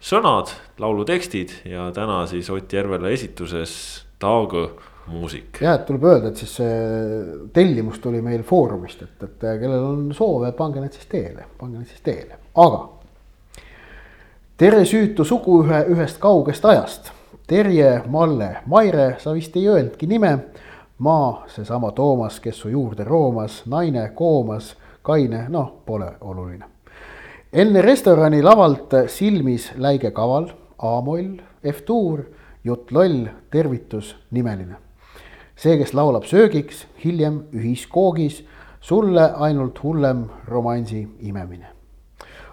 sõnad, 0.00 0.52
laulutekstid 0.78 1.54
ja 1.68 1.88
täna 1.94 2.24
siis 2.30 2.50
Ott 2.54 2.72
Järvele 2.72 3.12
esituses 3.14 3.72
Taago 4.18 4.68
muusik. 5.08 5.60
jah, 5.62 5.78
et 5.78 5.86
tuleb 5.86 6.04
öelda, 6.04 6.32
et 6.32 6.42
siis 6.42 6.56
see 6.60 7.48
tellimus 7.54 8.00
tuli 8.02 8.22
meil 8.22 8.42
Foorumist, 8.46 9.02
et, 9.02 9.22
et 9.22 9.46
kellel 9.62 9.84
on 9.84 10.08
soove, 10.14 10.52
pange 10.58 10.82
need 10.82 10.94
siis 10.98 11.10
teele, 11.10 11.46
pange 11.58 11.78
need 11.78 11.92
siis 11.92 12.02
teele, 12.04 12.40
aga. 12.54 12.82
tere 14.58 14.82
süütu 14.84 15.24
sugu 15.24 15.62
ühe, 15.64 15.84
ühest 15.94 16.20
kaugest 16.22 16.66
ajast 16.66 17.12
Terje, 17.48 18.02
Malle, 18.06 18.56
Maire, 18.66 19.14
sa 19.18 19.32
vist 19.32 19.54
ei 19.56 19.64
öelnudki 19.72 20.04
nime. 20.06 20.34
Maa, 20.98 21.44
seesama 21.46 21.92
Toomas, 21.92 22.40
kes 22.40 22.60
su 22.60 22.68
juurde 22.68 23.04
roomas, 23.04 23.62
naine 23.66 24.08
koomas, 24.14 24.76
kaine, 25.02 25.46
noh, 25.48 25.72
pole 25.86 26.10
oluline. 26.20 26.64
enne 27.52 27.82
restorani 27.82 28.42
lavalt 28.42 28.94
silmis 29.06 29.72
läige 29.76 30.10
kaval, 30.10 30.50
A-moll, 30.78 31.38
F-tuur, 31.62 32.22
jutt 32.64 32.92
loll, 32.92 33.26
tervitus 33.50 34.16
nimeline. 34.30 34.76
see, 35.56 35.78
kes 35.78 35.94
laulab 35.94 36.24
söögiks, 36.24 36.86
hiljem 37.04 37.42
ühiskoogis, 37.52 38.44
sulle 38.80 39.32
ainult 39.36 39.82
hullem 39.82 40.26
romansi 40.46 41.08
imemine. 41.20 41.66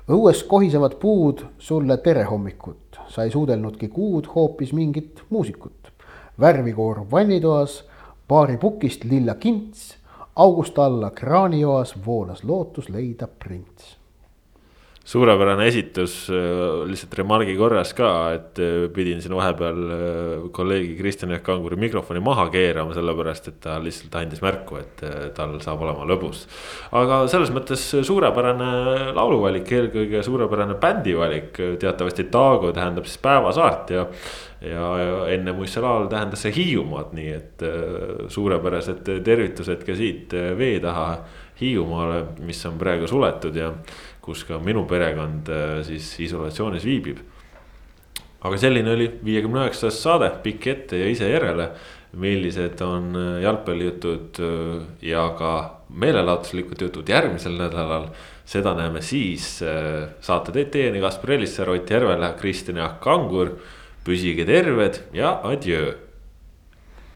õues 0.09 0.43
kohisevad 0.47 0.99
puud 1.01 1.45
sulle 1.57 1.97
tere 1.97 2.23
hommikut 2.23 2.85
sa 3.07 3.23
ei 3.23 3.31
suudelnudki 3.31 3.87
kuud 3.87 4.27
hoopis 4.35 4.73
mingit 4.73 5.23
muusikut. 5.29 5.91
värvikoor 6.39 7.05
vannitoas, 7.11 7.83
paari 8.28 8.57
pukist 8.57 9.03
lilla 9.03 9.36
kints, 9.36 9.97
august 10.36 10.80
alla 10.80 11.11
kraanijoas 11.11 11.95
voolas 12.05 12.43
lootus 12.43 12.89
leida 12.89 13.28
prints 13.28 13.95
suurepärane 15.05 15.67
esitus, 15.69 16.15
äh, 16.34 16.82
lihtsalt 16.89 17.13
remargi 17.19 17.53
korras 17.57 17.91
ka, 17.93 18.09
et 18.34 18.61
äh, 18.61 18.88
pidin 18.93 19.19
siin 19.21 19.36
vahepeal 19.38 19.84
äh, 19.93 20.47
kolleegi 20.55 20.95
Kristjan 20.97 21.36
Jaak 21.36 21.43
Kanguri 21.45 21.78
mikrofoni 21.78 22.21
maha 22.26 22.47
keerama, 22.53 22.95
sellepärast 22.97 23.51
et 23.51 23.59
ta 23.61 23.78
lihtsalt 23.82 24.17
andis 24.17 24.41
märku, 24.41 24.80
et 24.82 25.03
tal 25.38 25.53
saab 25.61 25.84
olema 25.86 26.07
lõbus. 26.09 26.47
aga 26.97 27.21
selles 27.30 27.53
mõttes 27.53 27.84
suurepärane 28.07 29.13
lauluvalik, 29.13 29.69
eelkõige 29.78 30.23
suurepärane 30.26 30.80
bändivalik, 30.82 31.61
teatavasti 31.82 32.26
Taago 32.34 32.73
tähendab 32.73 33.05
siis 33.05 33.21
päevasaart 33.21 33.93
ja. 33.93 34.07
Ja, 34.62 34.86
ja 35.01 35.28
enne 35.36 35.53
Muistsalaal 35.53 36.08
tähendas 36.12 36.45
see 36.45 36.53
Hiiumaad, 36.56 37.14
nii 37.18 37.32
et 37.36 37.64
suurepärased 38.32 39.03
tervitused 39.26 39.84
ka 39.88 39.95
siit 39.97 40.34
vee 40.58 40.80
taha 40.84 41.10
Hiiumaale, 41.60 42.24
mis 42.43 42.66
on 42.68 42.80
praegu 42.80 43.08
suletud 43.08 43.56
ja 43.56 43.72
kus 44.26 44.43
ka 44.47 44.58
minu 44.62 44.86
perekond 44.89 45.49
äh, 45.53 45.80
siis 45.86 46.08
isolatsioonis 46.26 46.86
viibib. 46.88 47.22
aga 48.45 48.58
selline 48.62 48.91
oli 48.93 49.08
viiekümne 49.26 49.64
üheksas 49.64 49.97
saade, 50.03 50.28
pikk 50.43 50.68
ette 50.74 50.99
ja 50.99 51.10
ise 51.10 51.30
järele. 51.30 51.70
millised 52.16 52.82
on 52.82 53.16
äh, 53.16 53.41
jalgpallijutud 53.43 54.39
äh, 54.39 54.84
ja 55.01 55.30
ka 55.38 55.51
meelelahutuslikud 55.89 56.82
jutud 56.82 57.10
järgmisel 57.10 57.58
nädalal. 57.60 58.10
seda 58.45 58.76
näeme 58.78 59.01
siis, 59.01 59.64
saate 60.22 60.51
teid 60.53 60.70
teieni 60.70 60.99
Kaspar 61.01 61.32
Elisser, 61.32 61.70
Ott 61.70 61.89
Järvela, 61.89 62.34
Kristjan 62.38 62.78
Jaak 62.78 62.99
Kangur. 63.01 63.56
Püsige 64.06 64.45
terved 64.45 64.99
ja 65.14 65.41
adjöö 65.43 66.05